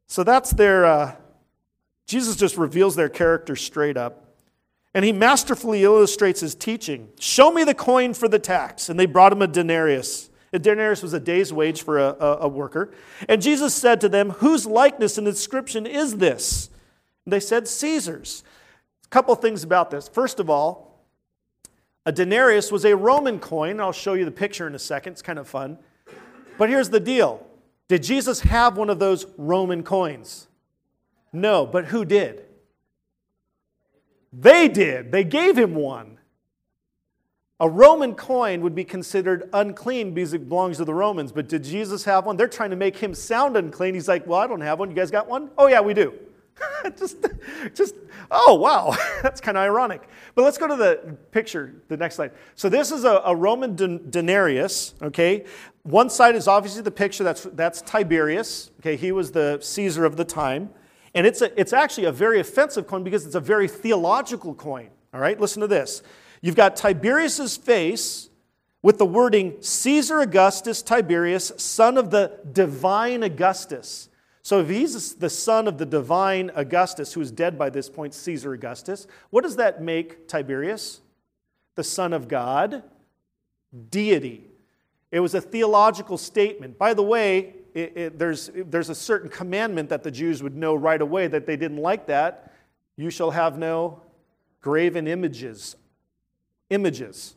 So 0.08 0.24
that's 0.24 0.52
their, 0.52 0.86
uh, 0.86 1.16
Jesus 2.08 2.36
just 2.36 2.58
reveals 2.58 2.96
their 2.96 3.10
character 3.10 3.56
straight 3.56 3.98
up. 3.98 4.20
And 4.94 5.04
he 5.04 5.12
masterfully 5.12 5.84
illustrates 5.84 6.42
his 6.42 6.54
teaching. 6.54 7.10
Show 7.20 7.52
me 7.52 7.64
the 7.64 7.74
coin 7.74 8.14
for 8.14 8.28
the 8.28 8.38
tax. 8.38 8.90
And 8.90 9.00
they 9.00 9.08
brought 9.08 9.32
him 9.32 9.42
a 9.42 9.48
denarius. 9.48 10.30
A 10.52 10.60
denarius 10.60 11.02
was 11.02 11.14
a 11.14 11.20
day's 11.20 11.52
wage 11.52 11.82
for 11.82 11.98
a, 11.98 12.16
a, 12.20 12.38
a 12.42 12.48
worker. 12.48 12.94
And 13.28 13.42
Jesus 13.42 13.74
said 13.74 14.00
to 14.02 14.10
them, 14.10 14.32
Whose 14.32 14.68
likeness 14.68 15.18
and 15.18 15.28
inscription 15.28 15.88
is 15.88 16.18
this? 16.18 16.70
And 17.26 17.34
they 17.34 17.40
said, 17.40 17.68
Caesar's 17.68 18.44
couple 19.14 19.36
things 19.36 19.64
about 19.64 19.92
this. 19.92 20.08
First 20.08 20.40
of 20.40 20.50
all, 20.50 21.06
a 22.04 22.12
denarius 22.12 22.72
was 22.72 22.84
a 22.84 22.96
Roman 22.96 23.40
coin. 23.40 23.80
I'll 23.80 23.92
show 23.92 24.14
you 24.14 24.26
the 24.26 24.32
picture 24.32 24.66
in 24.66 24.74
a 24.74 24.80
second. 24.80 25.14
It's 25.14 25.22
kind 25.22 25.38
of 25.38 25.48
fun. 25.48 25.78
But 26.58 26.70
here's 26.70 26.90
the 26.90 27.00
deal 27.00 27.46
Did 27.88 28.02
Jesus 28.02 28.40
have 28.40 28.76
one 28.76 28.90
of 28.90 28.98
those 28.98 29.28
Roman 29.38 29.84
coins? 29.84 30.48
No, 31.32 31.68
but 31.68 31.86
who 31.86 32.06
did? 32.06 32.46
They 34.32 34.68
did. 34.68 35.12
They 35.12 35.24
gave 35.24 35.60
him 35.60 35.76
one. 35.76 36.18
A 37.60 37.70
Roman 37.70 38.16
coin 38.16 38.62
would 38.62 38.74
be 38.74 38.84
considered 38.84 39.48
unclean 39.54 40.16
because 40.16 40.34
it 40.34 40.50
belongs 40.50 40.78
to 40.78 40.86
the 40.86 40.94
Romans. 40.94 41.32
But 41.32 41.48
did 41.48 41.64
Jesus 41.64 42.04
have 42.06 42.26
one? 42.26 42.36
They're 42.36 42.48
trying 42.48 42.72
to 42.72 42.76
make 42.76 42.98
him 42.98 43.14
sound 43.14 43.58
unclean. 43.58 43.94
He's 43.94 44.08
like, 44.08 44.26
Well, 44.26 44.40
I 44.40 44.48
don't 44.48 44.62
have 44.62 44.80
one. 44.80 44.90
You 44.90 44.96
guys 44.96 45.12
got 45.12 45.30
one? 45.30 45.52
Oh, 45.56 45.68
yeah, 45.68 45.82
we 45.82 45.94
do. 45.94 46.14
just, 46.98 47.18
just, 47.74 47.96
oh, 48.32 48.56
wow, 48.56 48.96
that's 49.24 49.42
kind 49.42 49.58
of 49.58 49.64
ironic. 49.64 50.02
But 50.36 50.44
let's 50.44 50.58
go 50.58 50.68
to 50.68 50.76
the 50.76 51.18
picture, 51.32 51.74
the 51.88 51.98
next 51.98 52.16
slide. 52.16 52.32
So 52.56 52.70
this 52.70 52.92
is 52.92 53.04
a, 53.04 53.22
a 53.26 53.36
Roman 53.36 53.76
denarius, 54.10 54.96
okay? 55.02 55.46
One 55.84 56.10
side 56.10 56.36
is 56.36 56.48
obviously 56.48 56.82
the 56.82 56.92
picture, 56.92 57.24
that's, 57.24 57.44
that's 57.44 57.82
Tiberius, 57.82 58.72
okay? 58.80 58.96
He 58.96 59.12
was 59.12 59.32
the 59.32 59.60
Caesar 59.62 60.06
of 60.06 60.18
the 60.18 60.26
time. 60.26 60.70
And 61.16 61.28
it's, 61.28 61.42
a, 61.42 61.60
it's 61.60 61.74
actually 61.74 62.06
a 62.06 62.12
very 62.12 62.40
offensive 62.40 62.88
coin 62.88 63.04
because 63.04 63.26
it's 63.26 63.36
a 63.36 63.40
very 63.40 63.68
theological 63.68 64.56
coin, 64.56 64.90
all 65.14 65.20
right? 65.20 65.40
Listen 65.40 65.62
to 65.62 65.68
this. 65.68 66.02
You've 66.42 66.56
got 66.56 66.76
Tiberius's 66.76 67.56
face 67.56 68.30
with 68.82 68.98
the 68.98 69.06
wording 69.06 69.56
Caesar 69.62 70.20
Augustus 70.20 70.82
Tiberius, 70.82 71.54
son 71.58 71.98
of 71.98 72.12
the 72.12 72.40
divine 72.52 73.24
Augustus. 73.24 74.10
So 74.44 74.60
if 74.60 74.70
he's 74.70 75.16
the 75.16 75.30
son 75.30 75.70
of 75.70 75.78
the 75.78 75.86
divine 75.86 76.52
Augustus, 76.54 77.14
who 77.14 77.22
is 77.22 77.32
dead 77.32 77.58
by 77.58 77.70
this 77.70 77.90
point, 77.90 78.14
Caesar 78.14 78.54
Augustus, 78.54 79.08
what 79.30 79.42
does 79.44 79.56
that 79.56 79.82
make 79.82 80.28
Tiberius? 80.28 81.00
The 81.76 81.84
son 81.84 82.12
of 82.12 82.28
God, 82.28 82.84
deity. 83.90 84.44
It 85.12 85.22
was 85.22 85.34
a 85.34 85.40
theological 85.40 86.18
statement. 86.18 86.78
By 86.78 86.94
the 86.94 87.04
way, 87.04 87.56
it, 87.74 87.98
it, 87.98 88.20
there's, 88.20 88.52
there's 88.54 88.90
a 88.90 88.96
certain 88.96 89.30
commandment 89.30 89.90
that 89.90 90.04
the 90.04 90.12
Jews 90.12 90.44
would 90.44 90.58
know 90.58 90.76
right 90.76 91.02
away 91.02 91.28
that 91.28 91.46
they 91.46 91.56
didn't 91.56 91.78
like 91.78 92.08
that. 92.08 92.54
You 92.98 93.10
shall 93.10 93.32
have 93.32 93.58
no 93.58 94.02
graven 94.60 95.08
images. 95.08 95.78
Images. 96.70 97.36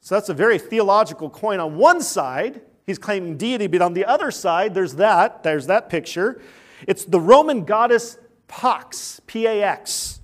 So 0.00 0.14
that's 0.14 0.30
a 0.30 0.34
very 0.34 0.58
theological 0.58 1.28
coin 1.28 1.60
on 1.60 1.76
one 1.76 2.00
side. 2.00 2.62
He's 2.88 2.98
claiming 2.98 3.36
deity, 3.36 3.66
but 3.66 3.82
on 3.82 3.92
the 3.92 4.06
other 4.06 4.30
side, 4.30 4.72
there's 4.72 4.94
that. 4.94 5.42
There's 5.42 5.66
that 5.66 5.90
picture. 5.90 6.40
It's 6.86 7.04
the 7.04 7.20
Roman 7.20 7.66
goddess 7.66 8.16
Pax, 8.48 9.20
P 9.26 9.46
A 9.46 9.62
X. 9.62 10.22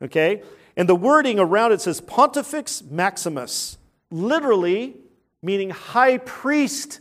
Okay? 0.00 0.42
And 0.74 0.88
the 0.88 0.96
wording 0.96 1.38
around 1.38 1.72
it 1.72 1.82
says 1.82 2.00
Pontifex 2.00 2.82
Maximus, 2.82 3.76
literally 4.10 4.96
meaning 5.42 5.68
high 5.68 6.16
priest. 6.16 7.00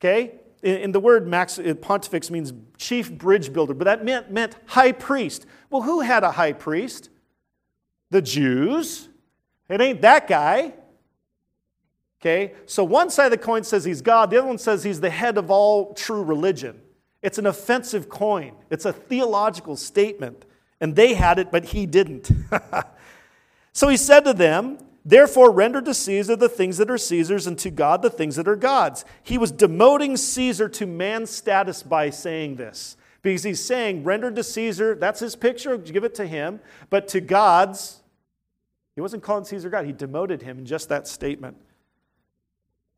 Okay? 0.00 0.40
In 0.64 0.90
the 0.90 0.98
word 0.98 1.28
max, 1.28 1.60
pontifex 1.80 2.28
means 2.28 2.52
chief 2.76 3.12
bridge 3.12 3.52
builder, 3.52 3.74
but 3.74 3.84
that 3.84 4.04
meant, 4.04 4.32
meant 4.32 4.56
high 4.66 4.90
priest. 4.90 5.46
Well, 5.70 5.82
who 5.82 6.00
had 6.00 6.24
a 6.24 6.32
high 6.32 6.54
priest? 6.54 7.08
The 8.10 8.20
Jews. 8.20 9.08
It 9.68 9.80
ain't 9.80 10.00
that 10.02 10.26
guy. 10.26 10.74
Okay? 12.22 12.54
So 12.66 12.84
one 12.84 13.10
side 13.10 13.26
of 13.26 13.30
the 13.32 13.38
coin 13.38 13.64
says 13.64 13.84
he's 13.84 14.00
God, 14.00 14.30
the 14.30 14.38
other 14.38 14.46
one 14.46 14.58
says 14.58 14.84
he's 14.84 15.00
the 15.00 15.10
head 15.10 15.36
of 15.36 15.50
all 15.50 15.92
true 15.92 16.22
religion. 16.22 16.80
It's 17.20 17.38
an 17.38 17.46
offensive 17.46 18.08
coin, 18.08 18.54
it's 18.70 18.84
a 18.84 18.92
theological 18.92 19.76
statement. 19.76 20.44
And 20.80 20.96
they 20.96 21.14
had 21.14 21.38
it, 21.38 21.52
but 21.52 21.66
he 21.66 21.86
didn't. 21.86 22.32
so 23.72 23.86
he 23.86 23.96
said 23.96 24.24
to 24.24 24.32
them, 24.32 24.78
Therefore, 25.04 25.52
render 25.52 25.80
to 25.80 25.94
Caesar 25.94 26.34
the 26.34 26.48
things 26.48 26.76
that 26.78 26.90
are 26.90 26.98
Caesar's, 26.98 27.46
and 27.46 27.58
to 27.58 27.70
God 27.70 28.02
the 28.02 28.10
things 28.10 28.36
that 28.36 28.48
are 28.48 28.56
God's. 28.56 29.04
He 29.22 29.38
was 29.38 29.52
demoting 29.52 30.18
Caesar 30.18 30.68
to 30.70 30.86
man's 30.86 31.30
status 31.30 31.82
by 31.82 32.10
saying 32.10 32.56
this. 32.56 32.96
Because 33.20 33.44
he's 33.44 33.64
saying, 33.64 34.02
render 34.02 34.30
to 34.30 34.42
Caesar, 34.42 34.96
that's 34.96 35.20
his 35.20 35.36
picture, 35.36 35.76
give 35.76 36.02
it 36.02 36.14
to 36.16 36.26
him, 36.26 36.60
but 36.90 37.06
to 37.08 37.20
God's, 37.20 38.02
he 38.96 39.00
wasn't 39.00 39.22
calling 39.22 39.44
Caesar 39.44 39.70
God, 39.70 39.86
he 39.86 39.92
demoted 39.92 40.42
him 40.42 40.58
in 40.58 40.66
just 40.66 40.88
that 40.88 41.06
statement. 41.06 41.56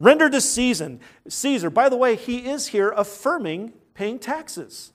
Render 0.00 0.28
to 0.28 0.40
Caesar. 0.40 0.98
Caesar, 1.28 1.70
by 1.70 1.88
the 1.88 1.96
way, 1.96 2.16
he 2.16 2.48
is 2.48 2.68
here 2.68 2.90
affirming 2.96 3.72
paying 3.94 4.18
taxes. 4.18 4.92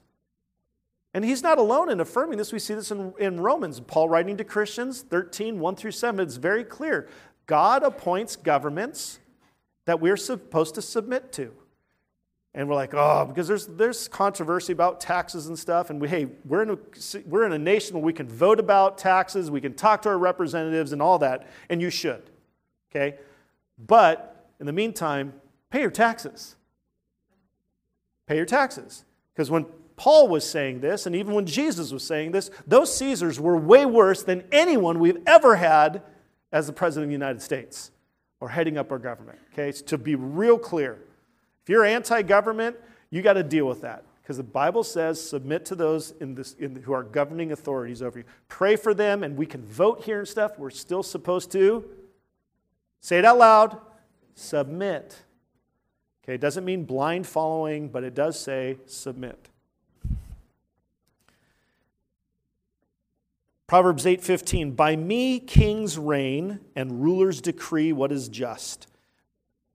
And 1.13 1.25
he's 1.25 1.41
not 1.41 1.57
alone 1.57 1.89
in 1.89 1.99
affirming 1.99 2.37
this. 2.37 2.53
We 2.53 2.59
see 2.59 2.75
this 2.75 2.91
in, 2.91 3.13
in 3.17 3.39
Romans. 3.39 3.79
Paul 3.79 4.09
writing 4.09 4.37
to 4.37 4.43
Christians 4.43 5.01
13, 5.01 5.59
1 5.59 5.75
through 5.75 5.91
7. 5.91 6.19
It's 6.19 6.35
very 6.35 6.63
clear. 6.63 7.07
God 7.47 7.81
appoints 7.81 8.35
governments 8.35 9.19
that 9.85 9.99
we're 9.99 10.17
supposed 10.17 10.75
to 10.75 10.81
submit 10.83 11.31
to. 11.33 11.51
And 12.53 12.67
we're 12.67 12.75
like, 12.75 12.93
oh, 12.93 13.25
because 13.25 13.47
there's, 13.47 13.67
there's 13.67 14.07
controversy 14.07 14.73
about 14.73 14.99
taxes 14.99 15.47
and 15.47 15.57
stuff. 15.57 15.89
And 15.89 16.01
we, 16.01 16.07
hey, 16.09 16.27
we're 16.45 16.63
in, 16.63 16.71
a, 16.71 16.77
we're 17.25 17.45
in 17.45 17.53
a 17.53 17.59
nation 17.59 17.95
where 17.95 18.03
we 18.03 18.13
can 18.13 18.27
vote 18.27 18.59
about 18.59 18.97
taxes, 18.97 19.49
we 19.49 19.61
can 19.61 19.73
talk 19.73 20.01
to 20.03 20.09
our 20.09 20.17
representatives 20.17 20.91
and 20.91 21.01
all 21.01 21.19
that, 21.19 21.47
and 21.69 21.81
you 21.81 21.89
should. 21.89 22.23
Okay? 22.91 23.17
But 23.77 24.38
in 24.59 24.65
the 24.65 24.73
meantime, 24.73 25.33
pay 25.69 25.81
your 25.81 25.91
taxes. 25.91 26.55
Pay 28.27 28.35
your 28.35 28.45
taxes. 28.45 29.05
Because 29.33 29.49
when 29.49 29.65
Paul 29.95 30.27
was 30.27 30.49
saying 30.49 30.81
this, 30.81 31.05
and 31.05 31.15
even 31.15 31.33
when 31.33 31.45
Jesus 31.45 31.91
was 31.91 32.05
saying 32.05 32.31
this, 32.31 32.51
those 32.67 32.95
Caesars 32.97 33.39
were 33.39 33.57
way 33.57 33.85
worse 33.85 34.23
than 34.23 34.43
anyone 34.51 34.99
we've 34.99 35.21
ever 35.25 35.55
had 35.55 36.03
as 36.51 36.67
the 36.67 36.73
President 36.73 37.05
of 37.05 37.09
the 37.09 37.13
United 37.13 37.41
States. 37.41 37.91
or 38.41 38.47
heading 38.47 38.77
up 38.77 38.89
our 38.89 38.99
government. 38.99 39.37
Okay, 39.51 39.69
so 39.69 39.83
to 39.85 39.97
be 39.97 40.15
real 40.15 40.57
clear, 40.57 40.97
if 41.61 41.67
you're 41.67 41.83
anti 41.83 42.21
government, 42.21 42.77
you 43.09 43.21
got 43.21 43.33
to 43.33 43.43
deal 43.43 43.65
with 43.65 43.81
that 43.81 44.05
because 44.21 44.37
the 44.37 44.43
Bible 44.43 44.83
says 44.83 45.21
submit 45.21 45.65
to 45.65 45.75
those 45.75 46.13
in 46.21 46.35
this, 46.35 46.53
in, 46.53 46.77
who 46.83 46.93
are 46.93 47.03
governing 47.03 47.51
authorities 47.51 48.01
over 48.01 48.19
you. 48.19 48.25
Pray 48.47 48.77
for 48.77 48.93
them, 48.93 49.23
and 49.23 49.35
we 49.35 49.45
can 49.45 49.61
vote 49.65 50.03
here 50.03 50.19
and 50.19 50.27
stuff. 50.27 50.57
We're 50.57 50.69
still 50.69 51.03
supposed 51.03 51.51
to 51.51 51.83
say 53.01 53.19
it 53.19 53.25
out 53.25 53.39
loud 53.39 53.77
submit. 54.39 55.23
Okay, 56.23 56.35
it 56.35 56.41
doesn't 56.41 56.65
mean 56.65 56.85
blind 56.85 57.27
following, 57.27 57.89
but 57.89 58.03
it 58.03 58.15
does 58.15 58.39
say 58.39 58.77
submit. 58.85 59.49
Proverbs 63.67 64.05
8:15 64.05 64.75
By 64.75 64.95
me 64.95 65.39
kings 65.39 65.97
reign 65.97 66.59
and 66.75 67.03
rulers 67.03 67.41
decree 67.41 67.91
what 67.93 68.11
is 68.11 68.27
just. 68.29 68.87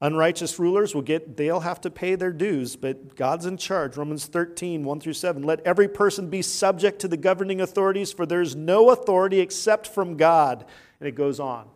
Unrighteous 0.01 0.59
rulers 0.59 0.95
will 0.95 1.03
get 1.03 1.37
they'll 1.37 1.61
have 1.61 1.81
to 1.83 1.91
pay 1.91 2.15
their 2.15 2.33
dues, 2.33 2.77
but 2.77 3.15
God's 3.15 3.47
in 3.47 3.57
charge. 3.57 3.97
Romans 3.97 4.27
13, 4.27 4.85
1 4.85 5.01
through 5.01 5.13
7. 5.13 5.43
Let 5.43 5.61
every 5.61 5.89
person 5.89 6.29
be 6.29 6.43
subject 6.43 6.99
to 7.01 7.09
the 7.09 7.17
governing 7.17 7.61
authorities, 7.61 8.13
for 8.13 8.27
there's 8.27 8.57
no 8.57 8.91
authority 8.91 9.41
except 9.41 9.87
from 9.87 10.17
God. 10.17 10.67
And 10.99 11.09
it 11.09 11.15
goes 11.15 11.39
on. 11.39 11.69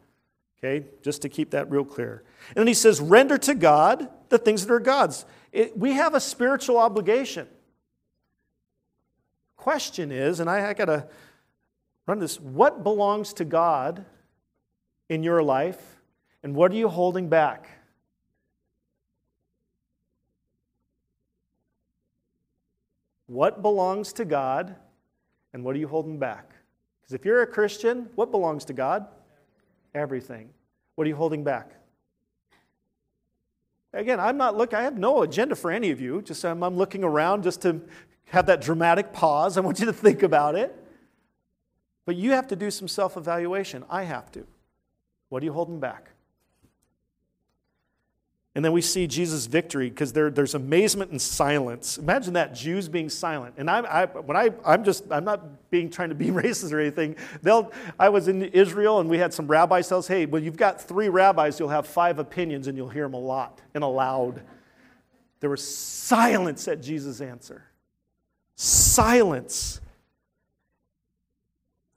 Okay, 0.59 0.87
just 1.03 1.23
to 1.23 1.29
keep 1.29 1.51
that 1.51 1.71
real 1.71 1.85
clear. 1.85 2.25
And 2.49 2.57
then 2.57 2.67
he 2.67 2.75
says, 2.75 3.01
render 3.01 3.39
to 3.39 3.55
God 3.55 4.09
the 4.29 4.39
things 4.39 4.67
that 4.67 4.73
are 4.73 4.81
God's. 4.81 5.25
It, 5.53 5.79
we 5.79 5.93
have 5.93 6.15
a 6.15 6.21
spiritual 6.21 6.79
obligation. 6.79 7.47
Question 9.57 10.11
is, 10.11 10.41
and 10.41 10.51
I, 10.51 10.71
I 10.71 10.75
gotta 10.75 11.09
Run 12.09 12.19
this. 12.21 12.41
What 12.41 12.83
belongs 12.83 13.35
to 13.35 13.45
God 13.45 14.07
in 15.11 15.23
your 15.23 15.43
life, 15.43 16.01
and 16.43 16.55
what 16.55 16.73
are 16.73 16.75
you 16.75 16.89
holding 16.89 17.29
back? 17.29 17.69
What 23.27 23.61
belongs 23.61 24.15
to 24.15 24.25
God, 24.25 24.75
and 25.53 25.63
what 25.63 25.77
are 25.77 25.79
you 25.79 25.87
holding 25.87 26.19
back? 26.19 26.55
Because 27.03 27.13
if 27.13 27.27
you're 27.27 27.43
a 27.43 27.47
Christian, 27.47 28.09
what 28.15 28.31
belongs 28.31 28.65
to 28.65 28.73
God? 28.73 29.07
Everything. 29.99 30.49
What 30.95 31.07
are 31.07 31.09
you 31.09 31.17
holding 31.17 31.43
back? 31.43 31.73
Again, 33.93 34.21
I'm 34.21 34.37
not 34.37 34.57
looking, 34.57 34.79
I 34.79 34.83
have 34.83 34.97
no 34.97 35.23
agenda 35.23 35.57
for 35.57 35.71
any 35.71 35.91
of 35.91 36.01
you. 36.01 36.23
Just 36.23 36.45
I'm, 36.45 36.63
I'm 36.63 36.77
looking 36.77 37.03
around 37.03 37.43
just 37.43 37.63
to 37.63 37.81
have 38.27 38.47
that 38.47 38.61
dramatic 38.61 39.13
pause. 39.13 39.57
I 39.57 39.61
want 39.61 39.81
you 39.81 39.87
to 39.87 39.93
think 39.93 40.23
about 40.23 40.55
it. 40.55 40.75
But 42.07 42.17
you 42.17 42.31
have 42.31 42.47
to 42.49 42.57
do 42.57 42.71
some 42.71 42.87
self 42.87 43.17
evaluation. 43.17 43.85
I 43.91 44.05
have 44.05 44.31
to. 44.33 44.47
What 45.31 45.43
are 45.43 45.47
you 45.47 45.53
holding 45.53 45.81
back? 45.81 46.11
And 48.55 48.65
then 48.65 48.73
we 48.73 48.81
see 48.81 49.07
Jesus' 49.07 49.47
victory 49.47 49.89
because 49.89 50.13
there, 50.13 50.31
there's 50.31 50.55
amazement 50.55 51.11
and 51.11 51.21
silence. 51.21 51.99
Imagine 51.99 52.33
that, 52.35 52.55
Jews 52.55 52.89
being 52.89 53.09
silent. 53.09 53.55
And 53.57 53.71
I, 53.71 53.81
I, 53.81 54.05
when 54.07 54.37
I, 54.37 54.51
I'm 54.65 54.83
just, 54.85 55.05
I'm 55.11 55.25
not 55.25 55.71
being 55.71 55.91
trying 55.91 56.09
to 56.09 56.15
be 56.15 56.27
racist 56.31 56.73
or 56.73 56.81
anything. 56.81 57.17
They'll, 57.43 57.71
I 57.99 58.09
was 58.09 58.27
in 58.27 58.43
Israel 58.43 59.01
and 59.01 59.09
we 59.09 59.19
had 59.19 59.33
some 59.33 59.47
rabbis 59.47 59.89
tell 59.89 59.99
us, 59.99 60.09
hey, 60.09 60.27
well, 60.27 60.43
you've 60.43 60.57
got 60.57 60.81
three 60.81 61.09
rabbis, 61.09 61.61
you'll 61.61 61.69
have 61.69 61.87
five 61.87 62.19
opinions 62.19 62.67
and 62.67 62.77
you'll 62.77 62.89
hear 62.89 63.05
them 63.05 63.15
a 63.15 63.21
lot 63.21 63.61
and 63.75 63.85
aloud. 63.85 64.43
There 65.41 65.51
was 65.51 65.67
silence 65.67 66.67
at 66.67 66.83
Jesus' 66.83 67.21
answer. 67.21 67.65
Silence. 68.57 69.81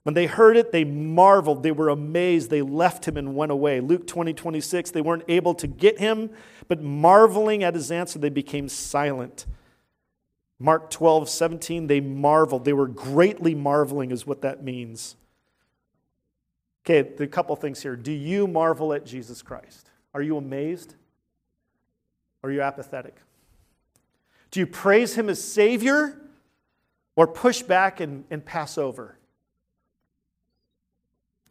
When 0.02 0.14
they 0.14 0.26
heard 0.26 0.56
it, 0.56 0.72
they 0.72 0.84
marveled. 0.84 1.62
They 1.62 1.70
were 1.70 1.88
amazed. 1.88 2.50
They 2.50 2.62
left 2.62 3.06
him 3.06 3.16
and 3.16 3.36
went 3.36 3.52
away. 3.52 3.80
Luke 3.80 4.06
20, 4.06 4.32
26, 4.32 4.90
they 4.90 5.00
weren't 5.00 5.24
able 5.28 5.54
to 5.54 5.66
get 5.66 6.00
him, 6.00 6.30
but 6.66 6.82
marveling 6.82 7.62
at 7.62 7.74
his 7.74 7.92
answer, 7.92 8.18
they 8.18 8.28
became 8.28 8.68
silent. 8.68 9.46
Mark 10.58 10.90
12, 10.90 11.28
17, 11.28 11.86
they 11.86 12.00
marveled. 12.00 12.64
They 12.64 12.72
were 12.72 12.88
greatly 12.88 13.54
marveling, 13.54 14.10
is 14.10 14.26
what 14.26 14.42
that 14.42 14.64
means. 14.64 15.16
Okay, 16.84 17.08
a 17.22 17.26
couple 17.28 17.54
things 17.54 17.80
here. 17.80 17.94
Do 17.94 18.12
you 18.12 18.48
marvel 18.48 18.92
at 18.92 19.06
Jesus 19.06 19.40
Christ? 19.40 19.90
Are 20.14 20.22
you 20.22 20.36
amazed? 20.36 20.94
Are 22.42 22.50
you 22.50 22.60
apathetic? 22.60 23.16
Do 24.50 24.58
you 24.58 24.66
praise 24.66 25.14
him 25.14 25.28
as 25.28 25.42
Savior 25.42 26.20
or 27.14 27.28
push 27.28 27.62
back 27.62 28.00
and, 28.00 28.24
and 28.30 28.44
pass 28.44 28.76
over? 28.76 29.16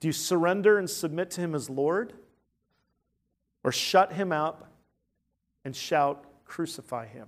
Do 0.02 0.08
you 0.08 0.12
surrender 0.12 0.78
and 0.80 0.90
submit 0.90 1.30
to 1.32 1.42
Him 1.42 1.56
as 1.56 1.70
Lord? 1.70 2.14
Or 3.64 3.72
shut 3.72 4.12
Him 4.14 4.32
up 4.32 4.68
and 5.64 5.76
shout, 5.76 6.26
Crucify 6.44 7.06
Him? 7.06 7.28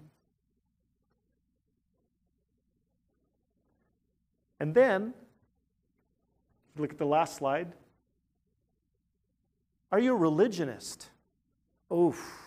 And 4.60 4.74
then, 4.74 5.14
look 6.76 6.92
at 6.92 6.98
the 6.98 7.06
last 7.06 7.36
slide. 7.36 7.74
Are 9.92 10.00
you 10.00 10.14
a 10.14 10.18
religionist? 10.18 11.10
Oof. 11.94 12.42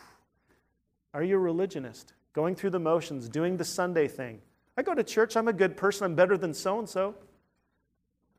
Are 1.14 1.22
you 1.22 1.36
a 1.36 1.38
religionist? 1.38 2.14
Going 2.32 2.56
through 2.56 2.70
the 2.70 2.80
motions, 2.80 3.28
doing 3.28 3.56
the 3.56 3.64
Sunday 3.64 4.08
thing. 4.08 4.40
I 4.76 4.82
go 4.82 4.92
to 4.92 5.04
church, 5.04 5.36
I'm 5.36 5.46
a 5.46 5.52
good 5.52 5.76
person, 5.76 6.04
I'm 6.04 6.16
better 6.16 6.36
than 6.36 6.52
so 6.52 6.80
and 6.80 6.88
so. 6.88 7.14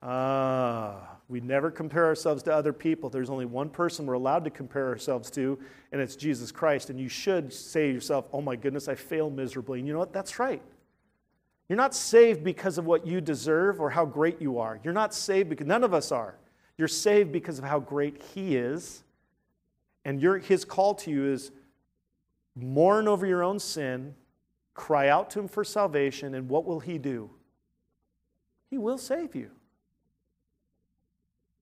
Ah. 0.02 1.17
We 1.30 1.42
never 1.42 1.70
compare 1.70 2.06
ourselves 2.06 2.42
to 2.44 2.54
other 2.54 2.72
people. 2.72 3.10
There's 3.10 3.30
only 3.30 3.46
one 3.46 3.70
person 3.70 4.06
we're 4.06 4.14
allowed 4.14 4.46
to 4.46 4.50
compare 4.50 4.88
ourselves 4.88 5.30
to, 5.32 5.60
and 5.92 6.02
it's 6.02 6.16
Jesus 6.16 6.52
Christ. 6.52 6.90
And 6.90 7.00
you 7.00 7.10
should 7.10 7.52
say 7.52 7.88
to 7.88 7.94
yourself, 7.94 8.30
oh 8.32 8.42
my 8.42 8.56
goodness, 8.56 8.88
I 8.88 8.96
fail 8.96 9.30
miserably. 9.30 9.80
And 9.80 9.88
you 9.88 9.94
know 9.94 10.00
what? 10.00 10.14
That's 10.14 10.40
right. 10.40 10.62
You're 11.68 11.78
not 11.78 11.94
saved 11.94 12.46
because 12.46 12.78
of 12.78 12.86
what 12.86 13.06
you 13.06 13.20
deserve 13.20 13.82
or 13.82 13.90
how 13.90 14.06
great 14.06 14.42
you 14.42 14.60
are. 14.60 14.80
You're 14.84 14.94
not 14.94 15.14
saved 15.14 15.50
because 15.50 15.68
none 15.68 15.84
of 15.84 15.94
us 15.94 16.14
are. 16.14 16.36
You're 16.78 16.88
saved 16.88 17.32
because 17.32 17.60
of 17.60 17.66
how 17.66 17.80
great 17.80 18.24
He 18.34 18.56
is. 18.56 19.04
And 20.06 20.22
your, 20.22 20.38
His 20.38 20.64
call 20.64 20.96
to 20.96 21.12
you 21.12 21.26
is 21.26 21.52
mourn 22.56 23.10
over 23.10 23.26
your 23.26 23.44
own 23.44 23.60
sin, 23.60 24.16
cry 24.74 25.10
out 25.10 25.30
to 25.32 25.40
Him 25.40 25.50
for 25.50 25.66
salvation, 25.66 26.36
and 26.36 26.48
what 26.48 26.64
will 26.64 26.80
He 26.80 26.98
do? 26.98 27.30
He 28.70 28.78
will 28.78 28.98
save 28.98 29.36
you. 29.36 29.52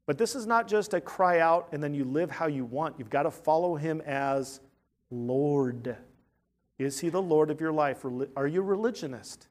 But 0.05 0.17
this 0.17 0.35
is 0.35 0.45
not 0.45 0.67
just 0.67 0.93
a 0.93 1.01
cry 1.01 1.39
out 1.39 1.69
and 1.71 1.83
then 1.83 1.93
you 1.93 2.05
live 2.05 2.29
how 2.29 2.47
you 2.47 2.65
want. 2.65 2.95
You've 2.99 3.09
got 3.09 3.23
to 3.23 3.31
follow 3.31 3.75
him 3.75 4.01
as 4.01 4.59
Lord. 5.09 5.97
Is 6.77 6.99
he 6.99 7.09
the 7.09 7.21
Lord 7.21 7.49
of 7.49 7.59
your 7.59 7.71
life? 7.71 8.05
Are 8.35 8.47
you 8.47 8.61
a 8.61 8.63
religionist? 8.63 9.47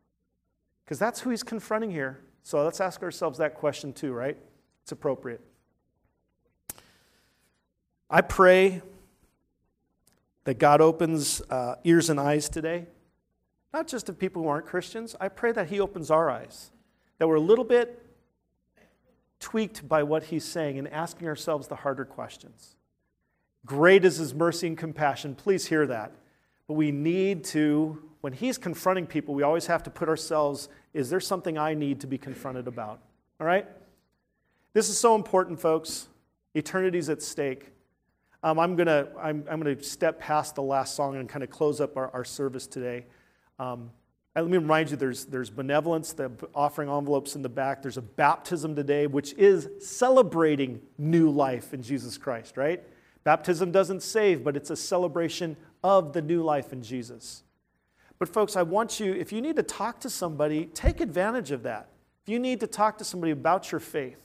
Because 0.84 0.98
that's 0.98 1.20
who 1.20 1.30
he's 1.30 1.42
confronting 1.42 1.90
here. 1.90 2.20
So 2.42 2.62
let's 2.62 2.80
ask 2.80 3.02
ourselves 3.02 3.38
that 3.38 3.54
question 3.54 3.92
too, 3.92 4.12
right? 4.12 4.36
It's 4.82 4.92
appropriate. 4.92 5.40
I 8.10 8.20
pray 8.20 8.82
that 10.44 10.58
God 10.58 10.80
opens 10.82 11.40
uh, 11.50 11.76
ears 11.84 12.10
and 12.10 12.20
eyes 12.20 12.50
today, 12.50 12.86
not 13.72 13.88
just 13.88 14.10
of 14.10 14.18
people 14.18 14.42
who 14.42 14.48
aren't 14.48 14.66
Christians. 14.66 15.16
I 15.18 15.28
pray 15.28 15.52
that 15.52 15.68
He 15.68 15.80
opens 15.80 16.10
our 16.10 16.30
eyes, 16.30 16.70
that 17.18 17.26
we're 17.26 17.36
a 17.36 17.40
little 17.40 17.64
bit 17.64 18.03
tweaked 19.44 19.86
by 19.86 20.02
what 20.02 20.24
he's 20.24 20.42
saying 20.42 20.78
and 20.78 20.88
asking 20.88 21.28
ourselves 21.28 21.68
the 21.68 21.76
harder 21.76 22.06
questions. 22.06 22.76
Great 23.66 24.02
is 24.02 24.16
his 24.16 24.32
mercy 24.32 24.66
and 24.68 24.78
compassion. 24.78 25.34
Please 25.34 25.66
hear 25.66 25.86
that. 25.86 26.12
But 26.66 26.74
we 26.74 26.90
need 26.90 27.44
to, 27.44 28.02
when 28.22 28.32
he's 28.32 28.56
confronting 28.56 29.06
people, 29.06 29.34
we 29.34 29.42
always 29.42 29.66
have 29.66 29.82
to 29.82 29.90
put 29.90 30.08
ourselves 30.08 30.70
is 30.94 31.10
there 31.10 31.20
something 31.20 31.58
I 31.58 31.74
need 31.74 32.00
to 32.00 32.06
be 32.06 32.16
confronted 32.16 32.66
about? 32.66 33.00
All 33.38 33.46
right? 33.46 33.66
This 34.72 34.88
is 34.88 34.96
so 34.96 35.14
important, 35.14 35.60
folks. 35.60 36.08
Eternity's 36.54 37.10
at 37.10 37.20
stake. 37.20 37.66
Um, 38.42 38.58
I'm 38.58 38.76
going 38.76 38.86
to 38.86 39.08
I'm, 39.20 39.44
I'm 39.50 39.60
gonna 39.60 39.82
step 39.82 40.18
past 40.20 40.54
the 40.54 40.62
last 40.62 40.94
song 40.94 41.16
and 41.16 41.28
kind 41.28 41.44
of 41.44 41.50
close 41.50 41.82
up 41.82 41.98
our, 41.98 42.08
our 42.14 42.24
service 42.24 42.66
today. 42.66 43.04
Um, 43.58 43.90
Uh, 44.36 44.42
let 44.42 44.50
me 44.50 44.58
remind 44.58 44.90
you 44.90 44.96
there's, 44.96 45.26
there's 45.26 45.50
benevolence, 45.50 46.12
the 46.12 46.30
offering 46.54 46.88
envelopes 46.88 47.36
in 47.36 47.42
the 47.42 47.48
back. 47.48 47.82
There's 47.82 47.98
a 47.98 48.02
baptism 48.02 48.74
today, 48.74 49.06
which 49.06 49.32
is 49.34 49.68
celebrating 49.80 50.80
new 50.98 51.30
life 51.30 51.72
in 51.72 51.82
Jesus 51.82 52.18
Christ, 52.18 52.56
right? 52.56 52.82
Baptism 53.22 53.70
doesn't 53.70 54.02
save, 54.02 54.42
but 54.42 54.56
it's 54.56 54.70
a 54.70 54.76
celebration 54.76 55.56
of 55.84 56.12
the 56.12 56.20
new 56.20 56.42
life 56.42 56.72
in 56.72 56.82
Jesus. 56.82 57.44
But, 58.18 58.28
folks, 58.28 58.56
I 58.56 58.62
want 58.62 58.98
you, 58.98 59.12
if 59.12 59.32
you 59.32 59.40
need 59.40 59.56
to 59.56 59.62
talk 59.62 60.00
to 60.00 60.10
somebody, 60.10 60.66
take 60.66 61.00
advantage 61.00 61.52
of 61.52 61.62
that. 61.62 61.88
If 62.24 62.32
you 62.32 62.38
need 62.38 62.58
to 62.60 62.66
talk 62.66 62.98
to 62.98 63.04
somebody 63.04 63.32
about 63.32 63.70
your 63.70 63.80
faith, 63.80 64.18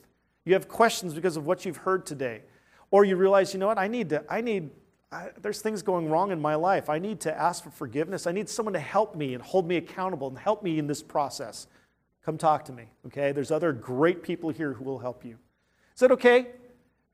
you 0.44 0.54
have 0.54 0.68
questions 0.68 1.14
because 1.14 1.36
of 1.36 1.46
what 1.46 1.64
you've 1.64 1.76
heard 1.76 2.04
today, 2.04 2.42
or 2.90 3.04
you 3.04 3.14
realize, 3.14 3.54
you 3.54 3.60
know 3.60 3.68
what, 3.68 3.78
I 3.78 3.86
need 3.86 4.08
to, 4.08 4.24
I 4.28 4.40
need 4.40 4.70
I, 5.12 5.30
there's 5.40 5.60
things 5.60 5.82
going 5.82 6.08
wrong 6.08 6.30
in 6.30 6.40
my 6.40 6.54
life. 6.54 6.88
I 6.88 6.98
need 6.98 7.20
to 7.20 7.36
ask 7.36 7.64
for 7.64 7.70
forgiveness. 7.70 8.26
I 8.26 8.32
need 8.32 8.48
someone 8.48 8.74
to 8.74 8.80
help 8.80 9.16
me 9.16 9.34
and 9.34 9.42
hold 9.42 9.66
me 9.66 9.76
accountable 9.76 10.28
and 10.28 10.38
help 10.38 10.62
me 10.62 10.78
in 10.78 10.86
this 10.86 11.02
process. 11.02 11.66
Come 12.24 12.38
talk 12.38 12.64
to 12.66 12.72
me, 12.72 12.84
okay? 13.06 13.32
There's 13.32 13.50
other 13.50 13.72
great 13.72 14.22
people 14.22 14.50
here 14.50 14.72
who 14.72 14.84
will 14.84 14.98
help 14.98 15.24
you. 15.24 15.38
Is 15.94 16.00
that 16.00 16.12
okay? 16.12 16.48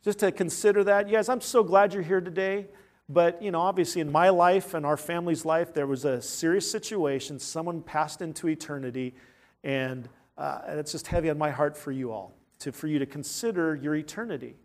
Just 0.05 0.19
to 0.19 0.31
consider 0.31 0.85
that. 0.85 1.11
Guys, 1.11 1.29
I'm 1.29 1.41
so 1.41 1.65
glad 1.65 1.95
you're 1.95 2.03
here 2.03 2.21
today. 2.21 2.67
But, 3.09 3.41
you 3.41 3.53
know, 3.53 3.61
obviously 3.61 4.01
in 4.01 4.11
my 4.11 4.31
life 4.31 4.75
and 4.75 4.85
our 4.85 4.97
family's 4.97 5.45
life, 5.45 5.73
there 5.73 5.87
was 5.87 6.05
a 6.05 6.21
serious 6.21 6.69
situation. 6.69 7.39
Someone 7.39 7.81
passed 7.81 8.21
into 8.21 8.49
eternity, 8.49 9.15
and, 9.63 10.09
uh, 10.37 10.63
and 10.67 10.81
it's 10.81 10.91
just 10.91 11.07
heavy 11.07 11.31
on 11.31 11.39
my 11.39 11.51
heart 11.51 11.77
for 11.77 11.93
you 11.93 12.11
all, 12.11 12.35
to, 12.59 12.73
for 12.73 12.89
you 12.89 12.99
to 12.99 13.07
consider 13.07 13.77
your 13.77 13.95
eternity, 13.95 14.57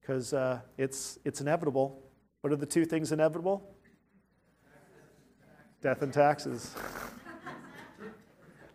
because 0.00 0.32
uh, 0.32 0.60
it's, 0.78 1.18
it's 1.26 1.42
inevitable. 1.42 2.02
What 2.44 2.52
are 2.52 2.56
the 2.56 2.66
two 2.66 2.84
things 2.84 3.10
inevitable? 3.10 3.66
Death 5.80 6.02
and 6.02 6.12
taxes. 6.12 6.74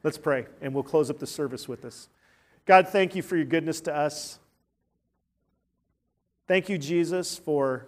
Let's 0.02 0.18
pray, 0.18 0.48
and 0.60 0.74
we'll 0.74 0.82
close 0.82 1.12
up 1.12 1.20
the 1.20 1.28
service 1.28 1.68
with 1.68 1.84
this. 1.84 2.10
God, 2.66 2.88
thank 2.88 3.14
you 3.14 3.22
for 3.22 3.36
your 3.36 3.46
goodness 3.46 3.80
to 3.82 3.96
us. 3.96 4.40
Thank 6.48 6.68
you, 6.68 6.80
Jesus, 6.80 7.38
for 7.38 7.86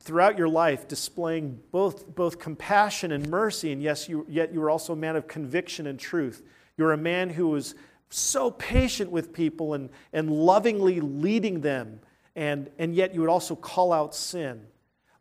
throughout 0.00 0.38
your 0.38 0.48
life 0.48 0.88
displaying 0.88 1.60
both, 1.70 2.14
both 2.14 2.38
compassion 2.38 3.12
and 3.12 3.28
mercy, 3.28 3.72
and 3.72 3.82
yes, 3.82 4.08
you, 4.08 4.24
yet 4.26 4.54
you 4.54 4.60
were 4.62 4.70
also 4.70 4.94
a 4.94 4.96
man 4.96 5.16
of 5.16 5.28
conviction 5.28 5.86
and 5.86 6.00
truth. 6.00 6.42
You're 6.78 6.92
a 6.92 6.96
man 6.96 7.28
who 7.28 7.48
was 7.48 7.74
so 8.08 8.50
patient 8.50 9.10
with 9.10 9.34
people 9.34 9.74
and, 9.74 9.90
and 10.14 10.30
lovingly 10.30 11.00
leading 11.00 11.60
them, 11.60 12.00
and, 12.36 12.70
and 12.78 12.94
yet 12.94 13.14
you 13.14 13.20
would 13.22 13.30
also 13.30 13.56
call 13.56 13.92
out 13.92 14.14
sin. 14.14 14.66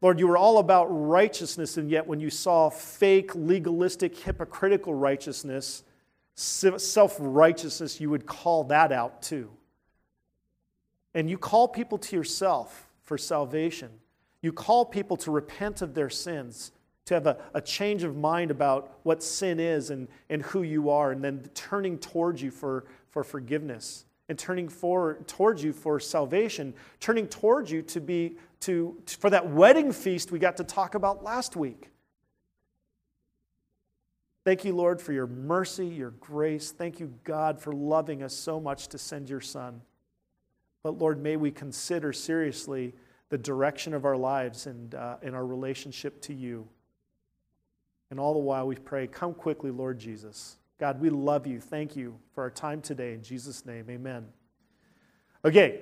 Lord, 0.01 0.19
you 0.19 0.27
were 0.27 0.37
all 0.37 0.59
about 0.59 0.85
righteousness, 0.85 1.77
and 1.77 1.89
yet 1.89 2.05
when 2.05 2.19
you 2.19 2.29
saw 2.29 2.69
fake, 2.69 3.31
legalistic, 3.33 4.15
hypocritical 4.17 4.93
righteousness, 4.93 5.83
self 6.35 7.15
righteousness, 7.17 8.01
you 8.01 8.09
would 8.09 8.25
call 8.25 8.65
that 8.65 8.91
out 8.91 9.21
too. 9.21 9.49
And 11.13 11.29
you 11.29 11.37
call 11.37 11.69
people 11.69 11.97
to 11.99 12.15
yourself 12.15 12.89
for 13.03 13.17
salvation. 13.17 13.89
You 14.41 14.51
call 14.51 14.85
people 14.85 15.15
to 15.17 15.31
repent 15.31 15.81
of 15.81 15.93
their 15.93 16.09
sins, 16.09 16.73
to 17.05 17.13
have 17.13 17.25
a, 17.25 17.37
a 17.53 17.61
change 17.61 18.03
of 18.03 18.17
mind 18.17 18.51
about 18.51 18.99
what 19.03 19.23
sin 19.23 19.61
is 19.61 19.89
and, 19.89 20.09
and 20.29 20.41
who 20.41 20.63
you 20.63 20.89
are, 20.89 21.11
and 21.11 21.23
then 21.23 21.49
turning 21.53 21.97
towards 21.97 22.41
you 22.41 22.51
for, 22.51 22.83
for 23.09 23.23
forgiveness 23.23 24.05
and 24.27 24.39
turning 24.39 24.67
for, 24.67 25.19
towards 25.27 25.63
you 25.63 25.71
for 25.71 25.99
salvation, 25.99 26.73
turning 26.99 27.27
towards 27.27 27.71
you 27.71 27.81
to 27.83 28.01
be 28.01 28.37
to, 28.61 28.97
for 29.05 29.29
that 29.29 29.51
wedding 29.51 29.91
feast 29.91 30.31
we 30.31 30.39
got 30.39 30.57
to 30.57 30.63
talk 30.63 30.95
about 30.95 31.23
last 31.23 31.55
week. 31.55 31.89
Thank 34.43 34.63
you, 34.63 34.75
Lord, 34.75 35.01
for 35.01 35.11
your 35.11 35.27
mercy, 35.27 35.87
your 35.87 36.11
grace. 36.11 36.71
Thank 36.71 36.99
you, 36.99 37.13
God, 37.23 37.59
for 37.59 37.73
loving 37.73 38.21
us 38.21 38.33
so 38.33 38.59
much 38.59 38.87
to 38.89 38.97
send 38.97 39.29
your 39.29 39.41
Son. 39.41 39.81
But 40.83 40.99
Lord, 40.99 41.21
may 41.21 41.35
we 41.35 41.49
consider 41.49 42.13
seriously 42.13 42.93
the 43.29 43.39
direction 43.39 43.93
of 43.93 44.05
our 44.05 44.15
lives 44.15 44.67
and 44.67 44.93
uh, 44.93 45.17
in 45.23 45.33
our 45.33 45.45
relationship 45.45 46.21
to 46.21 46.33
you. 46.33 46.67
And 48.11 48.19
all 48.19 48.33
the 48.33 48.39
while 48.39 48.67
we 48.67 48.75
pray, 48.75 49.07
come 49.07 49.33
quickly, 49.33 49.71
Lord 49.71 49.97
Jesus. 49.97 50.57
God, 50.77 50.99
we 50.99 51.09
love 51.09 51.47
you. 51.47 51.59
Thank 51.59 51.95
you 51.95 52.19
for 52.33 52.43
our 52.43 52.49
time 52.49 52.81
today. 52.81 53.13
In 53.13 53.23
Jesus' 53.23 53.65
name, 53.65 53.85
amen. 53.89 54.25
Okay, 55.43 55.81